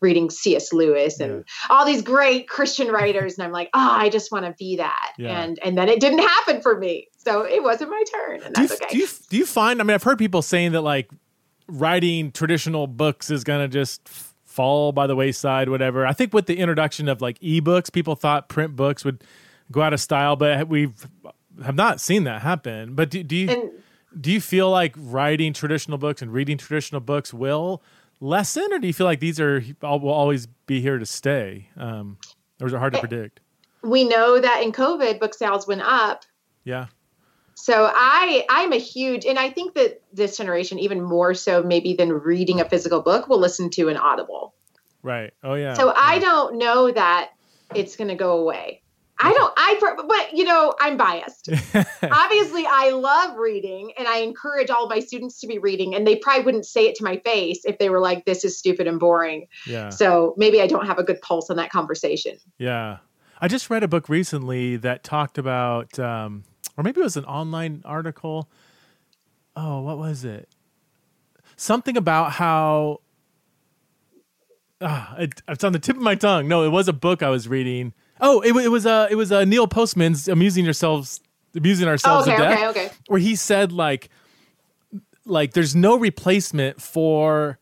reading 0.02 0.30
C.S. 0.30 0.74
Lewis 0.74 1.20
and 1.20 1.44
all 1.70 1.86
these 1.86 2.02
great 2.02 2.48
Christian 2.48 2.90
writers, 2.90 3.38
and 3.38 3.46
I'm 3.46 3.52
like, 3.52 3.70
oh, 3.74 3.90
I 3.92 4.10
just 4.10 4.32
want 4.32 4.46
to 4.46 4.54
be 4.58 4.78
that. 4.78 5.14
Yeah. 5.18 5.42
And 5.42 5.60
and 5.64 5.78
then 5.78 5.90
it 5.90 6.00
didn't 6.00 6.20
happen 6.20 6.62
for 6.62 6.78
me, 6.78 7.08
so 7.18 7.42
it 7.42 7.64
wasn't 7.64 7.92
my 7.92 8.04
turn, 8.14 8.42
and 8.44 8.54
do 8.54 8.62
you, 8.64 8.70
okay. 8.72 8.86
do 8.90 8.98
you 8.98 9.08
do 9.30 9.38
you 9.38 9.46
find? 9.46 9.80
I 9.80 9.84
mean, 9.84 9.94
I've 9.94 10.04
heard 10.04 10.18
people 10.18 10.42
saying 10.42 10.74
that 10.74 10.82
like 10.82 11.10
writing 11.68 12.32
traditional 12.32 12.88
books 12.88 13.32
is 13.32 13.44
gonna 13.44 13.68
just 13.68 14.08
fall 14.46 14.92
by 14.92 15.08
the 15.08 15.16
wayside, 15.16 15.70
whatever. 15.70 16.06
I 16.06 16.14
think 16.14 16.34
with 16.34 16.46
the 16.46 16.58
introduction 16.58 17.10
of 17.10 17.22
like 17.22 17.40
ebooks, 17.40 17.92
people 17.92 18.16
thought 18.16 18.48
print 18.48 18.76
books 18.76 19.04
would 19.04 19.24
go 19.72 19.82
out 19.82 19.94
of 19.94 20.00
style, 20.00 20.36
but 20.36 20.68
we've 20.68 21.08
have 21.64 21.76
not 21.76 22.00
seen 22.02 22.24
that 22.26 22.42
happen. 22.42 22.96
But 22.96 23.10
do, 23.10 23.24
do 23.24 23.36
you 23.36 23.50
and 23.50 23.72
do 24.20 24.32
you 24.32 24.42
feel 24.42 24.70
like 24.70 24.94
writing 24.98 25.54
traditional 25.54 25.98
books 25.98 26.22
and 26.22 26.32
reading 26.32 26.58
traditional 26.58 27.02
books 27.02 27.34
will 27.34 27.84
lessen, 28.20 28.68
or 28.72 28.80
do 28.80 28.88
you 28.88 28.94
feel 28.94 29.06
like 29.06 29.20
these 29.20 29.40
are 29.40 29.64
will 29.82 30.10
always 30.10 30.48
be 30.68 30.82
here 30.82 30.98
to 30.98 31.06
stay? 31.06 31.70
Um, 31.78 32.18
or 32.62 32.68
is 32.68 32.74
it 32.74 32.78
hard 32.80 32.94
to 32.94 33.00
Eh. 33.00 33.02
predict? 33.02 33.40
we 33.84 34.04
know 34.04 34.40
that 34.40 34.64
in 34.64 34.72
COVID, 34.72 35.20
book 35.20 35.36
sales 35.36 35.68
went 35.68 35.82
up. 35.84 36.24
Yeah, 36.64 36.88
So 37.54 37.92
I 37.94 38.44
I'm 38.50 38.74
a 38.74 38.78
huge 38.78 39.26
and 39.26 39.38
I 39.38 39.52
think 39.52 39.76
that 39.76 40.02
this 40.12 40.38
generation 40.38 40.80
even 40.80 41.02
more 41.04 41.36
so 41.36 41.62
maybe 41.62 41.94
than 41.94 42.12
reading 42.12 42.60
a 42.60 42.66
physical 42.68 43.02
book 43.04 43.28
will 43.30 43.38
listen 43.40 43.70
to 43.72 43.90
an 43.90 43.98
audible. 43.98 44.54
right. 45.04 45.32
Oh 45.44 45.54
yeah. 45.54 45.76
So 45.76 45.94
I 45.96 46.18
don't 46.20 46.58
know 46.58 46.90
that 46.92 47.32
it's 47.76 47.96
going 47.96 48.08
to 48.08 48.16
go 48.16 48.40
away. 48.40 48.82
I 49.18 49.34
don't 49.34 49.54
I 49.56 49.80
but 50.08 50.38
you 50.38 50.44
know, 50.44 50.74
I'm 50.80 50.98
biased. 50.98 51.50
Obviously, 52.04 52.66
I 52.68 52.92
love 52.92 53.38
reading 53.38 53.94
and 53.98 54.08
I 54.08 54.18
encourage 54.18 54.70
all 54.70 54.88
my 54.90 55.00
students 55.00 55.40
to 55.42 55.48
be 55.48 55.58
reading 55.58 55.96
and 55.96 56.06
they 56.06 56.18
probably 56.18 56.44
wouldn't 56.44 56.66
say 56.66 56.88
it 56.88 56.96
to 56.96 57.04
my 57.04 57.18
face 57.18 57.64
if 57.66 57.78
they 57.78 57.90
were 57.90 58.00
like 58.00 58.26
this 58.26 58.44
is 58.44 58.58
stupid 58.58 58.88
and 58.88 59.00
boring. 59.00 59.48
yeah. 59.66 59.90
So 59.90 60.34
maybe 60.38 60.62
I 60.62 60.68
don't 60.68 60.86
have 60.86 60.98
a 60.98 61.04
good 61.04 61.22
pulse 61.22 61.50
on 61.50 61.58
that 61.58 61.72
conversation. 61.72 62.38
Yeah. 62.58 62.98
I 63.40 63.48
just 63.48 63.70
read 63.70 63.84
a 63.84 63.88
book 63.88 64.08
recently 64.08 64.78
that 64.78 65.04
talked 65.04 65.38
about, 65.38 66.00
um, 66.00 66.44
or 66.78 66.84
maybe 66.84 67.02
it 67.02 67.04
was 67.04 67.18
an 67.18 67.26
online 67.26 67.82
article. 67.86 68.50
Oh, 69.56 69.82
what 69.82 69.98
was 69.98 70.24
it? 70.24 70.50
Something 71.56 71.98
about 71.98 72.34
how. 72.34 73.02
Ah, 74.82 75.16
it, 75.18 75.42
it's 75.48 75.64
on 75.64 75.72
the 75.72 75.80
tip 75.80 75.96
of 75.96 76.02
my 76.02 76.16
tongue. 76.16 76.48
No, 76.48 76.64
it 76.64 76.70
was 76.70 76.88
a 76.88 76.94
book 76.94 77.24
I 77.24 77.30
was 77.30 77.48
reading. 77.48 77.94
Oh, 78.26 78.42
it, 78.42 78.56
it 78.56 78.70
was 78.70 78.88
uh, 78.88 79.08
it 79.10 79.16
was 79.16 79.32
uh, 79.32 79.46
Neil 79.46 79.68
Postman's 79.68 80.28
"Amusing 80.28 80.66
Yourselves, 80.66 81.22
Amusing 81.56 81.88
Ourselves 81.88 82.28
okay, 82.28 82.36
to 82.36 82.44
Death," 82.44 82.58
okay, 82.58 82.86
okay. 82.88 82.96
where 83.08 83.20
he 83.20 83.36
said 83.36 83.72
like, 83.72 84.10
like 85.26 85.54
there's 85.54 85.76
no 85.76 85.96
replacement 85.96 86.82
for 86.82 87.60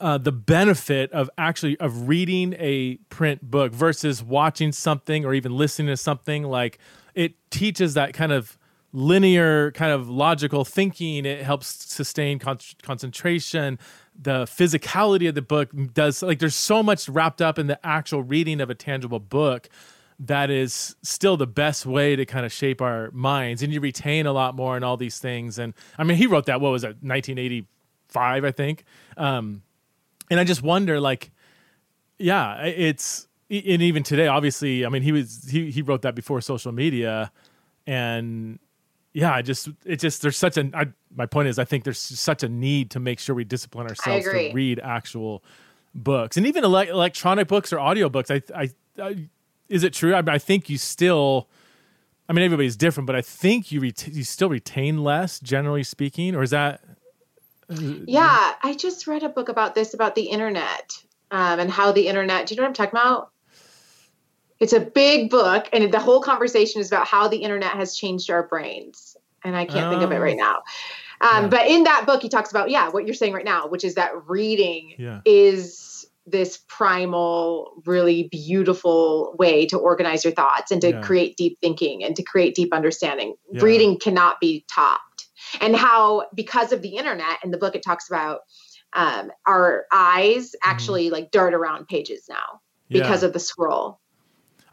uh, 0.00 0.16
the 0.16 0.32
benefit 0.32 1.12
of 1.12 1.28
actually 1.36 1.78
of 1.80 2.08
reading 2.08 2.54
a 2.58 2.96
print 3.10 3.42
book 3.50 3.72
versus 3.72 4.22
watching 4.22 4.72
something 4.72 5.26
or 5.26 5.34
even 5.34 5.54
listening 5.54 5.88
to 5.88 5.98
something. 5.98 6.44
Like 6.44 6.78
it 7.14 7.34
teaches 7.50 7.92
that 7.92 8.14
kind 8.14 8.32
of 8.32 8.56
linear 8.94 9.70
kind 9.72 9.92
of 9.92 10.08
logical 10.08 10.64
thinking. 10.64 11.26
It 11.26 11.44
helps 11.44 11.66
sustain 11.92 12.38
con- 12.38 12.58
concentration 12.82 13.78
the 14.20 14.44
physicality 14.44 15.28
of 15.28 15.34
the 15.34 15.42
book 15.42 15.70
does 15.92 16.22
like 16.22 16.38
there's 16.38 16.54
so 16.54 16.82
much 16.82 17.08
wrapped 17.08 17.42
up 17.42 17.58
in 17.58 17.66
the 17.66 17.84
actual 17.84 18.22
reading 18.22 18.60
of 18.60 18.70
a 18.70 18.74
tangible 18.74 19.20
book 19.20 19.68
that 20.18 20.50
is 20.50 20.94
still 21.02 21.36
the 21.36 21.46
best 21.46 21.84
way 21.84 22.14
to 22.14 22.24
kind 22.24 22.46
of 22.46 22.52
shape 22.52 22.80
our 22.80 23.10
minds 23.10 23.62
and 23.62 23.72
you 23.72 23.80
retain 23.80 24.26
a 24.26 24.32
lot 24.32 24.54
more 24.54 24.76
and 24.76 24.84
all 24.84 24.96
these 24.96 25.18
things 25.18 25.58
and 25.58 25.74
i 25.98 26.04
mean 26.04 26.16
he 26.16 26.26
wrote 26.28 26.46
that 26.46 26.60
what 26.60 26.70
was 26.70 26.84
it 26.84 26.96
1985 27.02 28.44
i 28.44 28.50
think? 28.52 28.84
Um, 29.16 29.62
and 30.30 30.40
I 30.40 30.44
just 30.44 30.62
wonder, 30.62 31.00
like, 31.00 31.30
yeah, 32.18 32.62
it's 32.64 33.28
and 33.50 33.82
even 33.82 34.02
today, 34.02 34.26
obviously, 34.26 34.86
I 34.86 34.88
mean, 34.88 35.02
he 35.02 35.12
was 35.12 35.48
he 35.50 35.70
he 35.70 35.82
wrote 35.82 36.02
that 36.02 36.14
before 36.14 36.40
social 36.40 36.72
media, 36.72 37.30
and 37.86 38.58
yeah, 39.14 39.32
I 39.32 39.42
just 39.42 39.68
it 39.86 40.00
just 40.00 40.22
there's 40.22 40.36
such 40.36 40.56
a 40.58 40.68
I, 40.74 40.86
my 41.14 41.24
point 41.24 41.48
is 41.48 41.58
I 41.58 41.64
think 41.64 41.84
there's 41.84 41.98
such 42.00 42.42
a 42.42 42.48
need 42.48 42.90
to 42.90 43.00
make 43.00 43.20
sure 43.20 43.34
we 43.34 43.44
discipline 43.44 43.86
ourselves 43.86 44.24
to 44.24 44.50
read 44.52 44.80
actual 44.80 45.44
books 45.94 46.36
and 46.36 46.44
even 46.46 46.64
ele- 46.64 46.76
electronic 46.76 47.46
books 47.46 47.72
or 47.72 47.76
audiobooks. 47.76 48.30
I, 48.30 48.60
I, 48.60 48.70
I 49.00 49.28
is 49.68 49.84
it 49.84 49.92
true? 49.92 50.14
I, 50.14 50.22
I 50.26 50.38
think 50.38 50.68
you 50.68 50.76
still. 50.76 51.48
I 52.28 52.32
mean, 52.32 52.44
everybody's 52.44 52.76
different, 52.76 53.06
but 53.06 53.14
I 53.14 53.20
think 53.20 53.70
you 53.70 53.80
ret- 53.80 54.08
you 54.08 54.24
still 54.24 54.48
retain 54.48 55.04
less, 55.04 55.38
generally 55.38 55.84
speaking, 55.84 56.34
or 56.34 56.42
is 56.42 56.50
that? 56.50 56.80
Yeah, 57.68 58.54
I 58.62 58.74
just 58.74 59.06
read 59.06 59.22
a 59.22 59.28
book 59.28 59.48
about 59.48 59.74
this 59.74 59.94
about 59.94 60.14
the 60.14 60.22
internet 60.22 60.92
um, 61.30 61.60
and 61.60 61.70
how 61.70 61.92
the 61.92 62.08
internet. 62.08 62.46
Do 62.46 62.54
you 62.54 62.56
know 62.56 62.64
what 62.64 62.68
I'm 62.68 62.74
talking 62.74 62.98
about? 62.98 63.30
It's 64.64 64.72
a 64.72 64.80
big 64.80 65.28
book, 65.28 65.68
and 65.74 65.92
the 65.92 66.00
whole 66.00 66.22
conversation 66.22 66.80
is 66.80 66.88
about 66.88 67.06
how 67.06 67.28
the 67.28 67.36
internet 67.36 67.72
has 67.72 67.94
changed 67.94 68.30
our 68.30 68.48
brains. 68.48 69.14
And 69.44 69.54
I 69.54 69.66
can't 69.66 69.88
oh. 69.88 69.90
think 69.90 70.02
of 70.02 70.10
it 70.10 70.18
right 70.18 70.38
oh. 70.40 70.42
now. 70.42 70.62
Um, 71.20 71.44
yeah. 71.44 71.48
But 71.48 71.66
in 71.66 71.84
that 71.84 72.06
book, 72.06 72.22
he 72.22 72.30
talks 72.30 72.50
about 72.50 72.70
yeah, 72.70 72.88
what 72.88 73.04
you're 73.04 73.14
saying 73.14 73.34
right 73.34 73.44
now, 73.44 73.68
which 73.68 73.84
is 73.84 73.96
that 73.96 74.12
reading 74.26 74.94
yeah. 74.96 75.20
is 75.26 76.06
this 76.26 76.60
primal, 76.66 77.82
really 77.84 78.28
beautiful 78.28 79.36
way 79.38 79.66
to 79.66 79.76
organize 79.76 80.24
your 80.24 80.32
thoughts 80.32 80.70
and 80.70 80.80
to 80.80 80.92
yeah. 80.92 81.00
create 81.02 81.36
deep 81.36 81.58
thinking 81.60 82.02
and 82.02 82.16
to 82.16 82.22
create 82.22 82.54
deep 82.54 82.72
understanding. 82.72 83.34
Reading 83.52 83.98
cannot 83.98 84.40
be 84.40 84.64
topped. 84.74 85.26
And 85.60 85.76
how, 85.76 86.24
because 86.34 86.72
of 86.72 86.80
the 86.80 86.96
internet, 86.96 87.44
in 87.44 87.50
the 87.50 87.58
book, 87.58 87.74
it 87.74 87.82
talks 87.82 88.08
about 88.08 88.40
um, 88.94 89.30
our 89.44 89.84
eyes 89.92 90.52
mm-hmm. 90.52 90.70
actually 90.70 91.08
mm. 91.08 91.12
like 91.12 91.30
dart 91.30 91.52
around 91.52 91.86
pages 91.86 92.24
now 92.30 92.62
because 92.88 93.22
of 93.22 93.34
the 93.34 93.40
scroll. 93.40 94.00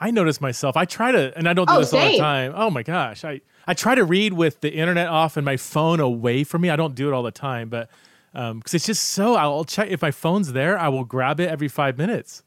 I 0.02 0.10
notice 0.10 0.42
myself. 0.42 0.76
I 0.76 0.86
try 0.86 1.12
to, 1.12 1.32
and 1.38 1.48
I 1.48 1.54
don't 1.54 1.70
do 1.70 1.76
oh, 1.76 1.80
this 1.80 1.92
same. 1.92 2.02
all 2.02 2.12
the 2.12 2.18
time. 2.18 2.54
Oh 2.56 2.70
my 2.72 2.82
gosh, 2.82 3.24
I 3.24 3.42
I 3.68 3.76
try 3.76 3.94
to 3.94 4.04
read 4.04 4.34
with 4.34 4.62
the 4.62 4.74
internet 4.74 5.08
off 5.08 5.38
and 5.38 5.46
my 5.46 5.58
phone 5.58 6.00
away 6.00 6.44
from 6.44 6.64
me. 6.64 6.72
I 6.72 6.76
don't 6.76 6.96
do 6.96 7.08
it 7.08 7.14
all 7.14 7.24
the 7.24 7.32
time, 7.32 7.70
but 7.70 7.90
because 8.34 8.52
um, 8.52 8.62
it's 8.66 8.86
just 8.86 9.04
so. 9.04 9.36
I'll 9.36 9.64
check 9.64 9.90
if 9.90 10.02
my 10.02 10.10
phone's 10.10 10.54
there. 10.54 10.78
I 10.78 10.90
will 10.90 11.04
grab 11.04 11.40
it 11.40 11.50
every 11.50 11.68
five 11.68 12.00
minutes. 12.00 12.42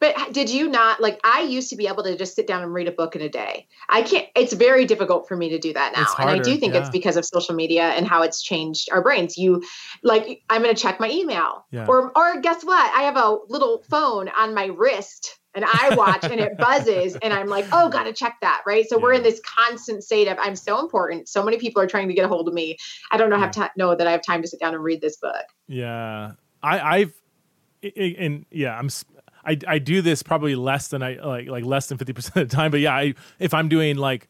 But 0.00 0.14
did 0.32 0.50
you 0.50 0.68
not 0.68 1.00
like? 1.00 1.18
I 1.24 1.40
used 1.40 1.70
to 1.70 1.76
be 1.76 1.86
able 1.86 2.02
to 2.02 2.16
just 2.16 2.36
sit 2.36 2.46
down 2.46 2.62
and 2.62 2.74
read 2.74 2.88
a 2.88 2.92
book 2.92 3.16
in 3.16 3.22
a 3.22 3.28
day. 3.28 3.66
I 3.88 4.02
can't. 4.02 4.28
It's 4.36 4.52
very 4.52 4.84
difficult 4.84 5.26
for 5.26 5.36
me 5.36 5.48
to 5.48 5.58
do 5.58 5.72
that 5.72 5.94
now, 5.96 6.04
harder, 6.04 6.32
and 6.32 6.40
I 6.40 6.42
do 6.42 6.56
think 6.58 6.74
yeah. 6.74 6.80
it's 6.80 6.90
because 6.90 7.16
of 7.16 7.24
social 7.24 7.54
media 7.54 7.84
and 7.84 8.06
how 8.06 8.22
it's 8.22 8.42
changed 8.42 8.90
our 8.92 9.02
brains. 9.02 9.38
You 9.38 9.62
like, 10.02 10.42
I'm 10.50 10.62
going 10.62 10.74
to 10.74 10.80
check 10.80 11.00
my 11.00 11.10
email, 11.10 11.64
yeah. 11.70 11.86
or 11.86 12.12
or 12.16 12.40
guess 12.40 12.62
what? 12.62 12.94
I 12.94 13.02
have 13.02 13.16
a 13.16 13.38
little 13.48 13.82
phone 13.88 14.28
on 14.28 14.54
my 14.54 14.66
wrist 14.66 15.38
and 15.54 15.64
I 15.64 15.94
watch 15.94 16.24
and 16.24 16.40
it 16.40 16.56
buzzes 16.56 17.16
and 17.22 17.32
I'm 17.32 17.48
like, 17.48 17.66
oh, 17.72 17.88
gotta 17.88 18.12
check 18.12 18.38
that, 18.40 18.62
right? 18.66 18.88
So 18.88 18.96
yeah. 18.96 19.02
we're 19.02 19.12
in 19.14 19.22
this 19.22 19.40
constant 19.40 20.02
state 20.02 20.28
of 20.28 20.38
I'm 20.40 20.56
so 20.56 20.80
important. 20.80 21.28
So 21.28 21.44
many 21.44 21.58
people 21.58 21.82
are 21.82 21.86
trying 21.86 22.08
to 22.08 22.14
get 22.14 22.24
a 22.24 22.28
hold 22.28 22.48
of 22.48 22.54
me. 22.54 22.76
I 23.10 23.16
don't 23.16 23.30
know 23.30 23.38
have 23.38 23.50
to 23.52 23.70
know 23.76 23.94
that 23.94 24.06
I 24.06 24.12
have 24.12 24.22
time 24.22 24.42
to 24.42 24.48
sit 24.48 24.60
down 24.60 24.74
and 24.74 24.82
read 24.82 25.00
this 25.00 25.16
book. 25.16 25.44
Yeah, 25.68 26.32
I, 26.62 26.98
I've 26.98 27.14
and 27.96 28.46
yeah, 28.50 28.78
I'm 28.78 28.88
I 29.44 29.58
I 29.66 29.78
do 29.78 30.02
this 30.02 30.22
probably 30.22 30.54
less 30.54 30.88
than 30.88 31.02
I 31.02 31.14
like 31.16 31.48
like 31.48 31.64
less 31.64 31.88
than 31.88 31.98
fifty 31.98 32.12
percent 32.12 32.36
of 32.36 32.48
the 32.48 32.56
time. 32.56 32.70
But 32.70 32.80
yeah, 32.80 32.94
I 32.94 33.14
if 33.38 33.54
I'm 33.54 33.68
doing 33.68 33.96
like 33.96 34.28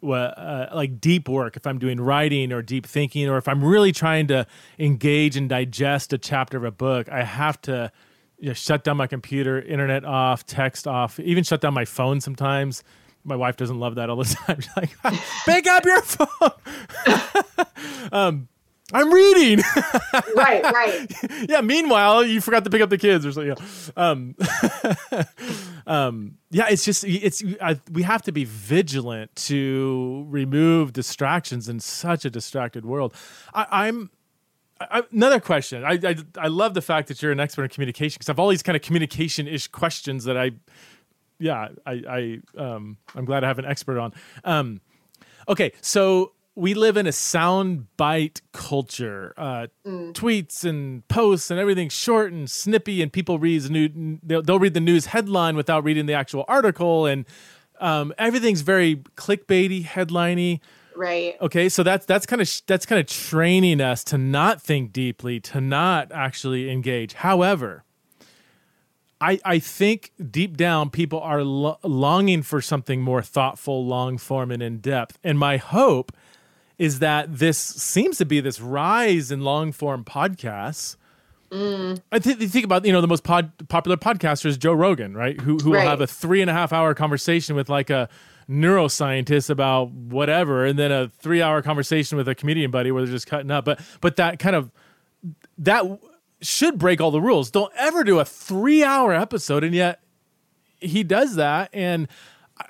well, 0.00 0.32
uh, 0.36 0.66
like 0.74 1.00
deep 1.00 1.28
work, 1.28 1.56
if 1.56 1.66
I'm 1.66 1.78
doing 1.78 2.00
writing 2.00 2.52
or 2.52 2.62
deep 2.62 2.86
thinking, 2.86 3.28
or 3.28 3.36
if 3.36 3.48
I'm 3.48 3.64
really 3.64 3.92
trying 3.92 4.28
to 4.28 4.46
engage 4.78 5.36
and 5.36 5.48
digest 5.48 6.12
a 6.12 6.18
chapter 6.18 6.56
of 6.56 6.64
a 6.64 6.70
book, 6.70 7.08
I 7.08 7.24
have 7.24 7.60
to 7.62 7.90
you 8.38 8.48
know, 8.48 8.54
shut 8.54 8.84
down 8.84 8.96
my 8.96 9.06
computer, 9.06 9.60
internet 9.60 10.04
off, 10.04 10.46
text 10.46 10.86
off, 10.86 11.18
even 11.20 11.44
shut 11.44 11.60
down 11.60 11.74
my 11.74 11.84
phone 11.84 12.20
sometimes. 12.20 12.82
My 13.24 13.36
wife 13.36 13.56
doesn't 13.56 13.78
love 13.78 13.96
that 13.96 14.08
all 14.10 14.16
the 14.16 14.24
time. 14.46 14.60
She's 14.60 14.76
like, 14.76 14.90
pick 15.44 15.66
up 15.66 15.84
your 15.84 16.02
phone. 16.02 16.50
um, 18.12 18.48
I'm 18.92 19.12
reading. 19.12 19.58
right, 20.34 20.62
right. 20.62 21.12
Yeah. 21.46 21.60
Meanwhile, 21.60 22.24
you 22.24 22.40
forgot 22.40 22.64
to 22.64 22.70
pick 22.70 22.80
up 22.80 22.88
the 22.88 22.96
kids 22.96 23.26
or 23.26 23.32
something. 23.32 23.54
Um, 23.96 24.34
um, 25.86 26.38
yeah. 26.50 26.68
It's 26.70 26.86
just 26.86 27.04
it's 27.04 27.42
I, 27.60 27.78
we 27.92 28.02
have 28.04 28.22
to 28.22 28.32
be 28.32 28.44
vigilant 28.44 29.36
to 29.36 30.24
remove 30.28 30.94
distractions 30.94 31.68
in 31.68 31.80
such 31.80 32.24
a 32.24 32.30
distracted 32.30 32.86
world. 32.86 33.12
I, 33.52 33.66
I'm 33.70 34.10
I, 34.80 35.02
another 35.12 35.40
question. 35.40 35.84
I, 35.84 35.98
I, 36.02 36.16
I 36.36 36.48
love 36.48 36.74
the 36.74 36.82
fact 36.82 37.08
that 37.08 37.20
you're 37.22 37.32
an 37.32 37.40
expert 37.40 37.64
in 37.64 37.70
communication 37.70 38.16
because 38.18 38.28
I 38.28 38.32
have 38.32 38.38
all 38.38 38.48
these 38.48 38.62
kind 38.62 38.76
of 38.76 38.82
communication 38.82 39.48
ish 39.48 39.68
questions 39.68 40.24
that 40.24 40.36
I, 40.36 40.52
yeah, 41.38 41.68
I 41.86 41.92
I 42.08 42.38
um 42.56 42.96
I'm 43.14 43.24
glad 43.24 43.44
I 43.44 43.48
have 43.48 43.58
an 43.58 43.64
expert 43.64 43.98
on. 43.98 44.12
Um, 44.44 44.80
okay, 45.48 45.72
so 45.80 46.32
we 46.58 46.74
live 46.74 46.96
in 46.96 47.06
a 47.06 47.12
sound 47.12 47.86
bite 47.96 48.42
culture. 48.52 49.32
Uh, 49.36 49.68
mm. 49.86 50.12
Tweets 50.12 50.64
and 50.64 51.06
posts 51.06 51.52
and 51.52 51.60
everything 51.60 51.88
short 51.88 52.32
and 52.32 52.50
snippy, 52.50 53.00
and 53.00 53.12
people 53.12 53.38
read 53.38 53.70
new. 53.70 54.18
They'll, 54.24 54.42
they'll 54.42 54.58
read 54.58 54.74
the 54.74 54.80
news 54.80 55.06
headline 55.06 55.54
without 55.54 55.84
reading 55.84 56.06
the 56.06 56.14
actual 56.14 56.44
article, 56.48 57.06
and 57.06 57.24
um, 57.80 58.12
everything's 58.18 58.62
very 58.62 58.96
clickbaity, 59.16 59.84
headliney. 59.84 60.60
Right. 60.98 61.36
Okay, 61.40 61.68
so 61.68 61.84
that's 61.84 62.04
that's 62.06 62.26
kind 62.26 62.42
of 62.42 62.50
that's 62.66 62.84
kind 62.84 62.98
of 62.98 63.06
training 63.06 63.80
us 63.80 64.02
to 64.04 64.18
not 64.18 64.60
think 64.60 64.92
deeply, 64.92 65.38
to 65.40 65.60
not 65.60 66.10
actually 66.10 66.68
engage. 66.68 67.14
However, 67.14 67.84
I 69.20 69.38
I 69.44 69.60
think 69.60 70.10
deep 70.30 70.56
down 70.56 70.90
people 70.90 71.20
are 71.20 71.44
lo- 71.44 71.78
longing 71.84 72.42
for 72.42 72.60
something 72.60 73.00
more 73.00 73.22
thoughtful, 73.22 73.86
long 73.86 74.18
form, 74.18 74.50
and 74.50 74.60
in 74.60 74.78
depth. 74.78 75.20
And 75.22 75.38
my 75.38 75.56
hope 75.56 76.10
is 76.78 76.98
that 76.98 77.38
this 77.38 77.56
seems 77.58 78.18
to 78.18 78.24
be 78.24 78.40
this 78.40 78.60
rise 78.60 79.30
in 79.30 79.42
long 79.42 79.70
form 79.70 80.02
podcasts. 80.02 80.96
Mm. 81.52 82.02
I 82.10 82.18
th- 82.18 82.38
think 82.38 82.64
about 82.64 82.84
you 82.84 82.92
know 82.92 83.00
the 83.00 83.06
most 83.06 83.22
pod- 83.22 83.52
popular 83.68 83.96
podcaster 83.96 84.46
is 84.46 84.58
Joe 84.58 84.72
Rogan, 84.72 85.14
right? 85.14 85.40
Who 85.40 85.58
who 85.58 85.74
right. 85.74 85.84
will 85.84 85.90
have 85.90 86.00
a 86.00 86.08
three 86.08 86.40
and 86.40 86.50
a 86.50 86.52
half 86.52 86.72
hour 86.72 86.92
conversation 86.92 87.54
with 87.54 87.68
like 87.68 87.88
a 87.88 88.08
neuroscientist 88.48 89.50
about 89.50 89.90
whatever, 89.90 90.64
and 90.64 90.78
then 90.78 90.90
a 90.90 91.08
three 91.08 91.42
hour 91.42 91.62
conversation 91.62 92.16
with 92.16 92.28
a 92.28 92.34
comedian 92.34 92.70
buddy 92.70 92.90
where 92.90 93.04
they're 93.04 93.12
just 93.12 93.26
cutting 93.26 93.50
up. 93.50 93.64
But 93.64 93.80
but 94.00 94.16
that 94.16 94.38
kind 94.38 94.56
of 94.56 94.70
that 95.58 95.84
should 96.40 96.78
break 96.78 97.00
all 97.00 97.10
the 97.10 97.20
rules. 97.20 97.50
Don't 97.50 97.72
ever 97.76 98.04
do 98.04 98.18
a 98.18 98.24
three 98.24 98.82
hour 98.82 99.12
episode, 99.12 99.64
and 99.64 99.74
yet 99.74 100.00
he 100.80 101.02
does 101.02 101.36
that. 101.36 101.70
And 101.72 102.08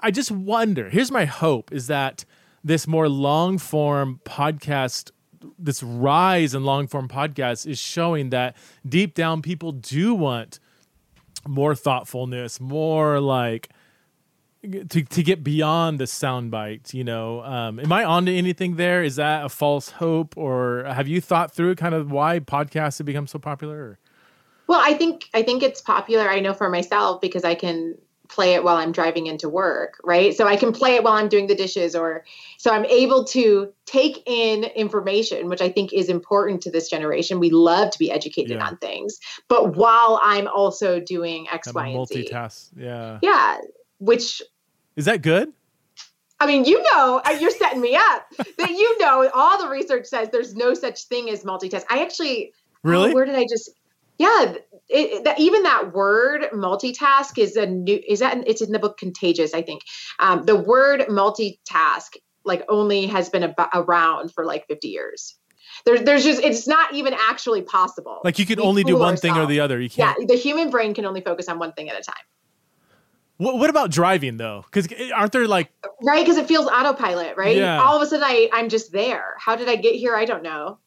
I 0.00 0.10
just 0.10 0.30
wonder. 0.30 0.90
Here's 0.90 1.10
my 1.10 1.24
hope: 1.24 1.72
is 1.72 1.86
that 1.86 2.24
this 2.64 2.86
more 2.86 3.08
long 3.08 3.58
form 3.58 4.20
podcast 4.24 5.12
this 5.58 5.82
rise 5.82 6.54
in 6.54 6.64
long 6.64 6.88
form 6.88 7.08
podcasts 7.08 7.66
is 7.66 7.78
showing 7.78 8.30
that 8.30 8.56
deep 8.86 9.14
down 9.14 9.40
people 9.40 9.72
do 9.72 10.14
want 10.14 10.58
more 11.46 11.74
thoughtfulness, 11.74 12.60
more 12.60 13.20
like 13.20 13.68
to 14.62 15.02
to 15.02 15.22
get 15.22 15.44
beyond 15.44 16.00
the 16.00 16.04
soundbite, 16.04 16.92
you 16.92 17.04
know, 17.04 17.42
um, 17.42 17.78
am 17.78 17.92
I 17.92 18.04
onto 18.04 18.32
anything 18.32 18.76
there? 18.76 19.02
Is 19.02 19.16
that 19.16 19.44
a 19.44 19.48
false 19.48 19.90
hope, 19.90 20.36
or 20.36 20.84
have 20.84 21.06
you 21.06 21.20
thought 21.20 21.52
through 21.52 21.76
kind 21.76 21.94
of 21.94 22.10
why 22.10 22.40
podcasts 22.40 22.98
have 22.98 23.06
become 23.06 23.26
so 23.26 23.38
popular? 23.38 23.76
Or? 23.76 23.98
Well, 24.66 24.80
I 24.82 24.94
think 24.94 25.28
I 25.32 25.42
think 25.42 25.62
it's 25.62 25.80
popular. 25.80 26.28
I 26.28 26.40
know 26.40 26.54
for 26.54 26.68
myself 26.68 27.20
because 27.20 27.44
I 27.44 27.54
can 27.54 27.96
play 28.28 28.52
it 28.52 28.62
while 28.62 28.76
I'm 28.76 28.92
driving 28.92 29.26
into 29.26 29.48
work, 29.48 29.98
right? 30.04 30.36
So 30.36 30.46
I 30.46 30.56
can 30.56 30.72
play 30.72 30.96
it 30.96 31.02
while 31.02 31.14
I'm 31.14 31.28
doing 31.28 31.46
the 31.46 31.54
dishes, 31.54 31.94
or 31.94 32.24
so 32.58 32.72
I'm 32.72 32.84
able 32.86 33.24
to 33.26 33.72
take 33.86 34.22
in 34.26 34.64
information, 34.64 35.48
which 35.48 35.62
I 35.62 35.70
think 35.70 35.92
is 35.92 36.08
important 36.08 36.62
to 36.62 36.70
this 36.70 36.90
generation. 36.90 37.38
We 37.38 37.50
love 37.50 37.90
to 37.92 37.98
be 37.98 38.10
educated 38.10 38.58
yeah. 38.58 38.66
on 38.66 38.76
things, 38.78 39.18
but 39.46 39.76
while 39.76 40.20
I'm 40.22 40.48
also 40.48 40.98
doing 40.98 41.46
X, 41.48 41.72
Y, 41.72 41.86
and 41.86 42.08
Z. 42.08 42.28
Multitask, 42.28 42.70
yeah, 42.76 43.18
yeah 43.22 43.58
which 43.98 44.42
is 44.96 45.04
that 45.04 45.22
good? 45.22 45.52
I 46.40 46.46
mean, 46.46 46.64
you 46.64 46.82
know, 46.82 47.20
uh, 47.24 47.30
you're 47.40 47.50
setting 47.50 47.80
me 47.80 47.96
up. 47.96 48.26
that 48.58 48.70
you 48.70 48.98
know, 48.98 49.28
all 49.34 49.58
the 49.62 49.68
research 49.68 50.06
says 50.06 50.28
there's 50.30 50.54
no 50.54 50.74
such 50.74 51.04
thing 51.04 51.28
as 51.30 51.44
multitask. 51.44 51.84
I 51.90 52.02
actually 52.02 52.52
really. 52.82 53.10
Oh, 53.10 53.14
where 53.14 53.24
did 53.24 53.34
I 53.34 53.44
just? 53.48 53.70
Yeah, 54.18 54.54
it, 54.88 55.22
that, 55.24 55.38
even 55.38 55.62
that 55.62 55.92
word 55.92 56.42
multitask 56.52 57.38
is 57.38 57.56
a 57.56 57.66
new. 57.66 58.00
Is 58.06 58.20
that 58.20 58.42
it's 58.46 58.62
in 58.62 58.72
the 58.72 58.78
book 58.78 58.98
Contagious? 58.98 59.54
I 59.54 59.62
think 59.62 59.82
um, 60.18 60.44
the 60.44 60.56
word 60.56 61.02
multitask 61.02 62.16
like 62.44 62.64
only 62.68 63.06
has 63.06 63.28
been 63.28 63.44
ab- 63.44 63.68
around 63.74 64.32
for 64.32 64.44
like 64.44 64.66
50 64.66 64.88
years. 64.88 65.36
There's, 65.84 66.02
there's 66.02 66.24
just 66.24 66.42
it's 66.42 66.66
not 66.66 66.94
even 66.94 67.14
actually 67.14 67.62
possible. 67.62 68.20
Like 68.24 68.38
you 68.38 68.46
can 68.46 68.58
only 68.60 68.82
do 68.82 68.94
one 68.94 69.10
ourselves. 69.10 69.20
thing 69.20 69.36
or 69.36 69.46
the 69.46 69.60
other. 69.60 69.80
You 69.80 69.90
can't. 69.90 70.18
Yeah, 70.18 70.26
the 70.26 70.34
human 70.34 70.70
brain 70.70 70.94
can 70.94 71.04
only 71.04 71.20
focus 71.20 71.48
on 71.48 71.58
one 71.58 71.72
thing 71.72 71.88
at 71.88 71.98
a 71.98 72.02
time. 72.02 72.16
What, 73.38 73.58
what 73.58 73.70
about 73.70 73.90
driving 73.90 74.36
though? 74.36 74.64
Because 74.70 74.88
aren't 75.14 75.32
there 75.32 75.48
like 75.48 75.70
right? 76.02 76.24
Because 76.24 76.36
it 76.36 76.46
feels 76.46 76.66
autopilot, 76.66 77.36
right? 77.36 77.56
Yeah. 77.56 77.80
All 77.80 77.96
of 77.96 78.02
a 78.02 78.06
sudden, 78.06 78.24
I 78.24 78.50
I'm 78.52 78.68
just 78.68 78.92
there. 78.92 79.34
How 79.38 79.56
did 79.56 79.68
I 79.68 79.76
get 79.76 79.94
here? 79.94 80.14
I 80.14 80.24
don't 80.24 80.42
know. 80.42 80.78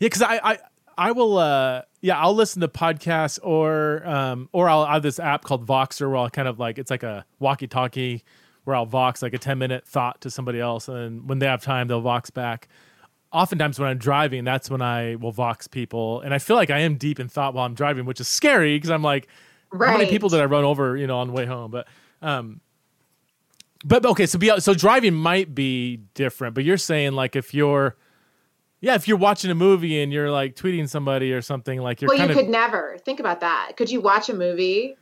Yeah, 0.00 0.06
because 0.06 0.22
I 0.22 0.40
I 0.42 0.58
I 0.98 1.12
will 1.12 1.38
uh 1.38 1.82
yeah 2.00 2.18
I'll 2.18 2.34
listen 2.34 2.60
to 2.60 2.68
podcasts 2.68 3.38
or 3.42 4.06
um 4.06 4.48
or 4.52 4.68
I'll 4.68 4.84
have 4.84 5.02
this 5.02 5.18
app 5.18 5.44
called 5.44 5.66
Voxer 5.66 6.08
where 6.08 6.16
I'll 6.16 6.30
kind 6.30 6.48
of 6.48 6.58
like 6.58 6.78
it's 6.78 6.90
like 6.90 7.02
a 7.02 7.24
walkie 7.38 7.68
talkie 7.68 8.24
where 8.64 8.74
I'll 8.76 8.86
vox 8.86 9.22
like 9.22 9.32
a 9.32 9.38
ten 9.38 9.58
minute 9.58 9.86
thought 9.86 10.20
to 10.22 10.30
somebody 10.30 10.60
else 10.60 10.88
and 10.88 11.28
when 11.28 11.38
they 11.38 11.46
have 11.46 11.62
time 11.62 11.86
they'll 11.88 12.00
vox 12.00 12.30
back. 12.30 12.68
oftentimes 13.32 13.78
when 13.78 13.88
I'm 13.88 13.98
driving, 13.98 14.44
that's 14.44 14.68
when 14.70 14.82
I 14.82 15.14
will 15.16 15.32
vox 15.32 15.68
people, 15.68 16.20
and 16.20 16.34
I 16.34 16.38
feel 16.38 16.56
like 16.56 16.70
I 16.70 16.80
am 16.80 16.96
deep 16.96 17.20
in 17.20 17.28
thought 17.28 17.54
while 17.54 17.64
I'm 17.64 17.74
driving, 17.74 18.04
which 18.04 18.20
is 18.20 18.28
scary 18.28 18.76
because 18.76 18.90
I'm 18.90 19.02
like, 19.02 19.28
right. 19.72 19.90
how 19.90 19.98
many 19.98 20.10
people 20.10 20.28
did 20.28 20.40
I 20.40 20.44
run 20.44 20.64
over, 20.64 20.96
you 20.96 21.06
know, 21.06 21.18
on 21.18 21.28
the 21.28 21.32
way 21.32 21.46
home? 21.46 21.70
But, 21.70 21.86
um, 22.22 22.60
but 23.84 24.04
okay, 24.04 24.26
so 24.26 24.38
be 24.38 24.52
so 24.60 24.74
driving 24.74 25.14
might 25.14 25.54
be 25.54 25.98
different, 26.14 26.54
but 26.54 26.64
you're 26.64 26.76
saying 26.76 27.12
like 27.12 27.36
if 27.36 27.54
you're, 27.54 27.96
yeah, 28.80 28.94
if 28.94 29.08
you're 29.08 29.16
watching 29.16 29.50
a 29.50 29.54
movie 29.54 30.02
and 30.02 30.12
you're 30.12 30.30
like 30.30 30.54
tweeting 30.54 30.88
somebody 30.88 31.32
or 31.32 31.42
something, 31.42 31.80
like 31.80 32.00
you're. 32.00 32.08
Well, 32.08 32.16
you 32.16 32.26
kind 32.26 32.30
of, 32.30 32.36
could 32.36 32.48
never 32.48 32.98
think 33.04 33.20
about 33.20 33.40
that. 33.40 33.72
Could 33.76 33.90
you 33.90 34.00
watch 34.00 34.28
a 34.28 34.34
movie 34.34 34.96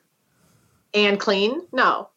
and 0.95 1.19
clean? 1.19 1.63
No. 1.73 2.11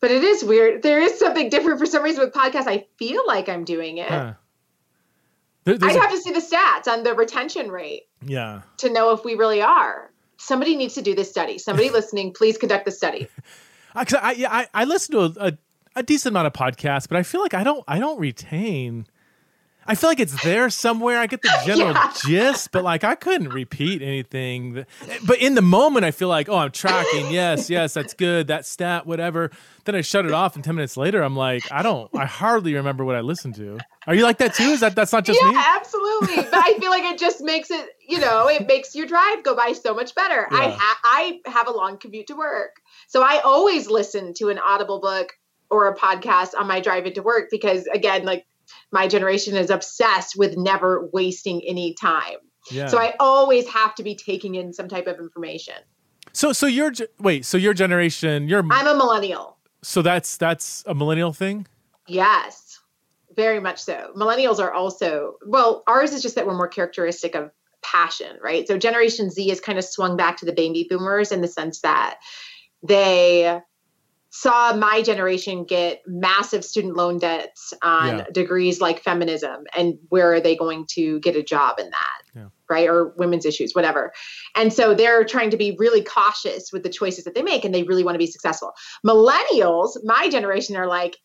But 0.00 0.10
it 0.10 0.22
is 0.22 0.44
weird. 0.44 0.82
There 0.82 1.00
is 1.00 1.18
something 1.18 1.48
different 1.48 1.78
for 1.78 1.86
some 1.86 2.02
reason 2.02 2.22
with 2.22 2.34
podcasts. 2.34 2.66
I 2.66 2.86
feel 2.98 3.26
like 3.26 3.48
I'm 3.48 3.64
doing 3.64 3.98
it. 3.98 4.08
Huh. 4.08 4.34
There- 5.64 5.76
I'd 5.80 5.96
a- 5.96 6.00
have 6.00 6.10
to 6.10 6.18
see 6.18 6.32
the 6.32 6.40
stats 6.40 6.86
on 6.86 7.04
the 7.04 7.14
retention 7.14 7.70
rate 7.70 8.02
yeah. 8.24 8.62
to 8.78 8.90
know 8.90 9.12
if 9.12 9.24
we 9.24 9.34
really 9.34 9.62
are. 9.62 10.10
Somebody 10.44 10.76
needs 10.76 10.94
to 10.94 11.02
do 11.02 11.14
this 11.14 11.30
study. 11.30 11.58
Somebody 11.58 11.90
listening, 11.98 12.32
please 12.32 12.58
conduct 12.58 12.84
the 12.84 12.90
study. 12.90 13.28
I, 13.94 14.32
yeah, 14.36 14.52
I, 14.52 14.66
I 14.74 14.84
listen 14.84 15.12
to 15.14 15.20
a, 15.40 15.46
a, 15.48 15.58
a 15.96 16.02
decent 16.02 16.32
amount 16.32 16.48
of 16.48 16.52
podcasts, 16.52 17.08
but 17.08 17.16
I 17.16 17.22
feel 17.22 17.40
like 17.40 17.54
I 17.54 17.62
don't 17.62 17.84
I 17.86 17.98
don't 18.00 18.18
retain. 18.18 19.06
I 19.86 19.94
feel 19.96 20.08
like 20.08 20.18
it's 20.18 20.42
there 20.42 20.70
somewhere. 20.70 21.18
I 21.20 21.26
get 21.26 21.42
the 21.42 21.52
general 21.66 21.92
Yeah. 21.92 22.12
gist, 22.24 22.72
but 22.72 22.82
like 22.82 23.04
I 23.04 23.14
couldn't 23.14 23.50
repeat 23.50 24.00
anything. 24.02 24.72
that- 24.74 24.88
but 25.26 25.38
in 25.38 25.54
the 25.54 25.62
moment, 25.62 26.06
I 26.06 26.10
feel 26.10 26.28
like, 26.28 26.48
oh, 26.48 26.56
I'm 26.56 26.70
tracking. 26.72 27.30
Yes, 27.30 27.68
yes, 27.68 27.92
that's 27.94 28.14
good. 28.14 28.46
That 28.48 28.64
stat, 28.66 29.06
whatever. 29.06 29.50
Then 29.84 29.94
I 29.94 30.00
shut 30.00 30.24
it 30.24 30.32
off, 30.32 30.54
and 30.56 30.64
ten 30.64 30.74
minutes 30.74 30.96
later, 30.96 31.22
I'm 31.22 31.36
like, 31.36 31.70
I 31.70 31.82
don't. 31.82 32.10
I 32.16 32.24
hardly 32.24 32.74
remember 32.74 33.04
what 33.04 33.14
I 33.14 33.20
listened 33.20 33.54
to. 33.56 33.78
Are 34.06 34.14
you 34.14 34.22
like 34.22 34.38
that 34.38 34.54
too? 34.54 34.64
Is 34.64 34.80
that 34.80 34.94
that's 34.96 35.12
not 35.12 35.24
just 35.24 35.38
yeah, 35.42 35.50
me? 35.50 35.56
absolutely. 35.58 36.36
But 36.36 36.54
I 36.54 36.78
feel 36.80 36.90
like 36.90 37.04
it 37.04 37.18
just 37.18 37.42
makes 37.42 37.70
it, 37.70 37.90
you 38.06 38.18
know, 38.20 38.48
it 38.48 38.66
makes 38.66 38.94
your 38.94 39.06
drive 39.06 39.42
go 39.42 39.54
by 39.56 39.72
so 39.72 39.94
much 39.94 40.14
better. 40.14 40.46
I 40.50 40.66
Yeah. 40.68 40.76
ha- 40.78 41.00
I 41.04 41.40
have 41.46 41.66
a 41.68 41.72
long 41.72 41.98
commute 41.98 42.26
to 42.28 42.34
work, 42.36 42.76
so 43.08 43.22
I 43.22 43.40
always 43.40 43.88
listen 43.88 44.34
to 44.34 44.48
an 44.50 44.58
Audible 44.58 45.00
book 45.00 45.32
or 45.70 45.88
a 45.88 45.96
podcast 45.96 46.50
on 46.56 46.66
my 46.66 46.80
drive 46.80 47.06
into 47.06 47.22
work 47.22 47.48
because, 47.50 47.86
again, 47.86 48.24
like 48.24 48.46
my 48.92 49.08
generation 49.08 49.56
is 49.56 49.70
obsessed 49.70 50.36
with 50.36 50.56
never 50.56 51.08
wasting 51.12 51.62
any 51.66 51.94
time. 51.94 52.36
Yeah. 52.70 52.86
So 52.88 52.98
I 52.98 53.14
always 53.20 53.68
have 53.68 53.94
to 53.96 54.02
be 54.02 54.14
taking 54.14 54.54
in 54.54 54.72
some 54.72 54.88
type 54.88 55.06
of 55.06 55.18
information. 55.18 55.74
so 56.32 56.52
so 56.52 56.66
your 56.66 56.92
wait. 57.20 57.44
So 57.44 57.56
your 57.58 57.74
generation. 57.74 58.48
you're 58.48 58.64
I'm 58.70 58.86
a 58.86 58.94
millennial. 58.94 59.58
so 59.82 60.00
that's 60.02 60.36
that's 60.36 60.82
a 60.86 60.94
millennial 60.94 61.32
thing. 61.32 61.66
Yes, 62.06 62.80
very 63.36 63.60
much 63.60 63.82
so. 63.82 64.12
Millennials 64.16 64.58
are 64.60 64.72
also, 64.72 65.36
well, 65.46 65.82
ours 65.86 66.12
is 66.12 66.22
just 66.22 66.34
that 66.36 66.46
we're 66.46 66.54
more 66.56 66.68
characteristic 66.68 67.34
of 67.34 67.50
passion, 67.84 68.36
right? 68.42 68.66
So 68.66 68.78
Generation 68.78 69.30
Z 69.30 69.50
is 69.50 69.60
kind 69.60 69.78
of 69.78 69.84
swung 69.84 70.16
back 70.16 70.38
to 70.38 70.46
the 70.46 70.52
baby 70.52 70.86
boomers 70.88 71.30
in 71.30 71.40
the 71.40 71.48
sense 71.48 71.80
that 71.82 72.16
they 72.82 73.60
saw 74.30 74.74
my 74.74 75.00
generation 75.00 75.62
get 75.64 76.02
massive 76.08 76.64
student 76.64 76.96
loan 76.96 77.18
debts 77.20 77.72
on 77.82 78.18
Yeah. 78.18 78.24
degrees 78.32 78.80
like 78.80 79.00
feminism 79.00 79.64
and 79.76 79.96
where 80.08 80.32
are 80.32 80.40
they 80.40 80.56
going 80.56 80.86
to 80.94 81.20
get 81.20 81.36
a 81.36 81.42
job 81.42 81.78
in 81.78 81.88
that 81.90 82.22
Yeah. 82.34 82.48
right 82.68 82.88
or 82.88 83.14
women's 83.16 83.46
issues 83.46 83.74
whatever 83.74 84.12
and 84.56 84.72
so 84.72 84.92
they're 84.92 85.22
trying 85.24 85.50
to 85.50 85.56
be 85.56 85.76
really 85.78 86.02
cautious 86.02 86.72
with 86.72 86.82
the 86.82 86.88
choices 86.88 87.22
that 87.24 87.36
they 87.36 87.42
make 87.42 87.64
and 87.64 87.72
they 87.72 87.84
really 87.84 88.02
want 88.02 88.16
to 88.16 88.18
be 88.18 88.26
successful 88.26 88.72
millennials 89.06 89.90
my 90.02 90.28
generation 90.28 90.74
are 90.74 90.88
like 90.88 91.16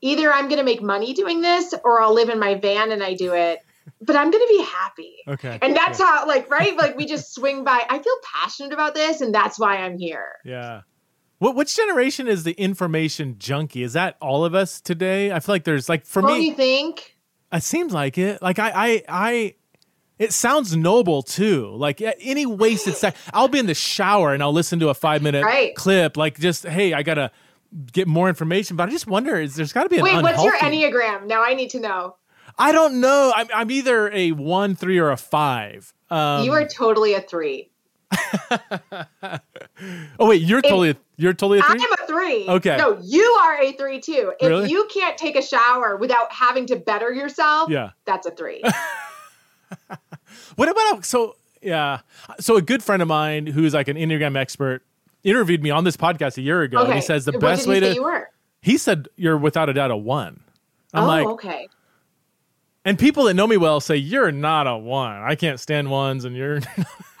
either 0.00 0.32
i'm 0.32 0.48
going 0.48 0.58
to 0.58 0.64
make 0.64 0.82
money 0.82 1.14
doing 1.14 1.40
this 1.40 1.72
or 1.84 2.02
i'll 2.02 2.12
live 2.12 2.28
in 2.28 2.40
my 2.40 2.56
van 2.56 2.90
and 2.90 3.04
i 3.04 3.14
do 3.14 3.34
it 3.34 3.60
but 4.00 4.16
i'm 4.16 4.30
going 4.30 4.42
to 4.46 4.48
be 4.56 4.62
happy 4.62 5.14
Okay. 5.28 5.58
and 5.62 5.74
that's 5.76 5.98
yeah. 5.98 6.06
how 6.06 6.26
like 6.26 6.50
right 6.50 6.76
like 6.76 6.96
we 6.96 7.06
just 7.06 7.34
swing 7.34 7.64
by 7.64 7.82
i 7.88 7.98
feel 7.98 8.14
passionate 8.34 8.72
about 8.72 8.94
this 8.94 9.20
and 9.20 9.34
that's 9.34 9.58
why 9.58 9.76
i'm 9.76 9.98
here 9.98 10.32
Yeah. 10.44 10.82
What 11.38 11.56
which 11.56 11.74
generation 11.74 12.28
is 12.28 12.44
the 12.44 12.52
information 12.52 13.36
junkie? 13.38 13.82
Is 13.82 13.94
that 13.94 14.18
all 14.20 14.44
of 14.44 14.54
us 14.54 14.78
today? 14.78 15.32
I 15.32 15.40
feel 15.40 15.54
like 15.54 15.64
there's 15.64 15.88
like 15.88 16.04
for 16.04 16.20
what 16.20 16.34
do 16.34 16.38
me, 16.40 16.48
you 16.48 16.54
think 16.54 17.16
it 17.50 17.62
seems 17.62 17.94
like 17.94 18.18
it. 18.18 18.42
Like 18.42 18.58
I 18.58 18.70
I 18.74 19.02
I 19.08 19.54
it 20.18 20.34
sounds 20.34 20.76
noble 20.76 21.22
too. 21.22 21.70
Like 21.74 22.02
any 22.02 22.44
wasted 22.44 22.94
sec 22.94 23.16
I'll 23.32 23.48
be 23.48 23.58
in 23.58 23.64
the 23.64 23.72
shower 23.72 24.34
and 24.34 24.42
I'll 24.42 24.52
listen 24.52 24.80
to 24.80 24.90
a 24.90 24.94
five 24.94 25.22
minute 25.22 25.42
Right. 25.42 25.74
clip. 25.74 26.18
Like 26.18 26.38
just 26.38 26.66
hey, 26.66 26.92
I 26.92 27.02
gotta 27.02 27.30
get 27.90 28.06
more 28.06 28.28
information. 28.28 28.76
But 28.76 28.90
I 28.90 28.92
just 28.92 29.06
wonder, 29.06 29.36
is 29.40 29.54
there's 29.56 29.72
got 29.72 29.84
to 29.84 29.88
be 29.88 29.96
an 29.96 30.02
wait 30.04 30.22
what's 30.22 30.44
your 30.44 30.58
enneagram 30.58 31.26
now 31.26 31.42
i 31.42 31.54
need 31.54 31.70
to 31.70 31.80
know 31.80 32.16
I 32.60 32.72
don't 32.72 33.00
know. 33.00 33.32
I'm, 33.34 33.48
I'm 33.54 33.70
either 33.70 34.10
a 34.12 34.32
one, 34.32 34.74
three, 34.74 34.98
or 34.98 35.10
a 35.10 35.16
five. 35.16 35.92
Um, 36.10 36.44
you 36.44 36.52
are 36.52 36.66
totally 36.66 37.14
a 37.14 37.20
three 37.20 37.70
Oh 40.18 40.26
wait, 40.28 40.42
you're 40.42 40.60
totally 40.60 40.90
a, 40.90 40.96
you're 41.16 41.32
totally 41.32 41.60
a 41.60 41.62
three. 41.62 41.80
I'm 41.80 41.92
a 41.92 42.06
three. 42.06 42.48
Okay. 42.48 42.76
No, 42.76 42.98
you 43.02 43.22
are 43.42 43.62
a 43.62 43.72
three 43.72 44.00
too. 44.00 44.32
If 44.40 44.48
Really? 44.48 44.70
you 44.70 44.88
can't 44.92 45.16
take 45.16 45.36
a 45.36 45.42
shower 45.42 45.96
without 45.96 46.32
having 46.32 46.66
to 46.66 46.76
better 46.76 47.12
yourself, 47.12 47.70
Yeah. 47.70 47.90
that's 48.04 48.26
a 48.26 48.30
three. 48.30 48.62
What 50.56 50.68
about 50.68 51.04
so 51.04 51.36
yeah? 51.60 52.00
So 52.38 52.56
a 52.56 52.62
good 52.62 52.82
friend 52.82 53.02
of 53.02 53.08
mine 53.08 53.46
who's 53.46 53.74
like 53.74 53.88
an 53.88 53.96
enneagram 53.96 54.36
expert 54.36 54.82
interviewed 55.24 55.62
me 55.62 55.70
on 55.70 55.84
this 55.84 55.96
podcast 55.96 56.38
a 56.38 56.40
year 56.42 56.62
ago. 56.62 56.78
Okay. 56.78 56.86
And 56.86 56.94
he 56.94 57.00
says 57.00 57.24
the 57.24 57.32
what 57.32 57.40
best 57.40 57.66
way 57.66 57.80
say 57.80 57.88
to. 57.88 57.94
you 57.94 58.02
were? 58.04 58.28
He 58.60 58.76
said 58.76 59.08
you're 59.16 59.36
without 59.36 59.68
a 59.68 59.72
doubt 59.72 59.90
a 59.90 59.96
one. 59.96 60.40
I'm 60.92 61.04
oh, 61.04 61.06
like, 61.06 61.26
okay. 61.26 61.68
And 62.84 62.98
people 62.98 63.24
that 63.24 63.34
know 63.34 63.46
me 63.46 63.56
well 63.56 63.80
say 63.80 63.96
you're 63.96 64.32
not 64.32 64.66
a 64.66 64.76
one. 64.76 65.16
I 65.16 65.34
can't 65.34 65.60
stand 65.60 65.90
ones, 65.90 66.24
and 66.24 66.34
you're 66.34 66.60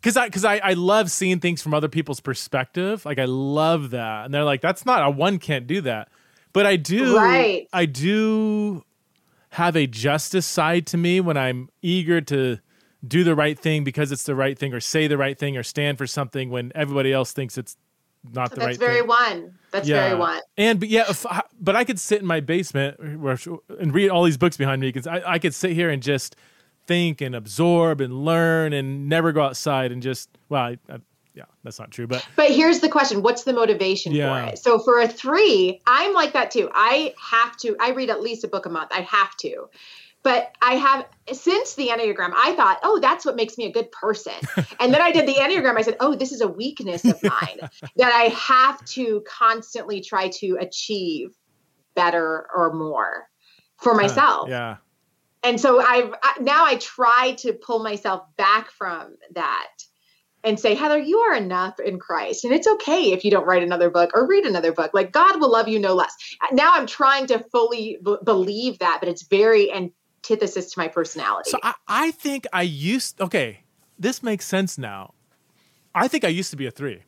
because 0.00 0.16
I 0.16 0.26
because 0.26 0.44
I, 0.44 0.58
I 0.58 0.72
love 0.74 1.10
seeing 1.10 1.40
things 1.40 1.62
from 1.62 1.74
other 1.74 1.88
people's 1.88 2.20
perspective. 2.20 3.04
Like 3.04 3.18
I 3.18 3.24
love 3.26 3.90
that, 3.90 4.24
and 4.24 4.34
they're 4.34 4.44
like, 4.44 4.60
that's 4.60 4.86
not 4.86 5.04
a 5.04 5.10
one 5.10 5.38
can't 5.38 5.66
do 5.66 5.80
that, 5.82 6.08
but 6.52 6.66
I 6.66 6.76
do. 6.76 7.16
Right. 7.16 7.68
I 7.72 7.86
do 7.86 8.84
have 9.50 9.76
a 9.76 9.86
justice 9.86 10.46
side 10.46 10.86
to 10.86 10.96
me 10.96 11.20
when 11.20 11.36
I'm 11.36 11.68
eager 11.82 12.20
to 12.20 12.58
do 13.06 13.24
the 13.24 13.34
right 13.34 13.58
thing 13.58 13.82
because 13.82 14.12
it's 14.12 14.22
the 14.22 14.36
right 14.36 14.58
thing, 14.58 14.72
or 14.72 14.80
say 14.80 15.06
the 15.06 15.18
right 15.18 15.38
thing, 15.38 15.56
or 15.56 15.62
stand 15.62 15.98
for 15.98 16.06
something 16.06 16.50
when 16.50 16.70
everybody 16.74 17.12
else 17.12 17.32
thinks 17.32 17.58
it's 17.58 17.76
not 18.32 18.50
the 18.50 18.56
That's 18.56 18.66
right 18.66 18.78
very 18.78 18.98
thing. 19.00 19.08
one. 19.08 19.54
That's 19.70 19.88
very 19.88 20.14
one. 20.14 20.40
And 20.56 20.78
but 20.80 20.88
yeah, 20.88 21.04
if, 21.08 21.24
I- 21.26 21.42
but 21.60 21.76
I 21.76 21.84
could 21.84 21.98
sit 22.00 22.20
in 22.20 22.26
my 22.26 22.40
basement 22.40 22.98
and 22.98 23.94
read 23.94 24.10
all 24.10 24.24
these 24.24 24.36
books 24.36 24.56
behind 24.56 24.80
me 24.80 24.88
because 24.88 25.06
I, 25.06 25.22
I 25.34 25.38
could 25.38 25.54
sit 25.54 25.72
here 25.72 25.90
and 25.90 26.02
just 26.02 26.36
think 26.86 27.20
and 27.20 27.34
absorb 27.34 28.00
and 28.00 28.24
learn 28.24 28.72
and 28.72 29.08
never 29.08 29.32
go 29.32 29.42
outside 29.42 29.92
and 29.92 30.02
just 30.02 30.28
well, 30.48 30.62
I, 30.62 30.78
I, 30.88 30.98
yeah, 31.34 31.44
that's 31.62 31.78
not 31.78 31.92
true, 31.92 32.06
but 32.08 32.26
But 32.34 32.50
here's 32.50 32.80
the 32.80 32.88
question 32.88 33.22
what's 33.22 33.44
the 33.44 33.52
motivation 33.52 34.12
Yeah. 34.12 34.46
for 34.46 34.52
it? 34.52 34.58
So 34.58 34.78
for 34.80 35.00
a 35.00 35.06
three, 35.06 35.80
I'm 35.86 36.12
like 36.12 36.32
that 36.32 36.50
too. 36.50 36.68
I 36.74 37.14
have 37.30 37.56
to, 37.58 37.76
I 37.80 37.90
read 37.92 38.10
at 38.10 38.20
least 38.20 38.42
a 38.44 38.48
book 38.48 38.66
a 38.66 38.70
month. 38.70 38.90
I 38.92 39.02
have 39.02 39.36
to. 39.38 39.68
But 40.22 40.54
I 40.60 40.74
have, 40.74 41.06
since 41.32 41.74
the 41.74 41.88
Enneagram, 41.88 42.32
I 42.36 42.54
thought, 42.54 42.78
oh, 42.82 43.00
that's 43.00 43.24
what 43.24 43.36
makes 43.36 43.56
me 43.56 43.64
a 43.66 43.72
good 43.72 43.90
person. 43.90 44.34
And 44.78 44.92
then 44.92 45.00
I 45.00 45.12
did 45.12 45.26
the 45.26 45.34
Enneagram. 45.34 45.78
I 45.78 45.82
said, 45.82 45.96
oh, 46.00 46.14
this 46.14 46.32
is 46.32 46.42
a 46.42 46.48
weakness 46.48 47.04
of 47.06 47.22
mine 47.22 47.58
that 47.96 48.12
I 48.12 48.24
have 48.24 48.84
to 48.86 49.22
constantly 49.26 50.02
try 50.02 50.28
to 50.40 50.58
achieve 50.60 51.30
better 51.94 52.46
or 52.54 52.72
more 52.74 53.28
for 53.78 53.94
myself. 53.94 54.48
yeah, 54.48 54.76
and 55.42 55.60
so 55.60 55.80
I've 55.80 56.12
I, 56.22 56.34
now 56.40 56.64
I 56.64 56.76
try 56.76 57.34
to 57.38 57.52
pull 57.52 57.82
myself 57.82 58.24
back 58.36 58.70
from 58.70 59.16
that 59.34 59.68
and 60.42 60.58
say, 60.58 60.74
Heather, 60.74 60.98
you 60.98 61.18
are 61.18 61.34
enough 61.34 61.78
in 61.80 61.98
Christ, 61.98 62.44
and 62.44 62.52
it's 62.52 62.66
okay 62.66 63.12
if 63.12 63.24
you 63.24 63.30
don't 63.30 63.46
write 63.46 63.62
another 63.62 63.90
book 63.90 64.10
or 64.14 64.26
read 64.26 64.44
another 64.44 64.72
book. 64.72 64.92
Like 64.94 65.12
God 65.12 65.40
will 65.40 65.50
love 65.50 65.68
you 65.68 65.78
no 65.78 65.94
less. 65.94 66.14
Now 66.52 66.72
I'm 66.74 66.86
trying 66.86 67.26
to 67.28 67.44
fully 67.50 67.98
b- 68.02 68.16
believe 68.24 68.78
that, 68.78 68.98
but 69.00 69.08
it's 69.08 69.22
very 69.22 69.70
antithesis 70.20 70.72
to 70.72 70.78
my 70.78 70.88
personality. 70.88 71.50
So 71.50 71.58
I, 71.62 71.74
I 71.88 72.10
think 72.12 72.46
I 72.52 72.62
used 72.62 73.20
okay. 73.20 73.60
This 73.98 74.22
makes 74.22 74.46
sense 74.46 74.78
now. 74.78 75.14
I 75.94 76.08
think 76.08 76.24
I 76.24 76.28
used 76.28 76.50
to 76.50 76.56
be 76.56 76.66
a 76.66 76.70
three. 76.70 77.02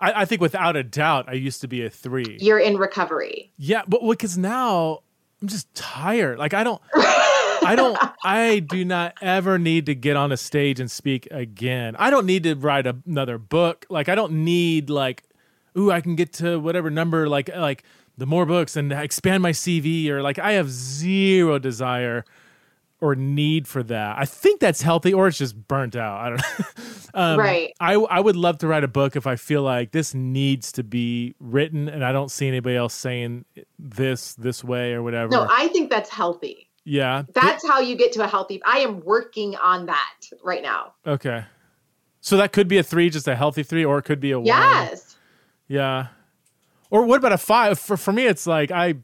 I, 0.00 0.22
I 0.22 0.24
think 0.24 0.40
without 0.40 0.76
a 0.76 0.82
doubt 0.82 1.28
I 1.28 1.32
used 1.34 1.60
to 1.62 1.68
be 1.68 1.84
a 1.84 1.90
three. 1.90 2.38
You're 2.40 2.58
in 2.58 2.76
recovery. 2.76 3.52
Yeah, 3.56 3.82
but 3.86 4.06
because 4.06 4.36
now 4.36 5.00
I'm 5.40 5.48
just 5.48 5.72
tired. 5.74 6.38
Like 6.38 6.54
I 6.54 6.64
don't 6.64 6.82
I 6.94 7.74
don't 7.76 7.98
I 8.24 8.58
do 8.58 8.84
not 8.84 9.14
ever 9.22 9.58
need 9.58 9.86
to 9.86 9.94
get 9.94 10.16
on 10.16 10.32
a 10.32 10.36
stage 10.36 10.80
and 10.80 10.90
speak 10.90 11.28
again. 11.30 11.96
I 11.98 12.10
don't 12.10 12.26
need 12.26 12.42
to 12.44 12.54
write 12.54 12.86
a, 12.86 12.96
another 13.06 13.38
book. 13.38 13.86
Like 13.88 14.08
I 14.08 14.14
don't 14.14 14.44
need 14.44 14.90
like 14.90 15.24
ooh, 15.76 15.90
I 15.90 16.00
can 16.00 16.14
get 16.14 16.32
to 16.34 16.58
whatever 16.58 16.90
number 16.90 17.28
like 17.28 17.48
like 17.54 17.84
the 18.16 18.26
more 18.26 18.46
books 18.46 18.76
and 18.76 18.92
expand 18.92 19.42
my 19.42 19.52
CV 19.52 20.08
or 20.08 20.22
like 20.22 20.38
I 20.38 20.52
have 20.52 20.70
zero 20.70 21.58
desire 21.58 22.24
or 23.00 23.14
need 23.14 23.66
for 23.68 23.82
that. 23.82 24.16
I 24.18 24.24
think 24.24 24.60
that's 24.60 24.80
healthy 24.80 25.12
or 25.12 25.26
it's 25.28 25.36
just 25.36 25.68
burnt 25.68 25.94
out. 25.96 26.20
I 26.20 26.28
don't 26.30 26.38
know. 26.38 26.84
um, 27.14 27.38
Right. 27.38 27.72
I 27.80 27.94
I 27.94 28.20
would 28.20 28.36
love 28.36 28.58
to 28.58 28.66
write 28.66 28.84
a 28.84 28.88
book 28.88 29.16
if 29.16 29.26
I 29.26 29.36
feel 29.36 29.62
like 29.62 29.90
this 29.92 30.14
needs 30.14 30.72
to 30.72 30.82
be 30.84 31.34
written 31.40 31.88
and 31.88 32.04
I 32.04 32.12
don't 32.12 32.30
see 32.30 32.46
anybody 32.48 32.76
else 32.76 32.94
saying 32.94 33.44
this 33.78 34.34
this 34.34 34.62
way 34.64 34.92
or 34.94 35.02
whatever. 35.02 35.30
No, 35.30 35.46
I 35.50 35.68
think 35.68 35.90
that's 35.90 36.08
healthy. 36.10 36.68
yeah. 36.84 37.24
That's 37.34 37.66
how 37.68 37.80
you 37.80 37.96
get 37.96 38.12
to 38.12 38.22
a 38.24 38.28
healthy. 38.28 38.62
I 38.64 38.78
am 38.78 39.00
working 39.00 39.56
on 39.56 39.86
that 39.86 40.14
right 40.42 40.62
now. 40.62 40.94
Okay. 41.06 41.44
So 42.20 42.38
that 42.38 42.52
could 42.52 42.68
be 42.68 42.78
a 42.78 42.82
three, 42.82 43.10
just 43.10 43.28
a 43.28 43.36
healthy 43.36 43.62
three, 43.64 43.84
or 43.84 43.98
it 43.98 44.04
could 44.04 44.20
be 44.20 44.30
a 44.30 44.38
one. 44.38 44.46
Yes. 44.46 45.16
Yeah. 45.68 46.06
Or 46.94 47.04
what 47.04 47.16
about 47.16 47.32
a 47.32 47.38
five? 47.38 47.76
For 47.76 47.96
for 47.96 48.12
me, 48.12 48.24
it's 48.26 48.46
like 48.46 48.70
I 48.70 48.94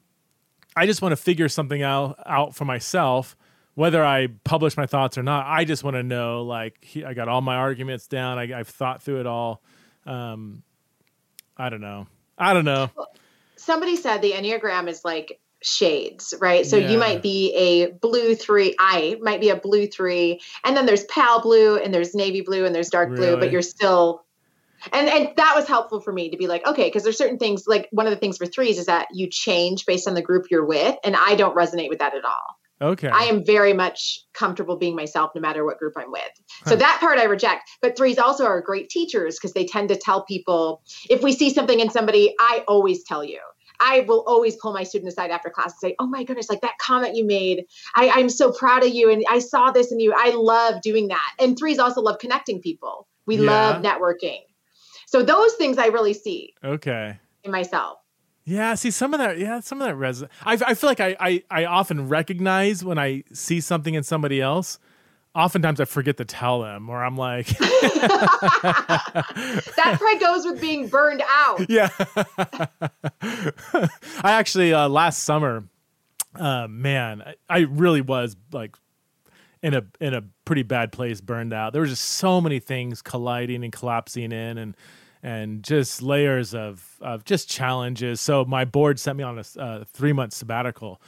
I 0.76 0.86
just 0.86 1.03
want 1.03 1.11
to 1.11 1.16
figure 1.16 1.49
something 1.49 1.82
out 1.82 2.20
out 2.24 2.55
for 2.55 2.64
myself, 2.64 3.36
whether 3.74 4.05
I 4.05 4.28
publish 4.45 4.76
my 4.76 4.86
thoughts 4.86 5.18
or 5.18 5.24
not. 5.24 5.47
I 5.49 5.64
just 5.64 5.82
want 5.82 5.97
to 5.97 6.05
know, 6.05 6.45
like, 6.45 6.76
he, 6.82 7.05
I 7.05 7.14
got 7.14 7.26
all 7.26 7.41
my 7.41 7.57
arguments 7.57 8.07
down. 8.07 8.38
I, 8.38 8.61
I've 8.61 8.68
thought 8.68 9.03
through 9.03 9.18
it 9.18 9.26
all. 9.26 9.61
Um, 10.07 10.62
I 11.57 11.68
don't 11.68 11.80
know. 11.80 12.07
I 12.38 12.55
don't 12.55 12.64
know. 12.64 12.91
Somebody 13.57 13.97
said 13.97 14.22
the 14.22 14.34
Enneagram 14.34 14.86
is 14.86 15.05
like 15.05 15.41
shades, 15.61 16.32
right? 16.41 16.64
So 16.64 16.76
Yeah. 16.76 16.91
you 16.91 16.99
might 16.99 17.22
be 17.22 17.53
a 17.57 17.91
blue 17.91 18.36
three. 18.36 18.76
I 18.78 19.16
might 19.20 19.41
be 19.41 19.49
a 19.49 19.57
blue 19.57 19.88
three. 19.88 20.41
And 20.62 20.76
then 20.76 20.86
there's 20.86 21.03
pale 21.07 21.41
blue 21.41 21.76
and 21.76 21.93
there's 21.93 22.14
navy 22.14 22.43
blue 22.43 22.64
and 22.64 22.72
there's 22.72 22.88
dark 22.88 23.16
blue, 23.16 23.36
but 23.36 23.51
you're 23.51 23.62
still. 23.62 24.24
And, 24.93 25.09
and 25.09 25.28
that 25.37 25.55
was 25.55 25.66
helpful 25.68 26.01
for 26.01 26.12
me 26.12 26.31
to 26.31 26.37
be 26.37 26.47
like, 26.47 26.66
okay, 26.66 26.85
because 26.85 27.03
there's 27.03 27.18
certain 27.18 27.39
things 27.39 27.64
like 27.66 27.89
one 27.91 28.07
of 28.07 28.11
the 28.11 28.18
things 28.18 28.39
for 28.39 28.47
threes 28.47 28.78
is 28.78 28.87
that 28.87 29.09
you 29.12 29.28
change 29.31 29.87
based 29.87 30.09
on 30.09 30.14
the 30.14 30.22
group 30.22 30.47
you're 30.51 30.64
with. 30.64 30.97
And 31.05 31.16
I 31.16 31.35
don't 31.35 31.57
resonate 31.57 31.89
with 31.89 31.99
that 31.99 32.14
at 32.14 32.24
all. 32.24 32.57
Okay. 32.83 33.09
I 33.09 33.24
am 33.24 33.45
very 33.45 33.74
much 33.74 34.24
comfortable 34.33 34.76
being 34.78 34.97
myself 34.97 35.33
no 35.35 35.41
matter 35.41 35.64
what 35.66 35.78
group 35.78 35.95
I'm 35.97 36.11
with. 36.11 36.22
So 36.64 36.70
Huh. 36.70 36.76
that 36.76 36.99
part 37.01 37.18
I 37.18 37.24
reject. 37.24 37.68
But 37.83 37.97
threes 37.97 38.18
also 38.18 38.45
are 38.47 38.61
great 38.62 38.89
teachers 38.89 39.37
because 39.37 39.53
they 39.53 39.66
tend 39.66 39.91
to 39.91 39.97
tell 39.97 40.24
people 40.24 40.83
if 41.11 41.22
we 41.22 41.33
see 41.33 41.53
something 41.53 41.78
in 41.81 41.91
somebody, 41.91 42.35
I 42.41 42.64
always 42.66 43.05
tell 43.05 43.22
you. 43.22 43.41
I 43.83 44.01
will 44.01 44.24
always 44.26 44.57
pull 44.57 44.72
my 44.72 44.83
student 44.83 45.11
aside 45.11 45.31
after 45.31 45.49
class 45.51 45.72
and 45.72 45.91
say, 45.91 45.97
Oh 45.99 46.07
my 46.07 46.22
goodness, 46.24 46.49
like 46.51 46.61
that 46.62 46.78
comment 46.78 47.16
you 47.16 47.26
made. 47.26 47.64
I, 47.95 48.11
I'm 48.11 48.28
so 48.28 48.53
proud 48.53 48.85
of 48.85 48.91
you. 48.95 49.11
And 49.11 49.24
I 49.28 49.39
saw 49.41 49.70
this 49.70 49.91
in 49.93 50.01
you. 50.01 50.14
I 50.16 50.31
love 50.35 50.81
doing 50.83 51.09
that. 51.09 51.33
And 51.39 51.59
threes 51.59 51.78
also 51.78 52.01
love 52.01 52.18
connecting 52.18 52.61
people. 52.61 53.07
We 53.26 53.37
Yeah. 53.37 53.51
love 53.51 53.83
networking. 53.83 54.41
So 55.11 55.23
those 55.25 55.55
things 55.55 55.77
I 55.77 55.87
really 55.87 56.15
see 56.15 56.55
okay. 56.63 57.19
in 57.43 57.51
myself. 57.51 57.99
Yeah, 58.45 58.77
see 58.77 58.93
some 58.93 59.13
of 59.13 59.19
that. 59.19 59.39
Yeah, 59.39 59.59
some 59.59 59.83
of 59.83 59.89
that 59.89 59.97
res. 59.97 60.23
I, 60.23 60.57
I 60.65 60.75
feel 60.75 60.89
like 60.89 61.01
I, 61.01 61.17
I 61.19 61.43
I 61.51 61.65
often 61.65 62.09
recognize 62.09 62.85
when 62.85 62.97
I 62.97 63.25
see 63.33 63.61
something 63.61 63.95
in 63.95 64.05
somebody 64.05 64.41
else. 64.41 64.79
Oftentimes 65.35 65.81
I 65.81 65.85
forget 65.85 66.17
to 66.19 66.25
tell 66.25 66.63
them, 66.63 66.89
or 66.89 67.05
I'm 67.05 67.17
like, 67.17 67.49
That 67.59 69.25
probably 69.99 70.21
goes 70.21 70.45
with 70.45 70.61
being 70.61 70.87
burned 70.87 71.25
out. 71.29 71.69
yeah. 71.69 71.89
I 73.21 73.89
actually 74.23 74.73
uh, 74.73 74.89
last 74.89 75.25
summer, 75.25 75.65
uh, 76.37 76.69
man, 76.69 77.21
I, 77.23 77.35
I 77.49 77.59
really 77.63 78.01
was 78.01 78.37
like 78.53 78.77
in 79.61 79.75
a 79.75 79.83
in 79.99 80.15
a 80.15 80.23
pretty 80.45 80.63
bad 80.63 80.93
place, 80.93 81.21
burned 81.21 81.53
out. 81.53 81.73
There 81.73 81.83
were 81.83 81.89
just 81.89 82.05
so 82.05 82.41
many 82.41 82.61
things 82.61 83.03
colliding 83.03 83.65
and 83.65 83.73
collapsing 83.73 84.31
in, 84.31 84.57
and 84.57 84.77
and 85.23 85.62
just 85.62 86.03
layers 86.03 86.55
of 86.55 86.97
of 87.01 87.25
just 87.25 87.49
challenges. 87.49 88.21
So 88.21 88.45
my 88.45 88.64
board 88.64 88.99
sent 88.99 89.18
me 89.18 89.25
on 89.25 89.39
a 89.39 89.61
uh, 89.61 89.85
three 89.85 90.12
month 90.12 90.33
sabbatical, 90.33 91.01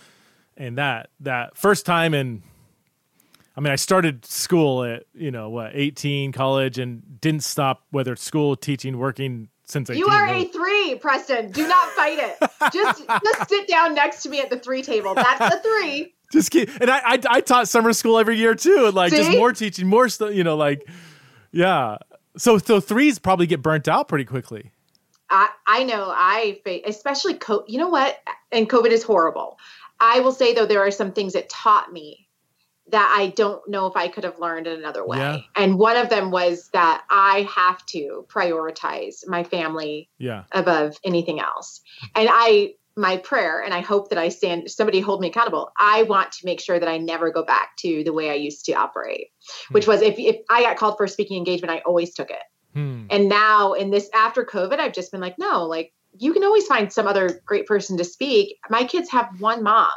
and 0.57 0.79
that 0.79 1.11
that 1.21 1.57
first 1.57 1.87
time 1.87 2.15
in. 2.15 2.43
I 3.55 3.61
mean, 3.61 3.71
I 3.71 3.77
started 3.77 4.25
school 4.25 4.83
at 4.83 5.05
you 5.15 5.31
know 5.31 5.51
what, 5.51 5.73
eighteen, 5.75 6.33
college, 6.33 6.79
and 6.79 7.21
didn't 7.21 7.45
stop 7.45 7.85
whether 7.91 8.15
it's 8.15 8.23
school, 8.23 8.57
teaching, 8.57 8.97
working 8.97 9.49
since. 9.67 9.91
You 9.91 10.07
are 10.07 10.25
really. 10.25 10.47
a 10.47 10.49
three, 10.49 10.95
Preston. 10.95 11.51
Do 11.51 11.69
not 11.69 11.89
fight 11.91 12.19
it. 12.19 12.37
Just 12.73 13.07
just 13.07 13.49
sit 13.51 13.69
down 13.69 13.95
next 13.95 14.23
to 14.23 14.31
me 14.31 14.41
at 14.41 14.49
the 14.49 14.59
three 14.59 14.83
table. 14.83 15.15
That's 15.15 15.55
a 15.55 15.61
three. 15.61 16.15
just 16.33 16.51
keep 16.51 16.71
and 16.81 16.91
I, 16.91 17.01
I 17.05 17.19
I 17.29 17.41
taught 17.43 17.69
summer 17.69 17.93
school 17.93 18.19
every 18.19 18.39
year 18.39 18.55
too, 18.55 18.87
and 18.87 18.95
like 18.95 19.13
just 19.13 19.31
more 19.31 19.53
teaching, 19.53 19.87
more 19.87 20.09
stuff. 20.09 20.35
You 20.35 20.45
know, 20.45 20.57
like 20.57 20.89
yeah. 21.51 21.99
So 22.37 22.59
so 22.59 22.80
threes 22.80 23.18
probably 23.18 23.47
get 23.47 23.62
burnt 23.62 23.89
out 23.89 24.09
pretty 24.09 24.24
quickly. 24.24 24.70
I 25.30 25.49
I 25.66 25.85
know 25.85 26.12
I 26.14 26.61
especially 26.87 27.35
co- 27.35 27.64
you 27.66 27.78
know 27.78 27.89
what? 27.89 28.20
And 28.51 28.68
COVID 28.68 28.91
is 28.91 29.03
horrible. 29.03 29.59
I 30.01 30.20
will 30.20 30.33
say 30.33 30.55
though 30.55 30.66
there 30.66 30.80
are 30.80 30.91
some 30.91 31.12
things 31.12 31.35
that 31.35 31.49
taught 31.49 31.93
me 31.93 32.28
that 32.91 33.14
I 33.16 33.28
don't 33.28 33.66
know 33.68 33.87
if 33.87 33.97
I 33.97 34.09
could 34.09 34.24
have 34.24 34.39
learned 34.39 34.66
in 34.66 34.78
another 34.78 35.07
way. 35.07 35.18
Yeah. 35.18 35.39
And 35.57 35.78
one 35.78 35.97
of 35.97 36.11
them 36.11 36.30
was 36.30 36.68
that 36.72 37.05
I 37.11 37.49
have 37.55 37.85
to 37.87 38.26
prioritize 38.28 39.26
my 39.26 39.45
family 39.45 40.11
Yeah. 40.18 40.45
above 40.53 40.99
anything 41.05 41.41
else. 41.41 41.80
And 42.14 42.28
I 42.30 42.74
my 42.97 43.16
prayer 43.16 43.62
and 43.62 43.72
I 43.72 43.80
hope 43.80 44.11
that 44.11 44.18
I 44.18 44.28
stand 44.28 44.70
somebody 44.70 45.01
hold 45.01 45.20
me 45.20 45.28
accountable. 45.28 45.70
I 45.78 46.03
want 46.05 46.32
to 46.32 46.47
make 46.47 46.61
sure 46.61 46.78
that 46.78 46.88
I 46.88 46.99
never 46.99 47.30
go 47.30 47.45
back 47.45 47.76
to 47.78 48.05
the 48.05 48.12
way 48.12 48.30
I 48.30 48.34
used 48.34 48.64
to 48.66 48.72
operate, 48.72 49.28
which 49.70 49.86
was 49.86 50.03
if 50.03 50.18
if 50.18 50.36
I 50.51 50.62
got 50.62 50.76
called 50.76 50.97
for 50.97 51.05
a 51.05 51.09
speaking 51.09 51.38
engagement, 51.38 51.72
I 51.72 51.82
always 51.86 52.14
took 52.14 52.30
it. 52.30 52.43
Hmm. 52.74 53.07
And 53.11 53.28
now 53.28 53.72
in 53.74 53.90
this 53.90 54.09
after 54.14 54.45
COVID, 54.45 54.78
I've 54.78 54.93
just 54.93 55.12
been 55.12 55.20
like, 55.20 55.38
no, 55.38 55.64
like 55.64 55.93
you 56.19 56.33
can 56.33 56.45
always 56.45 56.67
find 56.67 56.93
some 56.93 57.07
other 57.07 57.41
great 57.47 57.67
person 57.67 57.97
to 57.97 58.05
speak. 58.05 58.59
My 58.69 58.85
kids 58.85 59.11
have 59.11 59.29
one 59.41 59.63
mom, 59.63 59.91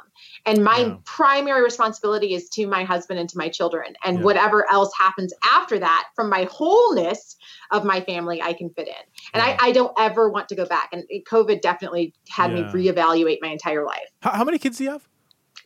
and 0.46 0.64
my 0.64 0.78
Yeah. 0.80 0.96
primary 1.04 1.62
responsibility 1.64 2.34
is 2.34 2.48
to 2.50 2.68
my 2.68 2.84
husband 2.84 3.20
and 3.20 3.28
to 3.30 3.38
my 3.38 3.50
children. 3.50 3.96
And 4.06 4.20
Yeah. 4.20 4.24
whatever 4.24 4.70
else 4.72 4.92
happens 4.98 5.34
after 5.44 5.78
that, 5.80 6.06
from 6.16 6.30
my 6.30 6.46
wholeness 6.52 7.36
of 7.72 7.84
my 7.84 8.00
family, 8.02 8.42
I 8.42 8.54
can 8.54 8.70
fit 8.70 8.88
in. 8.88 8.94
And 9.34 9.44
Yeah. 9.44 9.58
I, 9.60 9.68
I 9.70 9.72
don't 9.74 9.92
ever 10.00 10.30
want 10.30 10.48
to 10.50 10.56
go 10.56 10.66
back. 10.66 10.90
And 10.94 11.04
COVID 11.30 11.62
definitely 11.62 12.14
had 12.30 12.54
me 12.54 12.64
reevaluate 12.64 13.40
my 13.42 13.50
entire 13.50 13.86
life. 13.86 14.08
How, 14.22 14.32
how 14.32 14.44
many 14.44 14.58
kids 14.58 14.78
do 14.78 14.86
you 14.86 14.92
have? 14.92 15.08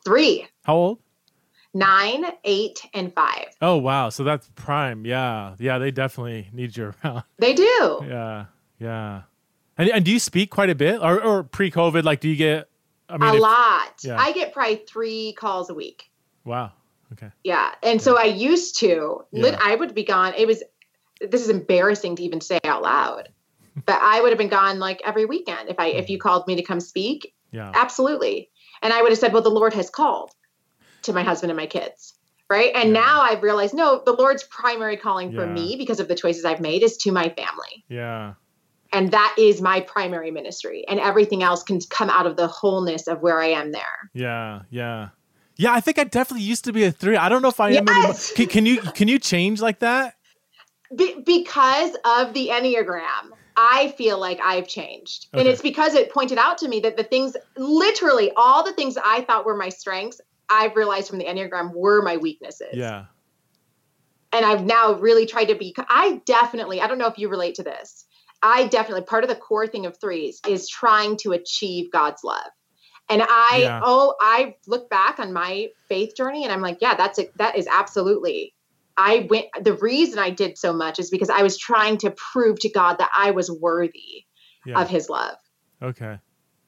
Three, 0.05 0.47
How 0.63 0.75
old? 0.75 0.99
nine, 1.73 2.25
eight, 2.45 2.79
and 2.95 3.13
five. 3.13 3.45
Oh 3.61 3.77
wow, 3.77 4.09
so 4.09 4.23
that's 4.23 4.49
prime. 4.55 5.05
Yeah, 5.05 5.55
yeah, 5.59 5.77
they 5.77 5.91
definitely 5.91 6.49
need 6.51 6.75
you 6.75 6.93
around. 7.03 7.23
They 7.37 7.53
do. 7.53 7.99
Yeah, 8.09 8.45
yeah. 8.79 9.21
And 9.79 9.89
and 9.89 10.05
do 10.05 10.11
you 10.11 10.19
speak 10.19 10.51
quite 10.51 10.69
a 10.69 10.75
bit, 10.75 11.01
or 11.01 11.19
or 11.19 11.43
pre 11.43 11.71
COVID? 11.71 12.03
Like, 12.03 12.19
do 12.19 12.29
you 12.29 12.35
get? 12.35 12.69
a 13.09 13.15
if- 13.15 13.41
lot. 13.41 13.93
yeah. 14.03 14.19
I 14.19 14.31
get 14.33 14.53
probably 14.53 14.83
three 14.87 15.33
calls 15.33 15.69
a 15.69 15.73
week. 15.73 16.11
Wow. 16.45 16.73
Okay. 17.13 17.29
Yeah. 17.43 17.73
And 17.81 18.01
so 18.01 18.17
I 18.17 18.25
used 18.25 18.77
to, 18.79 19.25
Yeah. 19.31 19.57
I 19.59 19.75
would 19.75 19.95
be 19.95 20.03
gone. 20.03 20.33
It 20.37 20.45
was, 20.45 20.63
this 21.19 21.41
is 21.41 21.49
embarrassing 21.49 22.17
to 22.17 22.23
even 22.23 22.39
say 22.39 22.59
out 22.63 22.83
loud, 22.83 23.29
but 23.85 23.99
I 23.99 24.21
would 24.21 24.29
have 24.29 24.37
been 24.37 24.49
gone 24.49 24.79
like 24.79 25.01
every 25.03 25.25
weekend 25.25 25.69
if 25.69 25.79
I, 25.79 25.87
if 25.87 26.05
mm-hmm. 26.05 26.11
you 26.11 26.19
called 26.19 26.47
me 26.47 26.55
to 26.55 26.61
come 26.63 26.79
speak. 26.79 27.33
Yeah. 27.51 27.71
Absolutely. 27.73 28.49
And 28.81 28.93
I 28.93 29.01
would 29.01 29.11
have 29.11 29.17
said, 29.17 29.33
well, 29.33 29.41
the 29.41 29.49
Lord 29.49 29.73
has 29.73 29.89
called 29.89 30.31
to 31.03 31.13
my 31.13 31.23
husband 31.23 31.49
and 31.49 31.57
my 31.57 31.65
kids. 31.65 32.13
Right. 32.49 32.71
And 32.75 32.93
Yeah. 32.93 33.01
now 33.01 33.21
I've 33.21 33.43
realized, 33.43 33.73
no, 33.73 34.01
the 34.05 34.13
Lord's 34.13 34.43
primary 34.43 34.97
calling 34.97 35.33
for 35.33 35.45
me 35.45 35.75
because 35.77 35.99
of 35.99 36.07
the 36.07 36.15
choices 36.15 36.45
I've 36.45 36.61
made 36.61 36.83
is 36.83 36.97
to 36.97 37.11
my 37.11 37.29
family. 37.29 37.85
Yeah. 37.89 38.33
And 38.91 39.11
that 39.11 39.35
is 39.37 39.61
my 39.61 39.81
primary 39.81 40.31
ministry. 40.31 40.83
And 40.87 40.99
everything 40.99 41.43
else 41.43 41.63
can 41.63 41.79
come 41.89 42.09
out 42.09 42.25
of 42.25 42.37
the 42.37 42.47
wholeness 42.47 43.07
of 43.07 43.21
where 43.21 43.39
I 43.39 43.47
am 43.47 43.71
there. 43.71 44.09
Yeah. 44.13 44.61
Yeah. 44.69 45.09
Yeah. 45.57 45.73
I 45.73 45.79
think 45.79 45.99
I 45.99 46.05
definitely 46.05 46.45
used 46.45 46.65
to 46.65 46.73
be 46.73 46.83
a 46.83 46.91
three. 46.91 47.15
I 47.15 47.29
don't 47.29 47.41
know 47.41 47.49
if 47.49 47.59
I 47.59 47.71
am 47.71 47.87
anymore. 47.87 48.15
Can, 48.35 48.47
can 48.47 48.65
you 48.65 48.81
can 48.81 49.07
you 49.07 49.19
change 49.19 49.61
like 49.61 49.79
that? 49.79 50.15
Be- 50.95 51.21
because 51.23 51.95
of 52.03 52.33
the 52.33 52.47
Enneagram, 52.47 53.29
I 53.55 53.93
feel 53.97 54.19
like 54.19 54.39
I've 54.41 54.67
changed. 54.67 55.27
And 55.33 55.47
it's 55.47 55.61
because 55.61 55.93
it 55.93 56.11
pointed 56.11 56.37
out 56.37 56.57
to 56.59 56.67
me 56.67 56.79
that 56.79 56.95
the 56.95 57.03
things, 57.03 57.35
literally 57.57 58.31
all 58.37 58.63
the 58.63 58.71
things 58.73 58.97
I 58.97 59.21
thought 59.21 59.45
were 59.45 59.55
my 59.55 59.69
strengths, 59.69 60.21
I've 60.49 60.75
realized 60.75 61.09
from 61.09 61.19
the 61.19 61.25
Enneagram 61.25 61.73
were 61.75 62.01
my 62.01 62.17
weaknesses. 62.17 62.73
Yeah. 62.73 63.05
And 64.31 64.45
I've 64.45 64.63
now 64.63 64.93
really 64.93 65.25
tried 65.25 65.45
to 65.45 65.55
be, 65.55 65.75
I 65.77 66.21
definitely, 66.25 66.79
I 66.81 66.87
don't 66.87 66.99
know 66.99 67.07
if 67.07 67.17
you 67.17 67.29
relate 67.29 67.55
to 67.55 67.63
this. 67.63 68.05
I 68.41 68.67
definitely, 68.67 69.03
part 69.03 69.23
of 69.23 69.29
the 69.29 69.35
core 69.35 69.67
thing 69.67 69.85
of 69.85 69.97
threes 69.99 70.39
is 70.47 70.69
trying 70.69 71.17
to 71.17 71.33
achieve 71.33 71.91
God's 71.91 72.23
love. 72.23 72.49
And 73.09 73.23
I, 73.27 73.59
Yeah. 73.63 73.81
oh, 73.83 74.15
I 74.21 74.55
look 74.67 74.89
back 74.89 75.19
on 75.19 75.33
my 75.33 75.69
faith 75.87 76.15
journey 76.15 76.43
and 76.43 76.53
I'm 76.53 76.61
like, 76.61 76.77
yeah, 76.79 76.95
that's 76.95 77.19
it. 77.19 77.31
That 77.37 77.57
is 77.57 77.67
absolutely. 77.67 78.53
I 78.97 79.27
went, 79.29 79.47
the 79.61 79.73
reason 79.73 80.19
I 80.19 80.29
did 80.29 80.57
so 80.57 80.73
much 80.73 80.99
is 80.99 81.09
because 81.09 81.29
I 81.29 81.41
was 81.41 81.57
trying 81.57 81.97
to 81.99 82.11
prove 82.11 82.59
to 82.59 82.69
God 82.69 82.97
that 82.99 83.09
I 83.17 83.31
was 83.31 83.49
worthy 83.49 84.25
Yeah. 84.65 84.81
of 84.81 84.89
his 84.89 85.09
love. 85.09 85.37
Okay. 85.81 86.19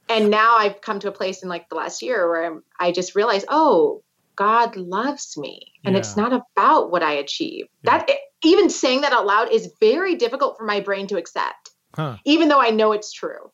And 0.09 0.31
now 0.31 0.55
I've 0.57 0.81
come 0.81 0.99
to 0.99 1.09
a 1.09 1.13
place 1.13 1.43
in 1.43 1.49
like 1.49 1.69
the 1.69 1.75
last 1.75 2.01
year 2.01 2.27
where 2.27 2.45
I'm, 2.45 2.63
I 2.79 2.91
just 2.91 3.15
realized, 3.15 3.45
oh, 3.49 4.01
God 4.35 4.75
loves 4.75 5.37
me. 5.37 5.73
And 5.85 5.95
it's 5.95 6.17
not 6.17 6.33
about 6.33 6.89
what 6.89 7.03
I 7.03 7.13
achieve. 7.13 7.65
Yeah. 7.83 7.99
That 7.99 8.09
even 8.43 8.69
saying 8.69 9.01
that 9.01 9.13
out 9.13 9.27
loud 9.27 9.51
is 9.51 9.71
very 9.79 10.15
difficult 10.15 10.57
for 10.57 10.65
my 10.65 10.79
brain 10.79 11.05
to 11.07 11.17
accept, 11.17 11.60
Huh. 11.95 12.17
even 12.25 12.49
though 12.49 12.61
I 12.61 12.69
know 12.69 12.91
it's 12.91 13.11
true. 13.11 13.51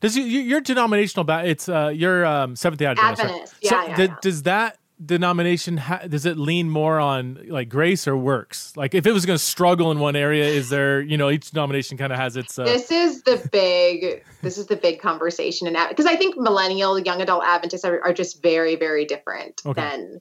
Does 0.00 0.16
you, 0.16 0.24
you 0.24 0.40
your 0.40 0.60
denominational 0.60 1.24
ba- 1.24 1.42
it's 1.44 1.68
uh 1.68 1.88
your 1.88 2.24
um 2.24 2.56
Seventh 2.56 2.78
Day 2.78 2.86
Adventist. 2.86 3.22
right? 3.22 3.30
Adventist. 3.30 3.54
Yeah, 3.62 3.70
so 3.70 3.88
yeah, 3.88 3.96
th- 3.96 4.10
yeah. 4.10 4.16
does 4.22 4.42
that 4.44 4.78
denomination 5.04 5.78
ha- 5.78 6.02
does 6.08 6.26
it 6.26 6.36
lean 6.36 6.68
more 6.68 7.00
on 7.00 7.46
like 7.48 7.68
grace 7.68 8.06
or 8.06 8.16
works? 8.16 8.76
Like 8.76 8.94
if 8.94 9.06
it 9.06 9.12
was 9.12 9.26
going 9.26 9.38
to 9.38 9.44
struggle 9.44 9.90
in 9.90 9.98
one 9.98 10.16
area, 10.16 10.44
is 10.44 10.68
there 10.68 11.00
you 11.00 11.16
know 11.16 11.30
each 11.30 11.50
denomination 11.50 11.96
kind 11.96 12.12
of 12.12 12.18
has 12.18 12.36
its. 12.36 12.58
Uh... 12.58 12.64
This 12.64 12.90
is 12.90 13.22
the 13.22 13.46
big. 13.52 14.24
this 14.42 14.58
is 14.58 14.66
the 14.66 14.76
big 14.76 15.00
conversation, 15.00 15.66
and 15.66 15.76
because 15.88 16.06
I 16.06 16.16
think 16.16 16.36
millennial 16.36 16.98
young 16.98 17.20
adult 17.20 17.44
Adventists 17.44 17.84
are, 17.84 18.02
are 18.02 18.12
just 18.12 18.42
very 18.42 18.76
very 18.76 19.04
different 19.04 19.62
okay. 19.64 19.80
than 19.80 20.20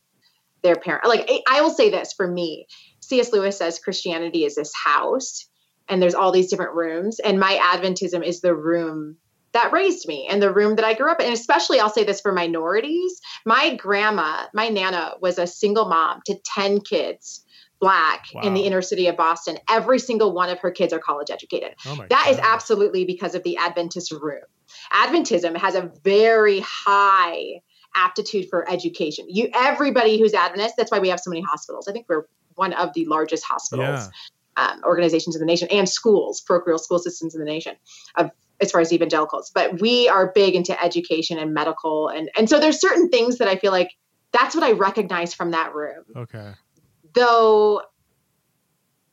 their 0.61 0.75
parent. 0.75 1.05
Like 1.05 1.29
I 1.47 1.61
will 1.61 1.71
say 1.71 1.89
this 1.89 2.13
for 2.13 2.27
me, 2.27 2.67
C.S. 3.01 3.31
Lewis 3.33 3.57
says 3.57 3.79
Christianity 3.79 4.45
is 4.45 4.55
this 4.55 4.73
house, 4.73 5.48
and 5.89 6.01
there's 6.01 6.15
all 6.15 6.31
these 6.31 6.49
different 6.49 6.75
rooms, 6.75 7.19
and 7.19 7.39
my 7.39 7.55
Adventism 7.55 8.23
is 8.23 8.41
the 8.41 8.55
room 8.55 9.17
that 9.51 9.71
raised 9.71 10.07
me 10.07 10.27
and 10.29 10.41
the 10.41 10.53
room 10.53 10.75
that 10.75 10.85
I 10.85 10.93
grew 10.93 11.11
up 11.11 11.19
in. 11.19 11.25
And 11.25 11.33
especially, 11.33 11.79
I'll 11.79 11.89
say 11.89 12.03
this 12.03 12.21
for 12.21 12.31
minorities. 12.31 13.19
My 13.45 13.75
grandma, 13.75 14.45
my 14.53 14.69
nana, 14.69 15.15
was 15.21 15.39
a 15.39 15.47
single 15.47 15.89
mom 15.89 16.21
to 16.27 16.35
10 16.45 16.81
kids, 16.81 17.43
black, 17.79 18.25
wow. 18.33 18.41
in 18.41 18.53
the 18.53 18.61
inner 18.61 18.81
city 18.81 19.07
of 19.07 19.17
Boston. 19.17 19.57
Every 19.69 19.99
single 19.99 20.33
one 20.33 20.49
of 20.49 20.59
her 20.59 20.71
kids 20.71 20.93
are 20.93 20.99
college 20.99 21.31
educated. 21.31 21.73
Oh 21.87 21.95
that 21.95 22.09
God. 22.09 22.29
is 22.29 22.39
absolutely 22.39 23.05
because 23.05 23.35
of 23.35 23.43
the 23.43 23.57
Adventist 23.57 24.11
room. 24.11 24.43
Adventism 24.93 25.57
has 25.57 25.75
a 25.75 25.91
very 26.03 26.59
high 26.59 27.61
aptitude 27.95 28.47
for 28.49 28.69
education. 28.69 29.25
You 29.27 29.49
everybody 29.53 30.19
who's 30.19 30.33
Adventist, 30.35 30.75
that's 30.77 30.91
why 30.91 30.99
we 30.99 31.09
have 31.09 31.19
so 31.19 31.31
many 31.31 31.41
hospitals. 31.41 31.87
I 31.87 31.91
think 31.91 32.05
we're 32.07 32.25
one 32.53 32.73
of 32.73 32.93
the 32.93 33.05
largest 33.05 33.43
hospitals. 33.43 33.87
Yeah. 33.87 34.07
Um, 34.59 34.81
organizations 34.83 35.35
in 35.35 35.39
the 35.39 35.45
nation 35.45 35.69
and 35.71 35.87
schools, 35.87 36.41
parochial 36.41 36.79
school 36.79 36.99
systems 36.99 37.33
in 37.33 37.39
the 37.39 37.45
nation 37.45 37.75
of 38.15 38.29
as 38.59 38.71
far 38.71 38.81
as 38.81 38.91
evangelicals, 38.91 39.51
but 39.55 39.79
we 39.79 40.09
are 40.09 40.33
big 40.33 40.53
into 40.53 40.81
education 40.83 41.37
and 41.37 41.53
medical. 41.53 42.09
And, 42.09 42.29
and 42.37 42.49
so 42.49 42.59
there's 42.59 42.81
certain 42.81 43.09
things 43.09 43.37
that 43.37 43.47
I 43.47 43.55
feel 43.55 43.71
like 43.71 43.91
that's 44.33 44.53
what 44.53 44.65
I 44.65 44.73
recognize 44.73 45.33
from 45.33 45.51
that 45.51 45.73
room. 45.73 46.03
Okay. 46.13 46.51
Though 47.13 47.81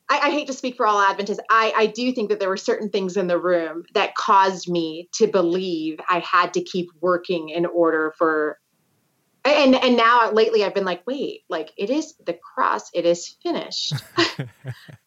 I, 0.09 0.19
I, 0.19 0.31
hate 0.31 0.47
to 0.47 0.53
speak 0.53 0.75
for 0.75 0.85
all 0.85 0.99
Adventists, 0.99 1.39
I, 1.49 1.73
I 1.75 1.85
do 1.87 2.11
think 2.11 2.29
that 2.29 2.39
there 2.39 2.49
were 2.49 2.57
certain 2.57 2.89
things 2.89 3.15
in 3.15 3.27
the 3.27 3.39
room 3.39 3.83
that 3.93 4.15
caused 4.15 4.69
me 4.69 5.07
to 5.13 5.27
believe 5.27 5.99
I 6.09 6.19
had 6.19 6.53
to 6.55 6.61
keep 6.61 6.89
working 6.99 7.49
in 7.49 7.65
order 7.65 8.13
for 8.17 8.59
and 9.45 9.75
and 9.75 9.95
now 9.95 10.31
lately 10.31 10.63
I've 10.63 10.73
been 10.73 10.85
like, 10.85 11.05
wait, 11.07 11.43
like 11.49 11.71
it 11.77 11.89
is 11.89 12.13
the 12.25 12.33
cross, 12.33 12.89
it 12.93 13.05
is 13.05 13.37
finished. 13.41 13.93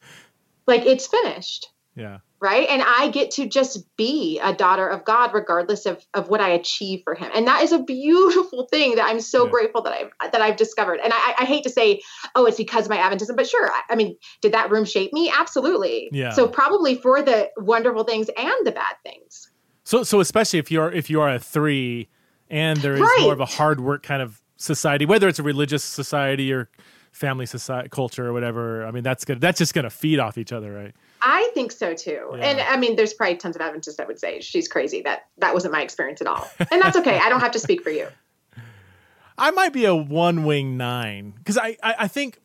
like 0.70 0.86
it's 0.86 1.06
finished. 1.06 1.68
Yeah. 1.96 2.18
Right? 2.40 2.66
And 2.70 2.82
i 2.86 3.10
get 3.10 3.32
to 3.32 3.46
just 3.46 3.84
be 3.96 4.40
a 4.42 4.54
daughter 4.54 4.88
of 4.88 5.04
god 5.04 5.34
regardless 5.34 5.84
of, 5.84 6.02
of 6.14 6.30
what 6.30 6.40
i 6.40 6.48
achieve 6.48 7.02
for 7.04 7.14
him. 7.14 7.30
And 7.34 7.46
that 7.46 7.62
is 7.62 7.72
a 7.72 7.78
beautiful 7.82 8.66
thing 8.70 8.94
that 8.94 9.04
i'm 9.04 9.20
so 9.20 9.44
yeah. 9.44 9.50
grateful 9.50 9.82
that 9.82 9.92
i've 9.92 10.32
that 10.32 10.40
i've 10.40 10.56
discovered. 10.56 11.00
And 11.04 11.12
I, 11.12 11.34
I 11.40 11.44
hate 11.44 11.64
to 11.64 11.70
say 11.70 12.00
oh 12.34 12.46
it's 12.46 12.56
because 12.56 12.86
of 12.86 12.90
my 12.90 12.96
adventism 12.96 13.36
but 13.36 13.46
sure 13.46 13.70
I, 13.70 13.82
I, 13.90 13.96
mean 13.96 14.16
did 14.40 14.52
that 14.52 14.70
room 14.70 14.86
shape 14.86 15.12
me? 15.12 15.30
Absolutely. 15.36 16.08
Yeah. 16.12 16.30
So 16.30 16.48
probably 16.48 16.94
for 16.94 17.20
the 17.20 17.50
wonderful 17.58 18.04
things 18.04 18.30
and 18.36 18.66
the 18.66 18.72
bad 18.72 18.94
things. 19.02 19.50
So 19.84 20.02
so 20.02 20.20
especially 20.20 20.60
if 20.60 20.70
you're 20.70 20.90
if 20.90 21.10
you 21.10 21.20
are 21.20 21.34
a 21.34 21.38
three 21.38 22.08
and 22.48 22.78
there 22.78 22.94
is 22.94 23.00
right. 23.00 23.18
more 23.20 23.34
of 23.34 23.40
a 23.40 23.46
hard 23.46 23.80
work 23.80 24.02
kind 24.02 24.22
of 24.22 24.40
society 24.56 25.04
whether 25.04 25.26
it's 25.26 25.38
a 25.38 25.42
religious 25.42 25.82
society 25.82 26.52
or 26.52 26.70
family 27.12 27.46
society 27.46 27.88
culture 27.88 28.26
or 28.26 28.32
whatever 28.32 28.86
i 28.86 28.90
mean 28.90 29.02
that's 29.02 29.24
good 29.24 29.40
that's 29.40 29.58
just 29.58 29.74
gonna 29.74 29.90
feed 29.90 30.18
off 30.18 30.38
each 30.38 30.52
other 30.52 30.72
right 30.72 30.94
I 31.22 31.50
think 31.54 31.72
so 31.72 31.94
too. 31.94 32.30
Yeah. 32.32 32.38
And 32.38 32.60
I 32.60 32.76
mean, 32.76 32.96
there's 32.96 33.12
probably 33.12 33.36
tons 33.36 33.56
of 33.56 33.62
Adventists 33.62 33.96
that 33.96 34.06
would 34.06 34.18
say 34.18 34.40
she's 34.40 34.68
crazy. 34.68 35.02
That 35.02 35.26
that 35.38 35.54
wasn't 35.54 35.72
my 35.72 35.82
experience 35.82 36.20
at 36.20 36.26
all, 36.26 36.48
and 36.58 36.80
that's 36.80 36.96
okay. 36.96 37.18
I 37.18 37.28
don't 37.28 37.40
have 37.40 37.52
to 37.52 37.58
speak 37.58 37.82
for 37.82 37.90
you. 37.90 38.08
I 39.38 39.50
might 39.50 39.72
be 39.72 39.84
a 39.84 39.94
one 39.94 40.44
wing 40.44 40.76
nine 40.76 41.32
because 41.36 41.58
I, 41.58 41.76
I, 41.82 41.94
I 42.00 42.08
think 42.08 42.38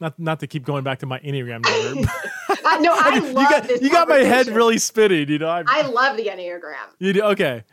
not 0.00 0.18
not 0.18 0.40
to 0.40 0.46
keep 0.46 0.64
going 0.64 0.84
back 0.84 1.00
to 1.00 1.06
my 1.06 1.18
enneagram 1.20 1.62
number. 1.62 2.08
uh, 2.64 2.78
no, 2.80 2.92
I 2.94 3.18
love 3.18 3.28
you 3.28 3.34
got, 3.34 3.62
this. 3.64 3.82
You 3.82 3.90
got 3.90 4.08
my 4.08 4.18
head 4.18 4.48
really 4.48 4.78
spinning. 4.78 5.28
You 5.28 5.38
know, 5.38 5.48
I, 5.48 5.64
I 5.66 5.82
love 5.82 6.16
the 6.16 6.26
enneagram. 6.26 6.74
You 6.98 7.12
do 7.12 7.22
okay. 7.22 7.64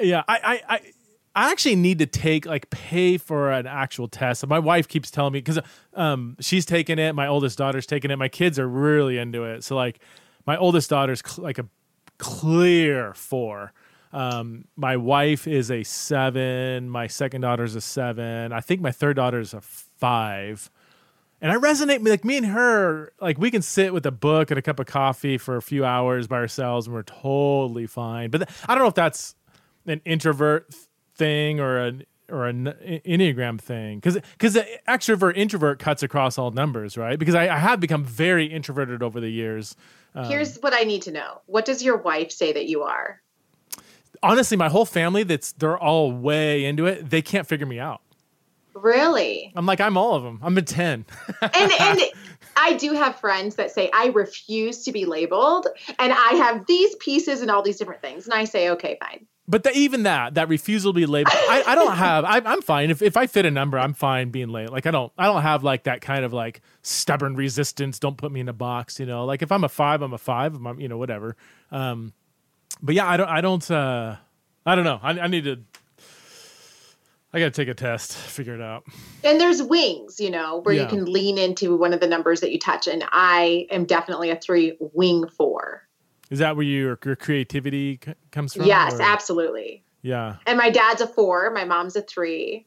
Yeah, 0.00 0.22
I, 0.26 0.38
I, 0.68 0.74
I 0.74 0.80
I 1.34 1.50
actually 1.50 1.76
need 1.76 1.98
to 2.00 2.06
take 2.06 2.44
like 2.44 2.68
pay 2.70 3.16
for 3.16 3.50
an 3.50 3.66
actual 3.66 4.08
test. 4.08 4.46
My 4.46 4.58
wife 4.58 4.86
keeps 4.86 5.10
telling 5.10 5.32
me 5.32 5.40
because 5.40 5.60
um, 5.94 6.36
she's 6.40 6.66
taking 6.66 6.98
it. 6.98 7.14
My 7.14 7.26
oldest 7.26 7.56
daughter's 7.56 7.86
taking 7.86 8.10
it. 8.10 8.16
My 8.16 8.28
kids 8.28 8.58
are 8.58 8.68
really 8.68 9.18
into 9.18 9.44
it. 9.44 9.64
So 9.64 9.76
like, 9.76 10.00
my 10.46 10.56
oldest 10.56 10.90
daughter's 10.90 11.22
cl- 11.24 11.44
like 11.44 11.58
a 11.58 11.66
clear 12.18 13.14
four. 13.14 13.72
Um, 14.12 14.66
my 14.76 14.96
wife 14.96 15.46
is 15.46 15.70
a 15.70 15.82
seven. 15.84 16.90
My 16.90 17.06
second 17.06 17.40
daughter's 17.40 17.74
a 17.74 17.80
seven. 17.80 18.52
I 18.52 18.60
think 18.60 18.80
my 18.82 18.92
third 18.92 19.16
daughter's 19.16 19.54
a 19.54 19.60
five. 19.62 20.70
And 21.40 21.50
I 21.50 21.56
resonate 21.56 22.06
like 22.06 22.24
me 22.24 22.36
and 22.36 22.46
her. 22.46 23.12
Like 23.20 23.38
we 23.38 23.50
can 23.50 23.62
sit 23.62 23.94
with 23.94 24.04
a 24.04 24.10
book 24.12 24.50
and 24.50 24.58
a 24.58 24.62
cup 24.62 24.78
of 24.78 24.86
coffee 24.86 25.38
for 25.38 25.56
a 25.56 25.62
few 25.62 25.84
hours 25.84 26.26
by 26.26 26.36
ourselves, 26.36 26.86
and 26.86 26.94
we're 26.94 27.02
totally 27.02 27.86
fine. 27.86 28.30
But 28.30 28.46
th- 28.46 28.50
I 28.68 28.74
don't 28.74 28.84
know 28.84 28.88
if 28.88 28.94
that's 28.94 29.34
an 29.86 30.02
introvert 30.04 30.72
thing 31.22 31.60
or 31.60 31.78
an 31.78 32.04
or 32.28 32.46
an 32.46 32.74
enneagram 33.06 33.60
thing. 33.60 33.98
Because 33.98 34.18
because 34.32 34.54
the 34.54 34.66
extrovert 34.88 35.36
introvert 35.36 35.78
cuts 35.78 36.02
across 36.02 36.38
all 36.38 36.50
numbers 36.50 36.96
right? 36.96 37.18
Because 37.18 37.34
I, 37.34 37.48
I 37.48 37.58
have 37.58 37.78
become 37.78 38.04
very 38.04 38.46
introverted 38.46 39.02
over 39.02 39.20
the 39.20 39.28
years. 39.28 39.76
Um, 40.14 40.26
here's 40.26 40.58
what 40.58 40.74
i 40.74 40.82
need 40.82 41.02
to 41.02 41.12
know. 41.12 41.40
What 41.46 41.64
does 41.64 41.82
your 41.82 41.96
wife 41.96 42.32
say 42.32 42.52
that 42.52 42.66
you 42.66 42.82
are? 42.82 43.20
Honestly 44.22 44.56
my 44.56 44.68
whole 44.68 44.84
family 44.84 45.22
that's 45.22 45.52
they're 45.52 45.78
all 45.78 46.10
way 46.12 46.64
into 46.64 46.86
it 46.86 47.08
they 47.08 47.22
can't 47.22 47.46
figure 47.46 47.66
me 47.66 47.78
out. 47.78 48.00
Really? 48.74 49.52
I'm 49.54 49.66
like 49.66 49.80
i'm 49.80 49.96
all 49.96 50.14
of 50.14 50.22
them 50.22 50.40
i'm 50.42 50.56
a 50.56 50.62
10 50.62 51.04
and 51.42 51.72
and 51.80 52.00
I 52.54 52.74
do 52.74 52.92
have 52.92 53.16
friends 53.16 53.54
that 53.56 53.70
say 53.70 53.90
I 53.94 54.08
refuse 54.08 54.84
to 54.84 54.92
be 54.92 55.06
labeled 55.06 55.66
and 55.98 56.12
I 56.12 56.34
have 56.34 56.66
these 56.66 56.94
pieces 56.96 57.40
and 57.40 57.50
all 57.50 57.62
these 57.62 57.78
different 57.78 58.02
things. 58.02 58.26
And 58.26 58.34
I 58.34 58.44
say, 58.44 58.68
okay, 58.70 58.98
fine 59.00 59.26
but 59.48 59.64
the, 59.64 59.72
even 59.76 60.04
that 60.04 60.34
that 60.34 60.48
refusal 60.48 60.92
to 60.92 60.96
be 60.96 61.06
labeled 61.06 61.34
I, 61.34 61.62
I 61.66 61.74
don't 61.74 61.96
have 61.96 62.24
I, 62.24 62.38
am 62.38 62.62
fine 62.62 62.90
if, 62.90 63.02
if 63.02 63.16
i 63.16 63.26
fit 63.26 63.44
a 63.46 63.50
number 63.50 63.78
i'm 63.78 63.94
fine 63.94 64.30
being 64.30 64.48
late 64.48 64.70
like 64.70 64.86
i 64.86 64.90
don't 64.90 65.12
i 65.18 65.26
don't 65.26 65.42
have 65.42 65.64
like 65.64 65.84
that 65.84 66.00
kind 66.00 66.24
of 66.24 66.32
like 66.32 66.60
stubborn 66.82 67.34
resistance 67.34 67.98
don't 67.98 68.16
put 68.16 68.32
me 68.32 68.40
in 68.40 68.48
a 68.48 68.52
box 68.52 69.00
you 69.00 69.06
know 69.06 69.24
like 69.24 69.42
if 69.42 69.50
i'm 69.52 69.64
a 69.64 69.68
five 69.68 70.02
i'm 70.02 70.12
a 70.12 70.18
five 70.18 70.54
i'm 70.54 70.80
you 70.80 70.88
know 70.88 70.98
whatever 70.98 71.36
um 71.70 72.12
but 72.80 72.94
yeah 72.94 73.08
i 73.08 73.16
don't 73.16 73.28
i 73.28 73.40
don't 73.40 73.70
uh 73.70 74.16
i 74.64 74.74
don't 74.74 74.84
know 74.84 75.00
i, 75.02 75.10
I 75.10 75.26
need 75.26 75.44
to 75.44 75.58
I 77.34 77.38
got 77.38 77.46
to 77.46 77.50
take 77.50 77.68
a 77.68 77.74
test, 77.74 78.12
figure 78.12 78.54
it 78.54 78.60
out. 78.60 78.84
And 79.24 79.40
there's 79.40 79.62
wings, 79.62 80.20
you 80.20 80.30
know, 80.30 80.60
where 80.60 80.74
yeah. 80.74 80.82
you 80.82 80.88
can 80.88 81.06
lean 81.06 81.38
into 81.38 81.74
one 81.76 81.94
of 81.94 82.00
the 82.00 82.06
numbers 82.06 82.40
that 82.40 82.52
you 82.52 82.58
touch. 82.58 82.86
And 82.86 83.04
I 83.10 83.66
am 83.70 83.86
definitely 83.86 84.30
a 84.30 84.36
three 84.36 84.76
wing 84.78 85.26
four. 85.28 85.88
Is 86.32 86.38
that 86.38 86.56
where 86.56 86.64
your, 86.64 86.98
your 87.04 87.14
creativity 87.14 88.00
c- 88.02 88.14
comes 88.30 88.54
from? 88.54 88.64
Yes, 88.64 88.94
or? 88.94 89.02
absolutely. 89.02 89.84
Yeah. 90.00 90.36
And 90.46 90.56
my 90.56 90.70
dad's 90.70 91.02
a 91.02 91.06
four, 91.06 91.50
my 91.50 91.66
mom's 91.66 91.94
a 91.94 92.00
three. 92.00 92.66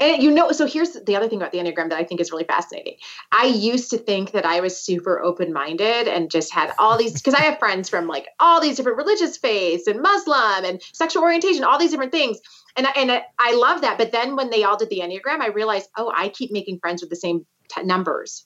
And 0.00 0.20
you 0.20 0.32
know, 0.32 0.50
so 0.50 0.66
here's 0.66 0.94
the 0.94 1.14
other 1.14 1.28
thing 1.28 1.38
about 1.38 1.52
the 1.52 1.58
Enneagram 1.58 1.90
that 1.90 1.98
I 1.98 2.02
think 2.02 2.20
is 2.20 2.32
really 2.32 2.42
fascinating. 2.42 2.96
I 3.30 3.44
used 3.46 3.90
to 3.90 3.98
think 3.98 4.32
that 4.32 4.44
I 4.44 4.58
was 4.60 4.76
super 4.76 5.22
open 5.22 5.52
minded 5.52 6.08
and 6.08 6.28
just 6.28 6.52
had 6.52 6.72
all 6.76 6.98
these, 6.98 7.12
because 7.12 7.34
I 7.34 7.42
have 7.42 7.60
friends 7.60 7.88
from 7.88 8.08
like 8.08 8.26
all 8.40 8.60
these 8.60 8.78
different 8.78 8.98
religious 8.98 9.36
faiths 9.36 9.86
and 9.86 10.02
Muslim 10.02 10.64
and 10.64 10.82
sexual 10.92 11.22
orientation, 11.22 11.62
all 11.62 11.78
these 11.78 11.92
different 11.92 12.12
things. 12.12 12.40
And, 12.76 12.88
and 12.96 13.22
I 13.38 13.54
love 13.54 13.82
that. 13.82 13.96
But 13.96 14.10
then 14.10 14.34
when 14.34 14.50
they 14.50 14.64
all 14.64 14.76
did 14.76 14.90
the 14.90 15.00
Enneagram, 15.00 15.40
I 15.40 15.48
realized, 15.48 15.88
oh, 15.96 16.12
I 16.12 16.30
keep 16.30 16.50
making 16.50 16.80
friends 16.80 17.00
with 17.00 17.10
the 17.10 17.16
same 17.16 17.46
t- 17.68 17.84
numbers 17.84 18.44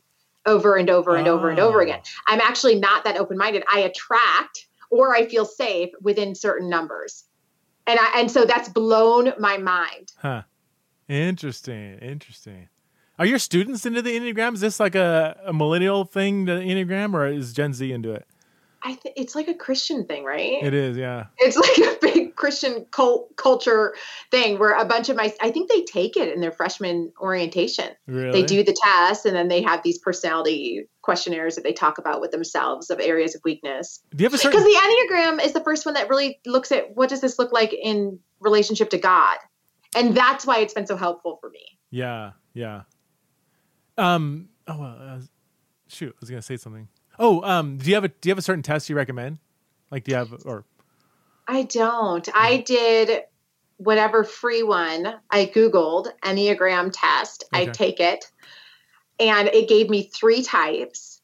over 0.49 0.76
and 0.76 0.90
over 0.90 1.14
and 1.14 1.28
oh. 1.28 1.34
over 1.34 1.51
and 1.51 1.61
over 1.61 1.80
again. 1.80 2.01
Oh. 2.03 2.11
I'm 2.26 2.40
actually 2.40 2.76
not 2.76 3.05
that 3.05 3.16
open 3.16 3.36
minded. 3.36 3.62
I 3.72 3.80
attract 3.80 4.66
or 4.90 5.14
I 5.14 5.26
feel 5.26 5.44
safe 5.44 5.90
within 6.01 6.34
certain 6.34 6.68
numbers. 6.68 7.24
And 7.86 7.99
I 8.01 8.20
and 8.20 8.30
so 8.30 8.44
that's 8.44 8.68
blown 8.68 9.32
my 9.38 9.59
mind. 9.59 10.12
Huh. 10.18 10.42
Interesting. 11.09 11.99
Interesting. 11.99 12.68
Are 13.18 13.26
your 13.26 13.38
students 13.38 13.84
into 13.84 14.01
the 14.03 14.16
Enneagram? 14.16 14.55
Is 14.55 14.61
this 14.61 14.78
like 14.78 14.94
a, 14.94 15.40
a 15.44 15.53
millennial 15.53 16.05
thing, 16.05 16.44
the 16.44 16.53
Enneagram, 16.53 17.14
or 17.14 17.26
is 17.26 17.53
Gen 17.53 17.72
Z 17.72 17.90
into 17.90 18.12
it? 18.12 18.26
I 18.83 18.95
think 18.95 19.16
it's 19.18 19.35
like 19.35 19.49
a 19.49 19.55
Christian 19.55 20.05
thing, 20.07 20.24
right? 20.24 20.62
It 20.62 20.72
is, 20.72 20.97
yeah. 20.97 21.26
It's 21.39 21.57
like 21.79 21.79
a 21.79 21.99
big 22.01 22.37
Christian 22.37 22.87
cult 22.91 23.37
culture 23.37 23.95
thing 24.31 24.59
where 24.59 24.72
a 24.79 24.85
bunch 24.85 25.09
of 25.09 25.16
my 25.16 25.35
I 25.41 25.51
think 25.51 25.70
they 25.70 25.83
take 25.83 26.16
it 26.16 26.33
in 26.33 26.41
their 26.41 26.53
freshman 26.53 27.12
orientation. 27.20 27.91
Really? 28.07 28.41
They 28.41 28.47
do 28.47 28.62
the 28.62 28.76
test 28.81 29.26
and 29.26 29.35
then 29.35 29.49
they 29.49 29.62
have 29.62 29.83
these 29.83 29.99
personality 29.99 30.89
questionnaires 31.03 31.57
that 31.57 31.64
they 31.64 31.72
talk 31.72 31.99
about 31.99 32.20
with 32.20 32.31
themselves 32.31 32.91
of 32.91 33.01
areas 33.01 33.35
of 33.35 33.41
weakness. 33.45 34.01
Do 34.14 34.22
you 34.22 34.26
have 34.26 34.35
a 34.35 34.39
certain 34.39 34.61
Because 34.61 34.72
the 34.72 35.11
Enneagram 35.11 35.45
is 35.45 35.53
the 35.53 35.64
first 35.64 35.85
one 35.85 35.95
that 35.95 36.09
really 36.09 36.39
looks 36.47 36.70
at 36.70 36.95
what 36.95 37.09
does 37.09 37.20
this 37.20 37.39
look 37.39 37.53
like 37.53 37.72
in 37.72 38.20
relationship 38.41 38.91
to 38.91 38.99
God. 38.99 39.37
And 39.97 40.16
that's 40.16 40.47
why 40.47 40.59
it's 40.59 40.74
been 40.74 40.87
so 40.87 40.97
helpful 40.97 41.39
for 41.41 41.51
me. 41.51 41.79
Yeah, 41.91 42.33
yeah. 42.55 42.83
Um 43.97 44.51
oh 44.68 44.79
well, 44.79 44.97
uh, 45.01 45.20
shoot, 45.89 46.14
I 46.14 46.18
was 46.20 46.31
going 46.31 46.41
to 46.41 46.47
say 46.47 46.57
something. 46.57 46.89
Oh, 47.19 47.43
um, 47.43 47.79
do 47.79 47.89
you 47.89 47.95
have 47.95 48.05
a 48.05 48.09
do 48.09 48.29
you 48.29 48.31
have 48.31 48.39
a 48.39 48.43
certain 48.43 48.62
test 48.62 48.89
you 48.89 48.97
recommend? 48.97 49.39
Like, 49.91 50.05
do 50.05 50.12
you 50.12 50.16
have 50.16 50.33
or? 50.45 50.64
I 51.47 51.62
don't. 51.62 52.29
I 52.35 52.59
did. 52.59 53.23
whatever 53.79 54.25
free 54.25 54.62
one. 54.62 55.14
I 55.31 55.47
Googled 55.47 56.09
Enneagram 56.25 56.91
test. 56.93 57.45
Okay. 57.55 57.62
I 57.62 57.73
take 57.73 58.01
it. 58.01 58.31
And 59.21 59.49
it 59.49 59.69
gave 59.69 59.89
me 59.89 60.11
three 60.12 60.43
types 60.43 61.18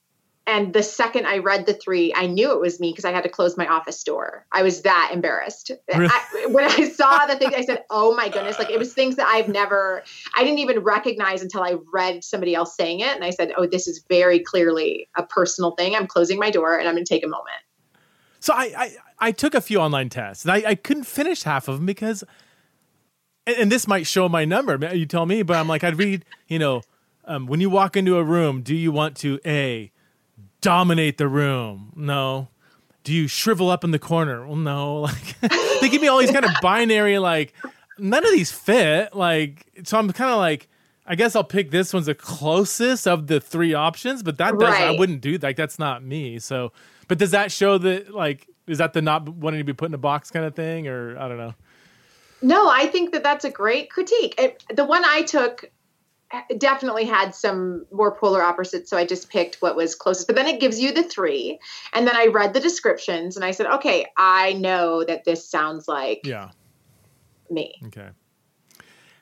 and 0.47 0.75
the 0.75 0.83
second 0.83 1.27
I 1.27 1.39
read 1.39 1.65
the 1.65 1.73
three, 1.73 2.13
I 2.15 2.27
knew 2.27 2.53
it 2.53 2.61
was 2.61 2.79
me 2.79 2.91
because 2.91 3.07
I 3.07 3.13
had 3.13 3.23
to 3.23 3.31
close 3.31 3.57
my 3.57 3.67
office 3.67 4.03
door. 4.03 4.47
I 4.53 4.63
was 4.63 4.83
that 4.83 5.11
embarrassed. 5.13 5.71
Really? 5.89 6.09
I, 6.11 6.47
when 6.51 6.65
I 6.65 6.89
saw 6.91 7.25
the 7.27 7.37
thing, 7.37 7.55
I 7.55 7.63
said, 7.63 7.85
"Oh 7.89 8.15
my 8.15 8.29
goodness!" 8.29 8.59
Like 8.59 8.71
it 8.71 8.79
was 8.79 8.93
things 8.93 9.17
that 9.17 9.27
I've 9.27 9.49
never, 9.49 10.03
I 10.35 10.45
didn't 10.45 10.59
even 10.59 10.81
recognize 10.81 11.41
until 11.41 11.63
I 11.63 11.77
read 11.93 12.23
somebody 12.25 12.55
else 12.55 12.77
saying 12.77 13.01
it, 13.01 13.15
and 13.15 13.25
I 13.25 13.31
said, 13.31 13.53
"Oh, 13.57 13.67
this 13.67 13.89
is 13.89 14.05
very 14.09 14.39
clearly 14.39 15.09
a 15.17 15.23
personal 15.23 15.73
thing." 15.73 15.95
I'm 15.95 16.07
closing 16.07 16.39
my 16.39 16.51
door 16.51 16.79
and 16.79 16.87
I'm 16.89 16.95
going 16.95 17.05
to 17.05 17.15
take 17.15 17.25
a 17.25 17.29
moment. 17.29 17.57
So 18.41 18.53
I, 18.53 18.75
I, 18.77 18.97
I 19.19 19.33
took 19.33 19.55
a 19.55 19.63
few 19.63 19.81
online 19.81 20.11
tests, 20.11 20.45
and 20.45 20.53
I, 20.53 20.71
I 20.71 20.75
couldn't 20.75 21.05
finish 21.05 21.45
half 21.45 21.69
of 21.69 21.77
them 21.77 21.87
because, 21.87 22.23
and, 23.47 23.57
and 23.57 23.73
this 23.73 23.89
might 23.89 24.07
show 24.07 24.29
my 24.29 24.45
number. 24.45 24.95
You 24.95 25.07
tell 25.07 25.25
me, 25.25 25.43
but 25.43 25.57
I'm 25.57 25.69
like, 25.69 25.83
I'd 25.83 25.97
read, 25.97 26.27
you 26.49 26.59
know, 26.59 26.83
um, 27.25 27.47
when 27.47 27.61
you 27.63 27.71
walk 27.71 27.97
into 27.97 28.19
a 28.19 28.23
room, 28.23 28.61
do 28.61 28.75
you 28.75 28.93
want 28.93 29.17
to 29.17 29.41
a 29.47 29.91
dominate 30.65 31.19
the 31.19 31.29
room? 31.29 31.93
No. 31.95 32.49
Do 33.05 33.13
you 33.13 33.29
shrivel 33.29 33.71
up 33.71 33.85
in 33.85 33.91
the 33.91 33.99
corner? 33.99 34.47
Well, 34.47 34.57
no. 34.57 35.09
Like 35.43 35.81
they 35.81 35.89
give 35.91 36.01
me 36.01 36.09
all 36.09 36.19
these 36.19 36.31
kind 36.31 36.45
of 36.45 36.53
binary 36.63 37.19
like 37.19 37.53
none 37.99 38.25
of 38.25 38.33
these 38.33 38.51
fit. 38.51 39.15
Like 39.15 39.67
so 39.85 39.99
I'm 39.99 40.11
kind 40.13 40.31
of 40.31 40.39
like 40.39 40.69
I 41.07 41.15
guess 41.15 41.37
I'll 41.37 41.45
pick 41.45 41.71
this 41.71 41.93
one's 41.93 42.07
the 42.07 42.15
closest 42.15 43.07
of 43.07 43.27
the 43.27 43.41
three 43.41 43.75
options, 43.75 44.23
but 44.23 44.39
that 44.39 44.59
does 44.59 44.73
right. 44.73 44.85
I 44.85 44.99
wouldn't 44.99 45.21
do 45.21 45.37
like 45.37 45.57
that's 45.57 45.79
not 45.79 46.03
me. 46.03 46.39
So 46.39 46.73
but 47.09 47.19
does 47.19 47.33
that 47.33 47.53
show 47.53 47.77
that 47.79 48.15
like 48.15 48.49
is 48.67 48.79
that 48.79 48.95
the 48.95 49.03
not 49.03 49.29
wanting 49.29 49.59
to 49.59 49.65
be 49.65 49.75
put 49.75 49.89
in 49.89 49.95
a 49.95 49.99
box 49.99 50.31
kind 50.31 50.47
of 50.47 50.55
thing 50.55 50.89
or 50.89 51.19
I 51.19 51.29
don't 51.29 51.39
know? 51.39 51.55
No, 52.41 52.69
I 52.71 52.87
think 52.87 53.13
that 53.13 53.23
that's 53.23 53.45
a 53.45 53.51
great 53.51 53.91
critique. 53.91 54.35
It, 54.39 54.63
the 54.75 54.85
one 54.85 55.03
I 55.05 55.23
took 55.23 55.71
definitely 56.59 57.05
had 57.05 57.35
some 57.35 57.87
more 57.93 58.15
polar 58.15 58.43
opposites 58.43 58.91
so 58.91 58.97
i 58.97 59.05
just 59.05 59.31
picked 59.31 59.57
what 59.57 59.77
was 59.77 59.95
closest 59.95 60.27
but 60.27 60.37
then 60.37 60.47
it 60.47 60.61
gives 60.61 60.81
you 60.81 60.93
the 60.93 61.03
three 61.03 61.59
and 61.93 62.07
then 62.07 62.17
i 62.17 62.27
read 62.27 62.55
the 62.55 62.61
descriptions 62.61 63.37
and 63.37 63.45
i 63.45 63.51
said 63.51 63.67
okay 63.67 64.07
i 64.17 64.53
know 64.55 65.05
that 65.05 65.25
this 65.25 65.49
sounds 65.49 65.87
like 65.87 66.21
yeah 66.25 66.51
me 67.51 67.75
okay 67.87 68.09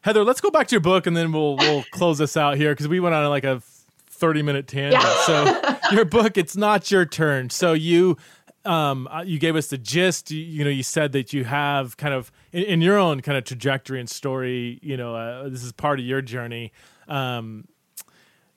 heather 0.02 0.24
let's 0.24 0.40
go 0.40 0.50
back 0.50 0.66
to 0.66 0.72
your 0.72 0.80
book 0.80 1.06
and 1.06 1.16
then 1.16 1.32
we'll 1.32 1.56
we'll 1.56 1.84
close 1.92 2.18
this 2.18 2.36
out 2.36 2.56
here 2.56 2.72
because 2.72 2.88
we 2.88 3.00
went 3.00 3.14
on 3.14 3.28
like 3.28 3.44
a 3.44 3.60
30 4.06 4.42
minute 4.42 4.66
tangent 4.66 5.02
yeah. 5.02 5.26
so 5.26 5.76
your 5.92 6.04
book 6.04 6.38
it's 6.38 6.56
not 6.56 6.90
your 6.90 7.04
turn 7.04 7.50
so 7.50 7.72
you 7.72 8.16
um, 8.64 9.08
uh, 9.08 9.22
you 9.22 9.40
gave 9.40 9.56
us 9.56 9.66
the 9.66 9.76
gist. 9.76 10.30
You, 10.30 10.40
you, 10.40 10.62
know, 10.62 10.70
you 10.70 10.84
said 10.84 11.10
that 11.12 11.32
you 11.32 11.42
have 11.42 11.96
kind 11.96 12.14
of 12.14 12.30
in, 12.52 12.62
in 12.62 12.80
your 12.80 12.96
own 12.96 13.20
kind 13.20 13.36
of 13.36 13.42
trajectory 13.42 13.98
and 13.98 14.08
story. 14.08 14.78
You 14.82 14.96
know, 14.96 15.16
uh, 15.16 15.48
this 15.48 15.64
is 15.64 15.72
part 15.72 15.98
of 15.98 16.04
your 16.06 16.22
journey 16.22 16.72
um, 17.12 17.68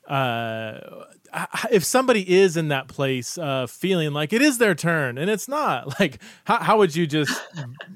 uh, 0.07 0.79
if 1.71 1.83
somebody 1.83 2.29
is 2.29 2.55
in 2.55 2.69
that 2.69 2.87
place 2.87 3.37
uh, 3.37 3.67
feeling 3.67 4.13
like 4.13 4.31
it 4.33 4.41
is 4.41 4.57
their 4.57 4.75
turn 4.75 5.17
and 5.17 5.29
it's 5.29 5.47
not 5.47 5.99
like 5.99 6.21
how, 6.45 6.59
how 6.59 6.77
would 6.77 6.95
you 6.95 7.07
just 7.07 7.39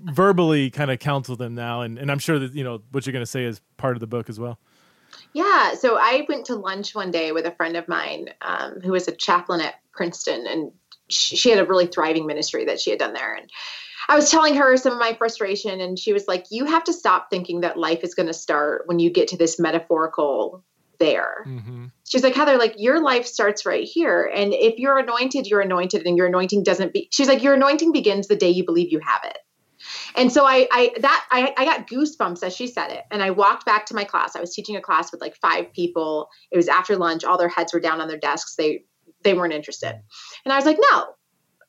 verbally 0.05 0.69
kind 0.69 0.91
of 0.91 0.99
counsel 0.99 1.35
them 1.35 1.55
now? 1.55 1.81
And, 1.81 1.97
and 1.97 2.11
i'm 2.11 2.19
sure 2.19 2.39
that 2.39 2.53
you 2.53 2.63
know 2.63 2.81
what 2.91 3.05
you're 3.05 3.13
going 3.13 3.23
to 3.23 3.31
say 3.31 3.43
is 3.43 3.61
part 3.77 3.95
of 3.95 3.99
the 3.99 4.07
book 4.07 4.29
as 4.29 4.39
well. 4.39 4.59
Yeah 5.33 5.75
so 5.75 5.97
i 5.99 6.25
went 6.27 6.45
to 6.47 6.55
lunch 6.55 6.95
one 6.95 7.11
day 7.11 7.31
with 7.31 7.45
a 7.45 7.51
friend 7.51 7.77
of 7.77 7.87
mine 7.87 8.29
um, 8.41 8.81
who 8.81 8.91
was 8.91 9.07
a 9.07 9.15
chaplain 9.15 9.61
at 9.61 9.75
princeton 9.91 10.45
and 10.47 10.71
she, 11.09 11.35
she 11.35 11.49
had 11.49 11.59
a 11.59 11.65
really 11.65 11.87
thriving 11.87 12.25
ministry 12.25 12.65
that 12.65 12.79
she 12.79 12.91
had 12.91 12.99
done 12.99 13.13
there. 13.13 13.33
And 13.33 13.49
I 14.09 14.15
was 14.15 14.31
telling 14.31 14.55
her 14.55 14.75
some 14.75 14.91
of 14.91 14.99
my 14.99 15.13
frustration, 15.13 15.79
and 15.79 15.97
she 15.97 16.13
was 16.13 16.27
like, 16.27 16.45
You 16.49 16.65
have 16.65 16.83
to 16.85 16.93
stop 16.93 17.29
thinking 17.29 17.61
that 17.61 17.77
life 17.77 18.03
is 18.03 18.15
going 18.15 18.27
to 18.27 18.33
start 18.33 18.83
when 18.87 18.97
you 18.97 19.11
get 19.11 19.27
to 19.29 19.37
this 19.37 19.59
metaphorical 19.59 20.65
there. 20.99 21.45
Mm-hmm. 21.47 21.85
She's 22.07 22.23
like, 22.23 22.33
Heather, 22.33 22.57
like 22.57 22.73
your 22.77 23.01
life 23.01 23.27
starts 23.27 23.67
right 23.67 23.87
here. 23.87 24.29
And 24.33 24.51
if 24.53 24.79
you're 24.79 24.97
anointed, 24.97 25.45
you're 25.45 25.61
anointed, 25.61 26.07
and 26.07 26.17
your 26.17 26.25
anointing 26.25 26.63
doesn't 26.63 26.91
be, 26.91 27.07
she's 27.11 27.27
like, 27.27 27.43
Your 27.43 27.53
anointing 27.53 27.91
begins 27.91 28.27
the 28.27 28.35
day 28.35 28.49
you 28.49 28.65
believe 28.65 28.91
you 28.91 28.99
have 28.99 29.21
it. 29.25 29.37
And 30.15 30.31
so 30.33 30.43
I, 30.43 30.67
I 30.71 30.91
that 30.99 31.25
I, 31.31 31.53
I 31.55 31.65
got 31.65 31.87
goosebumps 31.87 32.43
as 32.43 32.55
she 32.55 32.65
said 32.65 32.89
it. 32.89 33.03
And 33.11 33.21
I 33.21 33.29
walked 33.29 33.65
back 33.65 33.85
to 33.87 33.95
my 33.95 34.03
class. 34.03 34.35
I 34.35 34.41
was 34.41 34.53
teaching 34.53 34.75
a 34.75 34.81
class 34.81 35.11
with 35.11 35.21
like 35.21 35.35
five 35.35 35.71
people. 35.71 36.29
It 36.51 36.57
was 36.57 36.67
after 36.67 36.97
lunch. 36.97 37.23
All 37.23 37.37
their 37.37 37.47
heads 37.47 37.73
were 37.73 37.79
down 37.79 38.01
on 38.01 38.07
their 38.07 38.17
desks. 38.17 38.55
They 38.55 38.85
they 39.23 39.35
weren't 39.35 39.53
interested. 39.53 39.93
And 40.45 40.51
I 40.51 40.55
was 40.55 40.65
like, 40.65 40.79
no, 40.91 41.07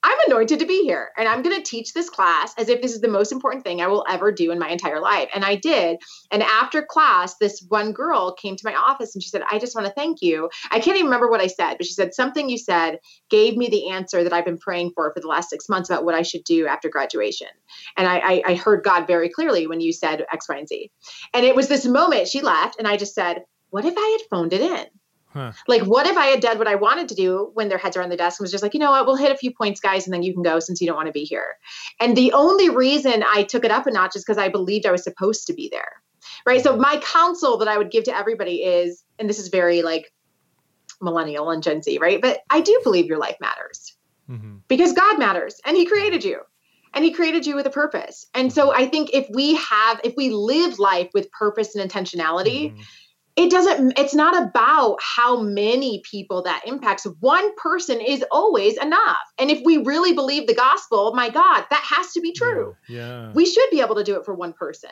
I'm 0.03 0.17
anointed 0.27 0.59
to 0.61 0.67
be 0.67 0.83
here 0.83 1.11
and 1.19 1.29
I'm 1.29 1.43
going 1.43 1.57
to 1.57 1.63
teach 1.63 1.93
this 1.93 2.09
class 2.09 2.55
as 2.57 2.69
if 2.69 2.81
this 2.81 2.95
is 2.95 3.03
the 3.03 3.09
most 3.09 3.33
important 3.33 3.65
thing 3.65 3.83
I 3.83 3.87
will 3.87 4.05
ever 4.09 4.33
do 4.33 4.51
in 4.51 4.59
my 4.59 4.71
entire 4.71 5.01
life. 5.01 5.29
And 5.35 5.45
I 5.45 5.57
did. 5.57 5.99
And 6.31 6.43
after 6.43 6.83
class, 6.83 7.37
this 7.37 7.63
one 7.69 7.93
girl 7.93 8.33
came 8.33 8.57
to 8.57 8.65
my 8.65 8.75
office 8.75 9.15
and 9.15 9.23
she 9.23 9.29
said, 9.29 9.43
I 9.51 9.59
just 9.59 9.75
want 9.75 9.87
to 9.87 9.93
thank 9.93 10.23
you. 10.23 10.49
I 10.71 10.81
can't 10.81 10.97
even 10.97 11.07
remember 11.07 11.31
what 11.31 11.43
I 11.43 11.49
said, 11.49 11.75
but 11.77 11.87
she 11.87 11.93
said, 11.93 12.15
Something 12.15 12.49
you 12.49 12.57
said 12.57 12.99
gave 13.29 13.57
me 13.57 13.69
the 13.69 13.91
answer 13.91 14.25
that 14.25 14.33
I've 14.33 14.45
been 14.45 14.59
praying 14.59 14.93
for 14.95 15.13
for 15.13 15.21
the 15.21 15.29
last 15.29 15.51
six 15.51 15.69
months 15.69 15.91
about 15.91 16.05
what 16.05 16.15
I 16.15 16.23
should 16.23 16.45
do 16.45 16.67
after 16.67 16.89
graduation. 16.89 17.49
And 17.97 18.09
I, 18.09 18.19
I, 18.19 18.43
I 18.47 18.55
heard 18.55 18.85
God 18.85 19.07
very 19.07 19.29
clearly 19.29 19.67
when 19.67 19.81
you 19.81 19.93
said 19.93 20.25
X, 20.33 20.49
Y, 20.49 20.57
and 20.57 20.69
Z. 20.69 20.91
And 21.35 21.45
it 21.45 21.55
was 21.55 21.69
this 21.69 21.85
moment 21.85 22.29
she 22.29 22.41
left 22.41 22.79
and 22.79 22.89
I 22.89 22.97
just 22.97 23.15
said, 23.15 23.45
What 23.69 23.85
if 23.85 23.95
I 23.97 24.19
had 24.19 24.29
phoned 24.31 24.55
it 24.55 24.63
in? 24.63 24.87
Huh. 25.33 25.53
Like, 25.68 25.83
what 25.83 26.07
if 26.07 26.16
I 26.16 26.26
had 26.26 26.41
done 26.41 26.59
what 26.59 26.66
I 26.66 26.74
wanted 26.74 27.09
to 27.09 27.14
do 27.14 27.51
when 27.55 27.68
their 27.68 27.78
heads 27.78 27.97
are 27.97 28.03
on 28.03 28.09
the 28.09 28.16
desk 28.16 28.41
and 28.41 28.45
was 28.45 28.51
just 28.51 28.62
like, 28.62 28.74
you 28.74 28.81
know 28.81 28.91
what, 28.91 29.07
we'll 29.07 29.16
hit 29.16 29.31
a 29.31 29.37
few 29.37 29.53
points, 29.53 29.81
guys, 29.81 30.07
and 30.07 30.12
then 30.12 30.22
you 30.22 30.33
can 30.33 30.43
go 30.43 30.59
since 30.59 30.81
you 30.81 30.87
don't 30.87 30.97
want 30.97 31.07
to 31.07 31.12
be 31.12 31.24
here. 31.24 31.57
And 32.01 32.16
the 32.16 32.33
only 32.33 32.68
reason 32.68 33.22
I 33.33 33.45
took 33.45 33.64
it 33.64 33.70
up 33.70 33.87
a 33.87 33.93
notch 33.93 34.16
is 34.16 34.24
because 34.24 34.39
I 34.39 34.49
believed 34.49 34.87
I 34.87 34.93
was 34.93 35.05
supposed 35.05 35.47
to 35.47 35.53
be 35.53 35.68
there. 35.70 36.03
Right. 36.45 36.62
So, 36.62 36.76
my 36.76 36.99
counsel 36.99 37.59
that 37.59 37.68
I 37.68 37.78
would 37.78 37.91
give 37.91 38.05
to 38.05 38.16
everybody 38.16 38.57
is, 38.57 39.05
and 39.18 39.28
this 39.28 39.39
is 39.39 39.49
very 39.49 39.83
like 39.83 40.12
millennial 41.01 41.51
and 41.51 41.62
Gen 41.62 41.83
Z, 41.83 41.99
right? 41.99 42.20
But 42.20 42.41
I 42.51 42.61
do 42.61 42.78
believe 42.83 43.07
your 43.07 43.18
life 43.18 43.37
matters 43.41 43.97
mm-hmm. 44.28 44.57
because 44.68 44.93
God 44.93 45.18
matters 45.18 45.61
and 45.64 45.76
He 45.76 45.87
created 45.87 46.24
you 46.24 46.41
and 46.93 47.05
he 47.05 47.12
created 47.12 47.47
you 47.47 47.55
with 47.55 47.66
a 47.66 47.70
purpose. 47.70 48.26
And 48.35 48.53
so 48.53 48.72
I 48.72 48.89
think 48.89 49.11
if 49.12 49.28
we 49.33 49.55
have, 49.55 50.01
if 50.03 50.14
we 50.16 50.31
live 50.31 50.81
life 50.81 51.09
with 51.14 51.31
purpose 51.31 51.76
and 51.76 51.89
intentionality, 51.89 52.72
mm-hmm 52.72 52.81
it 53.37 53.51
doesn't 53.51 53.99
it's 53.99 54.14
not 54.14 54.41
about 54.41 54.99
how 55.01 55.41
many 55.41 56.03
people 56.11 56.43
that 56.43 56.62
impacts. 56.66 57.07
One 57.20 57.55
person 57.57 58.01
is 58.01 58.24
always 58.31 58.76
enough. 58.76 59.18
And 59.39 59.51
if 59.51 59.61
we 59.64 59.78
really 59.78 60.12
believe 60.12 60.47
the 60.47 60.55
gospel 60.55 61.14
my 61.14 61.28
god 61.31 61.64
that 61.70 61.83
has 61.85 62.12
to 62.12 62.20
be 62.20 62.33
true. 62.33 62.76
Yeah, 62.89 62.99
yeah. 62.99 63.33
we 63.33 63.47
should 63.47 63.68
be 63.70 63.81
able 63.81 63.95
to 63.95 64.05
do 64.05 64.16
it 64.16 64.24
for 64.24 64.35
one 64.35 64.53
person. 64.53 64.91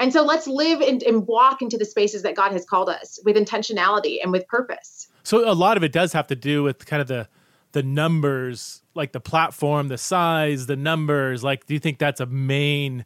And 0.00 0.12
so 0.12 0.22
let's 0.22 0.46
live 0.46 0.80
and, 0.80 1.02
and 1.02 1.26
walk 1.26 1.60
into 1.60 1.78
the 1.78 1.84
spaces 1.84 2.22
that 2.22 2.34
god 2.34 2.52
has 2.52 2.64
called 2.64 2.88
us 2.88 3.18
with 3.24 3.36
intentionality 3.36 4.18
and 4.22 4.32
with 4.32 4.46
purpose. 4.48 5.08
So 5.22 5.50
a 5.50 5.54
lot 5.54 5.76
of 5.76 5.82
it 5.82 5.92
does 5.92 6.12
have 6.12 6.26
to 6.28 6.36
do 6.36 6.62
with 6.62 6.84
kind 6.86 7.00
of 7.00 7.08
the 7.08 7.28
the 7.72 7.82
numbers 7.82 8.82
like 8.94 9.12
the 9.12 9.20
platform 9.20 9.88
the 9.88 9.98
size 9.98 10.66
the 10.66 10.76
numbers. 10.76 11.44
Like 11.44 11.66
do 11.66 11.74
you 11.74 11.80
think 11.80 11.98
that's 11.98 12.20
a 12.20 12.26
main 12.26 13.04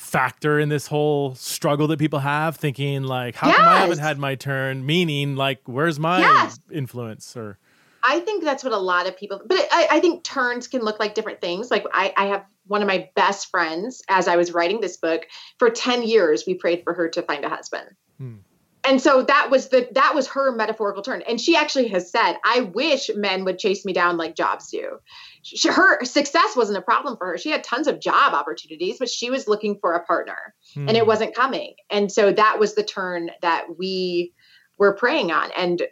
factor 0.00 0.58
in 0.58 0.70
this 0.70 0.86
whole 0.86 1.34
struggle 1.34 1.86
that 1.86 1.98
people 1.98 2.18
have 2.18 2.56
thinking 2.56 3.02
like 3.02 3.34
how 3.34 3.48
yes. 3.48 3.56
come 3.58 3.68
i 3.68 3.76
haven't 3.76 3.98
had 3.98 4.18
my 4.18 4.34
turn 4.34 4.84
meaning 4.86 5.36
like 5.36 5.60
where's 5.66 6.00
my 6.00 6.20
yes. 6.20 6.58
influence 6.72 7.36
or 7.36 7.58
i 8.02 8.18
think 8.20 8.42
that's 8.42 8.64
what 8.64 8.72
a 8.72 8.78
lot 8.78 9.06
of 9.06 9.14
people 9.14 9.42
but 9.44 9.58
I, 9.70 9.88
I, 9.90 10.00
think 10.00 10.24
turns 10.24 10.68
can 10.68 10.80
look 10.80 10.98
like 10.98 11.14
different 11.14 11.42
things 11.42 11.70
like 11.70 11.84
I, 11.92 12.14
I 12.16 12.26
have 12.28 12.46
one 12.66 12.80
of 12.80 12.88
my 12.88 13.10
best 13.14 13.50
friends 13.50 14.02
as 14.08 14.26
i 14.26 14.36
was 14.36 14.54
writing 14.54 14.80
this 14.80 14.96
book 14.96 15.26
for 15.58 15.68
10 15.68 16.02
years 16.02 16.44
we 16.46 16.54
prayed 16.54 16.82
for 16.82 16.94
her 16.94 17.10
to 17.10 17.20
find 17.20 17.44
a 17.44 17.50
husband 17.50 17.90
hmm 18.16 18.36
and 18.84 19.00
so 19.00 19.22
that 19.22 19.50
was 19.50 19.68
the 19.68 19.88
that 19.92 20.14
was 20.14 20.28
her 20.28 20.52
metaphorical 20.52 21.02
turn. 21.02 21.22
And 21.22 21.40
she 21.40 21.56
actually 21.56 21.88
has 21.88 22.10
said 22.10 22.36
i 22.44 22.60
wish 22.60 23.10
men 23.14 23.44
would 23.44 23.58
chase 23.58 23.84
me 23.84 23.92
down 23.92 24.16
like 24.16 24.34
jobs 24.34 24.70
do. 24.70 24.98
She, 25.42 25.68
her 25.68 26.04
success 26.04 26.56
wasn't 26.56 26.78
a 26.78 26.82
problem 26.82 27.16
for 27.16 27.28
her. 27.28 27.38
She 27.38 27.50
had 27.50 27.64
tons 27.64 27.86
of 27.86 28.00
job 28.00 28.32
opportunities 28.32 28.98
but 28.98 29.08
she 29.08 29.30
was 29.30 29.48
looking 29.48 29.78
for 29.78 29.94
a 29.94 30.04
partner 30.04 30.54
hmm. 30.74 30.88
and 30.88 30.96
it 30.96 31.02
hmm. 31.02 31.08
wasn't 31.08 31.34
coming. 31.34 31.74
And 31.90 32.10
so 32.10 32.32
that 32.32 32.58
was 32.58 32.74
the 32.74 32.84
turn 32.84 33.30
that 33.42 33.78
we 33.78 34.32
were 34.78 34.94
praying 34.94 35.30
on. 35.30 35.50
And 35.56 35.82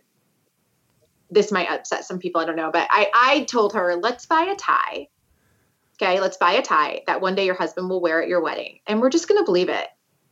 this 1.31 1.53
might 1.53 1.71
upset 1.71 2.07
some 2.07 2.19
people 2.19 2.41
i 2.41 2.47
don't 2.47 2.57
know 2.57 2.71
but 2.73 2.89
i 2.91 3.11
i 3.15 3.45
told 3.45 3.75
her 3.75 3.97
let's 3.97 4.25
buy 4.25 4.43
a 4.51 4.57
tie. 4.57 5.09
Okay 6.01 6.21
let's 6.21 6.39
buy 6.39 6.53
a 6.53 6.63
tie 6.63 7.03
that 7.07 7.21
one 7.21 7.35
day 7.35 7.45
your 7.45 7.55
husband 7.55 7.91
will 7.91 8.01
wear 8.01 8.23
at 8.23 8.29
your 8.29 8.41
wedding. 8.41 8.81
And 8.87 9.01
we're 9.01 9.11
just 9.11 9.29
going 9.29 9.41
to 9.41 9.45
believe 9.45 9.69
it 9.69 9.89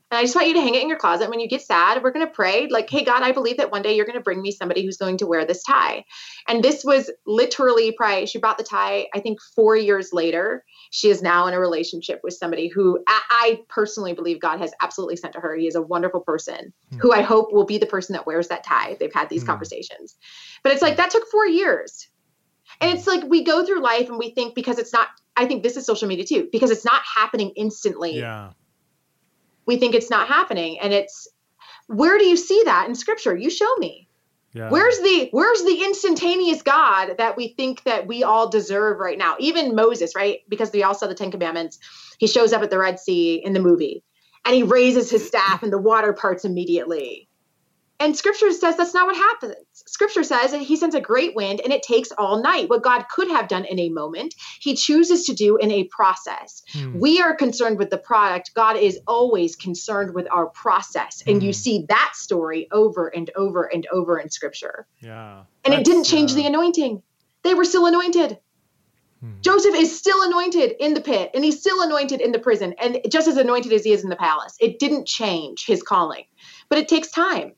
and 0.09 0.19
I 0.19 0.23
just 0.23 0.37
want 0.37 0.47
you 0.47 0.55
to 0.55 0.61
hang 0.61 0.77
it 0.77 0.83
in 0.83 0.89
your 0.89 0.99
closet. 0.99 1.29
When 1.29 1.41
you 1.41 1.49
get 1.49 1.63
sad, 1.63 2.01
we're 2.01 2.13
going 2.13 2.25
to 2.25 2.33
pray, 2.33 2.69
like, 2.71 2.89
hey, 2.89 3.03
God, 3.03 3.25
I 3.25 3.33
believe 3.33 3.57
that 3.57 3.73
one 3.73 3.83
day 3.83 3.97
you're 3.97 4.05
going 4.05 4.15
to 4.15 4.23
bring 4.23 4.41
me 4.41 4.53
somebody 4.53 4.85
who's 4.85 4.97
going 4.97 5.19
to 5.19 5.27
wear 5.27 5.45
this 5.45 5.65
tie. 5.65 6.05
And 6.47 6.63
this 6.63 6.85
was 6.85 7.11
literally 7.27 7.91
probably, 7.91 8.27
she 8.27 8.39
bought 8.39 8.57
the 8.57 8.63
tie, 8.63 9.09
I 9.13 9.19
think, 9.19 9.41
four 9.41 9.77
years 9.77 10.13
later. 10.13 10.65
She 10.93 11.11
is 11.11 11.23
now 11.23 11.49
in 11.49 11.55
a 11.55 11.59
relationship 11.59 12.21
with 12.23 12.35
somebody 12.35 12.69
who 12.69 13.03
I, 13.09 13.61
personally 13.69 14.13
believe 14.13 14.41
God 14.41 14.61
has 14.61 14.73
absolutely 14.81 15.17
sent 15.17 15.33
to 15.35 15.41
her. 15.41 15.57
He 15.57 15.67
is 15.67 15.75
a 15.75 15.83
wonderful 15.83 16.21
person 16.21 16.73
mm. 16.93 17.01
who 17.01 17.13
I 17.13 17.23
hope 17.23 17.53
will 17.53 17.67
be 17.67 17.79
the 17.79 17.87
person 17.87 18.13
that 18.13 18.27
wears 18.27 18.49
that 18.49 18.65
tie. 18.65 18.97
They've 18.99 19.13
had 19.13 19.29
these 19.29 19.43
mm. 19.43 19.49
conversations. 19.49 20.17
But 20.63 20.73
it's 20.73 20.83
like, 20.83 20.97
that 20.99 21.11
took 21.11 21.29
four 21.29 21.47
years. 21.47 22.09
And 22.81 22.97
it's 22.97 23.07
like 23.07 23.25
we 23.25 23.43
go 23.43 23.65
through 23.65 23.83
life 23.83 24.09
and 24.09 24.19
we 24.19 24.31
think 24.31 24.55
because 24.55 24.79
it's 24.79 24.93
not, 24.93 25.09
I 25.37 25.47
think 25.47 25.63
this 25.63 25.77
is 25.77 25.85
social 25.85 26.07
media 26.07 26.25
too, 26.25 26.49
because 26.53 26.71
it's 26.71 26.85
not 26.85 27.03
happening 27.17 27.53
instantly. 27.57 28.19
Yeah 28.19 28.53
we 29.67 29.77
think 29.77 29.95
it's 29.95 30.11
not 30.11 30.29
happening. 30.29 30.79
And 30.81 30.93
it's 30.93 31.29
where 31.89 32.19
do 32.19 32.25
you 32.25 32.37
see 32.37 32.63
that 32.65 32.89
in 32.89 32.95
scripture? 32.95 33.37
You 33.37 33.51
show 33.51 33.77
me. 33.77 34.09
Yeah. 34.53 34.71
Where's 34.71 34.99
the 35.01 35.29
where's 35.33 35.63
the 35.65 35.85
instantaneous 35.85 36.63
God 36.63 37.17
that 37.19 37.37
we 37.37 37.49
think 37.49 37.83
that 37.85 38.07
we 38.07 38.23
all 38.23 38.49
deserve 38.49 38.99
right 38.99 39.19
now? 39.19 39.37
Even 39.39 39.75
Moses, 39.75 40.15
right? 40.17 40.39
Because 40.49 40.73
we 40.73 40.83
all 40.83 40.95
saw 40.95 41.07
the 41.07 41.15
Ten 41.15 41.31
Commandments. 41.31 41.79
He 42.19 42.27
shows 42.27 42.55
up 42.55 42.63
at 42.63 42.71
the 42.71 42.79
Red 42.79 42.99
Sea 42.99 43.43
in 43.45 43.53
the 43.53 43.61
movie 43.61 44.03
and 44.47 44.55
he 44.55 44.63
raises 44.63 45.11
his 45.11 45.27
staff 45.27 45.63
and 45.63 45.73
the 45.73 45.79
water 45.79 46.13
parts 46.13 46.45
immediately. 46.45 47.29
And 47.99 48.17
scripture 48.17 48.53
says 48.53 48.77
that's 48.77 48.95
not 48.95 49.07
what 49.07 49.17
happens. 49.17 49.66
Scripture 49.87 50.25
says 50.25 50.51
that 50.51 50.61
he 50.61 50.77
sends 50.77 50.95
a 50.95 51.01
great 51.01 51.35
wind 51.35 51.61
and 51.61 51.73
it 51.73 51.83
takes 51.83 52.11
all 52.13 52.43
night. 52.43 52.69
What 52.69 52.83
God 52.83 53.07
could 53.09 53.29
have 53.29 53.49
done 53.49 53.65
in 53.65 53.79
a 53.79 53.89
moment, 53.89 54.35
he 54.61 54.75
chooses 54.75 55.25
to 55.27 55.35
do 55.35 55.57
in 55.57 55.71
a 55.71 55.85
process. 55.85 56.63
Hmm. 56.73 56.99
We 56.99 57.21
are 57.21 57.35
concerned 57.35 57.79
with 57.79 57.91
the 57.91 57.99
product. 57.99 58.53
God 58.55 58.77
is 58.77 58.99
always 59.07 59.55
concerned 59.55 60.15
with 60.15 60.27
our 60.31 60.47
process. 60.47 61.23
And 61.27 61.43
you 61.43 61.51
hmm. 61.51 61.55
see 61.55 61.87
that 61.89 62.13
story 62.15 62.69
over 62.73 63.09
and 63.09 63.31
over 63.37 63.65
and 63.65 63.87
over 63.93 64.19
in 64.19 64.29
scripture. 64.29 64.87
Yeah. 65.01 65.43
And 65.65 65.73
it 65.73 65.85
didn't 65.85 66.05
change 66.05 66.33
uh... 66.33 66.37
the 66.37 66.47
anointing. 66.47 67.03
They 67.45 67.55
were 67.55 67.65
still 67.65 67.87
anointed. 67.87 68.39
Hmm. 69.21 69.41
Joseph 69.41 69.75
is 69.77 69.97
still 69.97 70.23
anointed 70.23 70.75
in 70.81 70.95
the 70.95 71.01
pit 71.01 71.31
and 71.33 71.45
he's 71.45 71.61
still 71.61 71.81
anointed 71.81 72.21
in 72.21 72.33
the 72.33 72.41
prison 72.41 72.75
and 72.81 72.99
just 73.09 73.29
as 73.29 73.37
anointed 73.37 73.73
as 73.73 73.85
he 73.85 73.93
is 73.93 74.03
in 74.03 74.11
the 74.11 74.17
palace. 74.17 74.57
It 74.59 74.81
didn't 74.81 75.07
change 75.07 75.65
his 75.65 75.83
calling, 75.83 76.25
but 76.69 76.79
it 76.79 76.89
takes 76.89 77.11
time. 77.11 77.53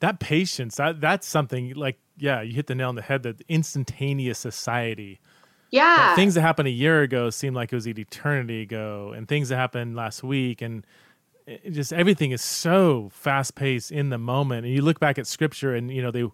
That 0.00 0.20
patience, 0.20 0.76
that 0.76 1.00
that's 1.00 1.26
something 1.26 1.74
like, 1.74 1.98
yeah, 2.16 2.42
you 2.42 2.54
hit 2.54 2.66
the 2.66 2.74
nail 2.74 2.88
on 2.88 2.94
the 2.94 3.02
head 3.02 3.22
that 3.22 3.42
instantaneous 3.48 4.38
society. 4.38 5.20
Yeah. 5.70 5.96
That 5.96 6.16
things 6.16 6.34
that 6.34 6.42
happened 6.42 6.68
a 6.68 6.72
year 6.72 7.02
ago 7.02 7.30
seem 7.30 7.54
like 7.54 7.72
it 7.72 7.76
was 7.76 7.86
an 7.86 7.98
eternity 7.98 8.62
ago, 8.62 9.12
and 9.16 9.26
things 9.26 9.48
that 9.48 9.56
happened 9.56 9.96
last 9.96 10.22
week, 10.22 10.62
and 10.62 10.86
just 11.70 11.92
everything 11.92 12.30
is 12.30 12.42
so 12.42 13.08
fast 13.12 13.54
paced 13.54 13.90
in 13.90 14.10
the 14.10 14.18
moment. 14.18 14.66
And 14.66 14.74
you 14.74 14.82
look 14.82 15.00
back 15.00 15.18
at 15.18 15.26
scripture, 15.26 15.74
and 15.74 15.90
you 15.90 16.02
know, 16.02 16.10
they 16.10 16.24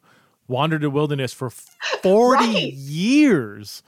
wandered 0.48 0.82
the 0.82 0.90
wilderness 0.90 1.32
for 1.32 1.50
40 2.02 2.44
right. 2.44 2.72
years 2.72 3.82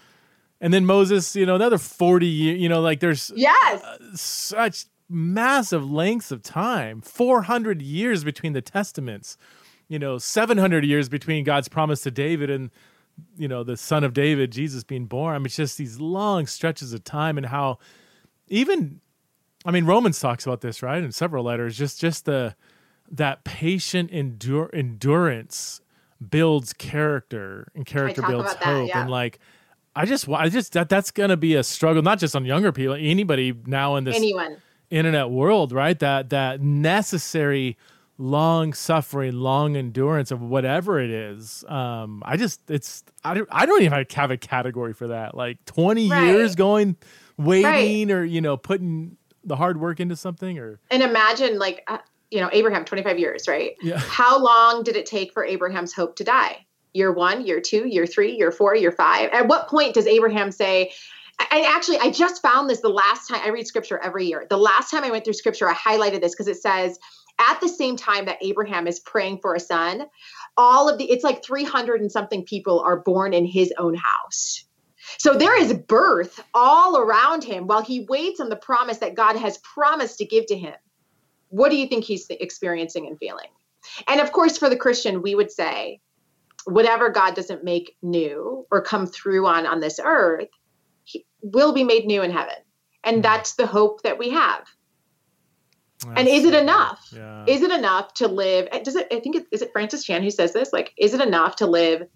and 0.65 0.73
then 0.73 0.87
Moses, 0.87 1.37
you 1.37 1.45
know, 1.45 1.57
another 1.57 1.77
40 1.77 2.27
years, 2.27 2.59
you 2.59 2.71
know, 2.71 2.81
like 2.81 3.01
there's 3.01 3.31
yes. 3.37 3.83
Uh, 3.83 3.99
such 4.15 4.87
massive 5.11 5.89
lengths 5.89 6.31
of 6.31 6.43
time 6.43 7.03
400 7.03 7.83
years 7.83 8.25
between 8.25 8.55
the 8.55 8.63
testaments 8.63 9.37
you 9.89 9.99
know 9.99 10.19
700 10.19 10.85
years 10.85 11.09
between 11.09 11.45
god's 11.45 11.69
promise 11.69 12.03
to 12.03 12.11
david 12.11 12.51
and 12.51 12.71
you 13.37 13.49
know 13.49 13.63
the 13.63 13.77
son 13.77 14.05
of 14.05 14.13
david 14.13 14.51
jesus 14.51 14.83
being 14.85 15.07
born. 15.07 15.35
I 15.35 15.39
mean 15.39 15.47
it's 15.47 15.57
just 15.57 15.79
these 15.79 16.01
long 16.01 16.47
stretches 16.47 16.93
of 16.93 17.05
time 17.05 17.37
and 17.37 17.47
how 17.47 17.79
even 18.49 19.01
i 19.65 19.71
mean 19.71 19.85
romans 19.85 20.19
talks 20.19 20.47
about 20.47 20.61
this 20.61 20.83
right 20.83 21.03
in 21.03 21.13
several 21.13 21.45
letters. 21.45 21.77
Just 21.77 22.01
just 22.01 22.25
the 22.25 22.57
that 23.11 23.45
patient 23.45 24.11
endure, 24.11 24.71
endurance 24.73 25.81
builds 26.31 26.73
character 26.73 27.71
and 27.75 27.85
character 27.87 28.23
builds 28.23 28.51
hope 28.51 28.61
that, 28.61 28.87
yeah. 28.87 29.03
and 29.03 29.11
like 29.11 29.39
I 29.97 30.07
just, 30.07 30.29
I 30.29 30.49
just 30.49 30.73
that 30.73 30.89
that's 30.89 31.11
gonna 31.11 31.37
be 31.37 31.55
a 31.55 31.63
struggle, 31.63 32.03
not 32.03 32.19
just 32.19 32.35
on 32.35 32.45
younger 32.45 32.73
people, 32.73 32.95
anybody 32.95 33.55
now 33.67 33.97
in 33.97 34.05
this 34.05 34.17
anyone. 34.17 34.57
internet 34.91 35.31
world, 35.31 35.73
right? 35.73 35.99
That 35.99 36.31
that 36.31 36.61
necessary 36.61 37.77
long 38.19 38.73
suffering, 38.73 39.33
long 39.33 39.77
endurance 39.77 40.31
of 40.31 40.41
whatever 40.41 41.01
it 41.01 41.11
is. 41.11 41.65
Um, 41.69 42.23
I 42.25 42.37
just, 42.37 42.61
it's, 42.71 43.05
I 43.25 43.35
don't, 43.35 43.49
I 43.51 43.67
don't 43.67 43.83
even 43.83 44.05
have 44.11 44.31
a 44.31 44.37
category 44.37 44.93
for 44.93 45.09
that. 45.09 45.37
Like 45.37 45.65
twenty 45.65 46.11
right. 46.11 46.27
years 46.27 46.55
going, 46.55 46.97
waiting, 47.37 48.09
right. 48.09 48.15
or 48.17 48.25
you 48.25 48.41
know, 48.41 48.57
putting 48.57 49.17
the 49.45 49.57
hard 49.57 49.81
work 49.81 50.01
into 50.01 50.17
something, 50.17 50.59
or 50.59 50.81
and 50.91 51.03
imagine 51.03 51.59
like. 51.59 51.83
Uh, 51.87 51.99
you 52.31 52.41
know, 52.41 52.51
Abraham, 52.53 52.85
25 52.85 53.17
years, 53.17 53.47
right? 53.47 53.77
Yeah. 53.81 53.99
How 53.99 54.43
long 54.43 54.83
did 54.83 54.97
it 54.97 55.07
take 55.07 55.33
for 55.33 55.45
Abraham's 55.45 55.93
hope 55.93 56.17
to 56.17 56.25
die? 56.25 56.67
year 56.95 57.13
one, 57.13 57.45
year 57.45 57.61
two, 57.61 57.87
year 57.87 58.07
three, 58.07 58.35
year 58.35 58.51
four, 58.51 58.75
year 58.75 58.93
five? 58.93 59.29
At 59.31 59.49
what 59.49 59.69
point 59.69 59.95
does 59.95 60.07
Abraham 60.07 60.51
say, 60.51 60.93
I 61.39 61.69
actually 61.75 61.99
I 61.99 62.11
just 62.11 62.41
found 62.41 62.71
this 62.71 62.81
the 62.81 62.89
last 62.89 63.29
time 63.29 63.41
I 63.45 63.49
read 63.49 63.67
scripture 63.67 63.99
every 63.99 64.25
year. 64.27 64.47
The 64.49 64.57
last 64.57 64.91
time 64.91 65.03
I 65.03 65.11
went 65.11 65.25
through 65.25 65.33
scripture, 65.35 65.69
I 65.69 65.75
highlighted 65.75 66.21
this 66.21 66.33
because 66.33 66.47
it 66.47 66.57
says 66.57 66.99
at 67.39 67.61
the 67.61 67.69
same 67.69 67.97
time 67.97 68.27
that 68.27 68.39
Abraham 68.43 68.87
is 68.87 69.01
praying 69.01 69.39
for 69.41 69.55
a 69.55 69.61
son, 69.61 70.07
all 70.57 70.89
of 70.89 70.99
the 70.99 71.11
it's 71.11 71.25
like 71.25 71.45
300 71.45 72.01
and 72.01 72.11
something 72.11 72.45
people 72.45 72.81
are 72.81 73.01
born 73.01 73.35
in 73.35 73.45
his 73.45 73.73
own 73.79 73.95
house. 73.95 74.65
So 75.19 75.35
there 75.35 75.61
is 75.61 75.73
birth 75.73 76.43
all 76.55 76.97
around 76.97 77.45
him 77.45 77.67
while 77.67 77.83
he 77.83 78.07
waits 78.09 78.41
on 78.41 78.49
the 78.49 78.57
promise 78.57 78.99
that 78.99 79.15
God 79.15 79.37
has 79.37 79.59
promised 79.59 80.19
to 80.19 80.25
give 80.25 80.47
to 80.47 80.57
him. 80.57 80.75
What 81.51 81.71
do 81.71 81.77
you 81.77 81.87
think 81.87 82.05
he's 82.05 82.27
experiencing 82.31 83.07
and 83.07 83.19
feeling? 83.19 83.49
And 84.09 84.21
of 84.21 84.33
course, 84.33 84.57
for 84.57 84.71
the 84.71 84.77
Christian, 84.77 85.23
we 85.23 85.35
would 85.35 85.53
say 85.53 86.01
whatever 86.65 87.11
God 87.11 87.35
doesn't 87.35 87.65
make 87.65 87.97
new 88.03 88.67
or 88.71 88.81
come 88.81 89.07
through 89.07 89.47
on 89.47 89.67
on 89.67 89.81
this 89.81 90.01
earth 90.03 90.49
he 91.05 91.27
will 91.43 91.73
be 91.73 91.85
made 91.85 92.07
new 92.07 92.23
in 92.23 92.31
heaven. 92.31 92.57
And 93.05 93.17
hmm. 93.17 93.23
that's 93.23 93.55
the 93.55 93.67
hope 93.67 94.03
that 94.03 94.19
we 94.19 94.31
have. 94.31 94.67
That's 96.05 96.21
and 96.21 96.29
is 96.29 96.45
it 96.45 96.55
enough? 96.55 97.09
Yeah. 97.15 97.45
Is 97.47 97.63
it 97.63 97.71
enough 97.71 98.15
to 98.15 98.29
live? 98.29 98.69
Does 98.83 98.97
it? 98.97 99.09
I 99.13 99.21
think 99.21 99.37
it, 99.37 99.47
is 99.53 99.63
it 99.63 99.73
Francis 99.73 100.05
Chan 100.05 100.23
who 100.23 100.31
says 100.31 100.53
this. 100.53 100.73
Like, 100.73 100.93
is 100.97 101.15
it 101.15 101.21
enough 101.21 101.57
to 101.57 101.67
live 101.67 102.07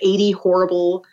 eighty 0.00 0.32
horrible, 0.32 1.04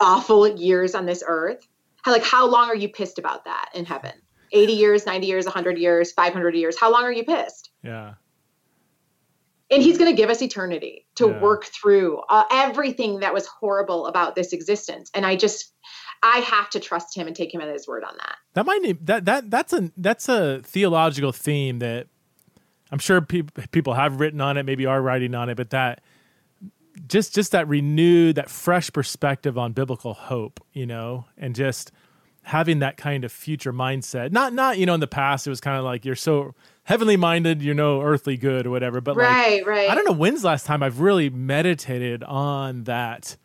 awful 0.00 0.46
years 0.48 0.94
on 0.94 1.06
this 1.06 1.22
earth? 1.26 1.66
How, 2.02 2.12
like, 2.12 2.24
how 2.24 2.48
long 2.48 2.68
are 2.68 2.76
you 2.76 2.88
pissed 2.88 3.18
about 3.18 3.44
that 3.44 3.70
in 3.74 3.84
heaven? 3.84 4.12
Eighty 4.52 4.74
years, 4.74 5.06
ninety 5.06 5.26
years, 5.26 5.46
hundred 5.46 5.78
years, 5.78 6.12
five 6.12 6.32
hundred 6.32 6.54
years. 6.54 6.78
How 6.78 6.92
long 6.92 7.02
are 7.02 7.12
you 7.12 7.24
pissed? 7.24 7.70
Yeah 7.82 8.14
and 9.70 9.82
he's 9.82 9.98
going 9.98 10.10
to 10.10 10.16
give 10.16 10.30
us 10.30 10.40
eternity 10.40 11.06
to 11.16 11.28
yeah. 11.28 11.40
work 11.40 11.66
through 11.66 12.20
uh, 12.28 12.44
everything 12.50 13.20
that 13.20 13.34
was 13.34 13.46
horrible 13.46 14.06
about 14.06 14.34
this 14.34 14.52
existence. 14.52 15.10
And 15.14 15.26
i 15.26 15.36
just 15.36 15.72
i 16.22 16.38
have 16.38 16.68
to 16.70 16.80
trust 16.80 17.16
him 17.16 17.26
and 17.26 17.36
take 17.36 17.52
him 17.52 17.60
at 17.60 17.68
his 17.68 17.86
word 17.86 18.04
on 18.04 18.14
that. 18.16 18.36
That 18.54 18.66
might 18.66 19.06
that 19.06 19.24
that 19.26 19.50
that's 19.50 19.72
a 19.72 19.90
that's 19.96 20.28
a 20.28 20.60
theological 20.62 21.32
theme 21.32 21.78
that 21.78 22.08
i'm 22.90 22.98
sure 22.98 23.20
pe- 23.20 23.42
people 23.70 23.94
have 23.94 24.18
written 24.18 24.40
on 24.40 24.56
it 24.56 24.64
maybe 24.64 24.86
are 24.86 25.00
writing 25.00 25.34
on 25.34 25.48
it 25.48 25.56
but 25.56 25.70
that 25.70 26.02
just 27.06 27.34
just 27.34 27.52
that 27.52 27.68
renewed 27.68 28.36
that 28.36 28.50
fresh 28.50 28.90
perspective 28.92 29.56
on 29.56 29.72
biblical 29.72 30.14
hope 30.14 30.60
you 30.72 30.86
know 30.86 31.24
and 31.36 31.54
just 31.54 31.92
having 32.48 32.78
that 32.78 32.96
kind 32.96 33.24
of 33.24 33.30
future 33.30 33.74
mindset. 33.74 34.32
Not 34.32 34.54
not 34.54 34.78
you 34.78 34.86
know 34.86 34.94
in 34.94 35.00
the 35.00 35.06
past 35.06 35.46
it 35.46 35.50
was 35.50 35.60
kind 35.60 35.76
of 35.76 35.84
like 35.84 36.06
you're 36.06 36.16
so 36.16 36.54
heavenly 36.88 37.18
minded, 37.18 37.60
you 37.60 37.74
know, 37.74 38.00
earthly 38.00 38.38
good 38.38 38.66
or 38.66 38.70
whatever. 38.70 39.02
But 39.02 39.14
right, 39.14 39.58
like, 39.58 39.66
right. 39.66 39.90
I 39.90 39.94
don't 39.94 40.06
know 40.06 40.12
when's 40.12 40.42
last 40.42 40.64
time 40.64 40.82
I've 40.82 41.00
really 41.00 41.28
meditated 41.28 42.24
on 42.24 42.84
that 42.84 43.36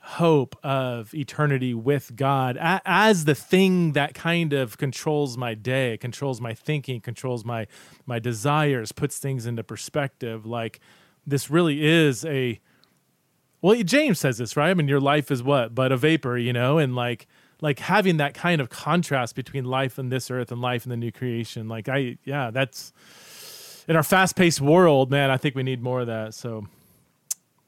hope 0.00 0.56
of 0.64 1.14
eternity 1.14 1.74
with 1.74 2.16
God 2.16 2.58
as 2.60 3.24
the 3.24 3.36
thing 3.36 3.92
that 3.92 4.14
kind 4.14 4.52
of 4.52 4.78
controls 4.78 5.38
my 5.38 5.54
day, 5.54 5.96
controls 5.96 6.40
my 6.40 6.54
thinking, 6.54 7.00
controls 7.00 7.44
my 7.44 7.68
my 8.04 8.18
desires, 8.18 8.90
puts 8.90 9.18
things 9.18 9.46
into 9.46 9.62
perspective. 9.62 10.44
Like 10.44 10.80
this 11.24 11.48
really 11.48 11.86
is 11.86 12.24
a 12.24 12.58
well, 13.60 13.80
James 13.84 14.18
says 14.18 14.38
this, 14.38 14.56
right? 14.56 14.70
I 14.70 14.74
mean, 14.74 14.88
your 14.88 15.00
life 15.00 15.30
is 15.30 15.40
what, 15.40 15.72
but 15.72 15.92
a 15.92 15.96
vapor, 15.96 16.36
you 16.36 16.52
know, 16.52 16.78
and 16.78 16.96
like 16.96 17.28
like 17.62 17.78
having 17.78 18.18
that 18.18 18.34
kind 18.34 18.60
of 18.60 18.68
contrast 18.68 19.34
between 19.34 19.64
life 19.64 19.98
in 19.98 20.10
this 20.10 20.30
earth 20.30 20.52
and 20.52 20.60
life 20.60 20.84
in 20.84 20.90
the 20.90 20.96
new 20.96 21.12
creation. 21.12 21.68
Like 21.68 21.88
I, 21.88 22.18
yeah, 22.24 22.50
that's 22.50 22.92
in 23.88 23.96
our 23.96 24.02
fast 24.02 24.36
paced 24.36 24.60
world, 24.60 25.10
man. 25.10 25.30
I 25.30 25.38
think 25.38 25.54
we 25.54 25.62
need 25.62 25.80
more 25.80 26.00
of 26.00 26.08
that. 26.08 26.34
So 26.34 26.66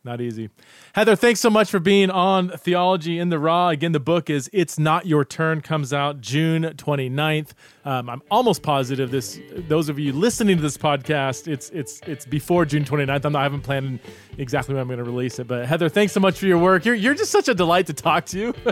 not 0.04 0.20
easy. 0.20 0.50
Heather, 0.94 1.16
thanks 1.16 1.40
so 1.40 1.48
much 1.50 1.70
for 1.70 1.78
being 1.80 2.10
on 2.10 2.50
Theology 2.50 3.18
in 3.18 3.30
the 3.30 3.38
Raw. 3.38 3.70
Again, 3.70 3.92
the 3.92 4.00
book 4.00 4.28
is 4.28 4.50
It's 4.52 4.78
Not 4.78 5.06
Your 5.06 5.24
Turn, 5.24 5.60
comes 5.62 5.92
out 5.92 6.20
June 6.20 6.62
29th. 6.64 7.50
Um, 7.86 8.08
I'm 8.08 8.22
almost 8.30 8.62
positive 8.62 9.10
this 9.10 9.38
those 9.68 9.88
of 9.88 9.98
you 9.98 10.12
listening 10.12 10.56
to 10.56 10.62
this 10.62 10.76
podcast, 10.78 11.48
it's 11.48 11.68
it's 11.70 12.00
it's 12.06 12.24
before 12.24 12.64
June 12.64 12.84
29th. 12.84 13.24
I'm 13.24 13.32
not 13.32 13.40
I 13.40 13.42
haven't 13.42 13.60
planned 13.60 13.98
exactly 14.38 14.74
when 14.74 14.80
I'm 14.80 14.88
going 14.88 14.98
to 14.98 15.04
release 15.04 15.38
it. 15.38 15.46
But 15.46 15.66
Heather, 15.66 15.88
thanks 15.90 16.12
so 16.14 16.20
much 16.20 16.38
for 16.38 16.46
your 16.46 16.56
work. 16.58 16.84
You're 16.86 16.94
you're 16.94 17.14
just 17.14 17.30
such 17.30 17.48
a 17.48 17.54
delight 17.54 17.86
to 17.88 17.92
talk 17.92 18.26
to. 18.26 18.54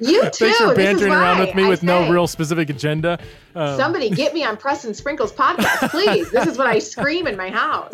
You 0.00 0.08
You 0.16 0.22
too. 0.24 0.30
thanks 0.46 0.58
for 0.58 0.74
bantering 0.74 1.12
around 1.12 1.38
with 1.40 1.54
me 1.54 1.64
I 1.64 1.68
with 1.68 1.80
say, 1.80 1.86
no 1.86 2.10
real 2.10 2.26
specific 2.26 2.70
agenda. 2.70 3.18
Um, 3.54 3.76
somebody 3.76 4.08
get 4.10 4.32
me 4.34 4.44
on 4.44 4.56
Preston 4.56 4.94
Sprinkle's 4.94 5.32
podcast, 5.32 5.90
please. 5.90 6.30
this 6.30 6.46
is 6.46 6.56
what 6.58 6.66
I 6.66 6.78
scream 6.78 7.26
in 7.26 7.36
my 7.36 7.50
house. 7.50 7.92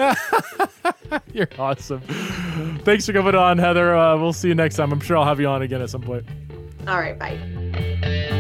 you're 1.32 1.48
awesome. 1.58 2.00
Thanks 2.84 3.06
for 3.06 3.12
coming 3.12 3.34
on, 3.34 3.58
Heather. 3.58 3.94
Uh, 3.94 4.16
we'll 4.16 4.32
see 4.32 4.48
you 4.48 4.54
next 4.54 4.76
time. 4.76 4.92
I'm 4.92 5.00
sure 5.00 5.16
I'll 5.16 5.24
have 5.24 5.40
you 5.40 5.48
on 5.48 5.62
again 5.62 5.82
at 5.82 5.90
some 5.90 6.02
point. 6.02 6.24
All 6.86 6.98
right. 6.98 7.18
Bye. 7.18 8.32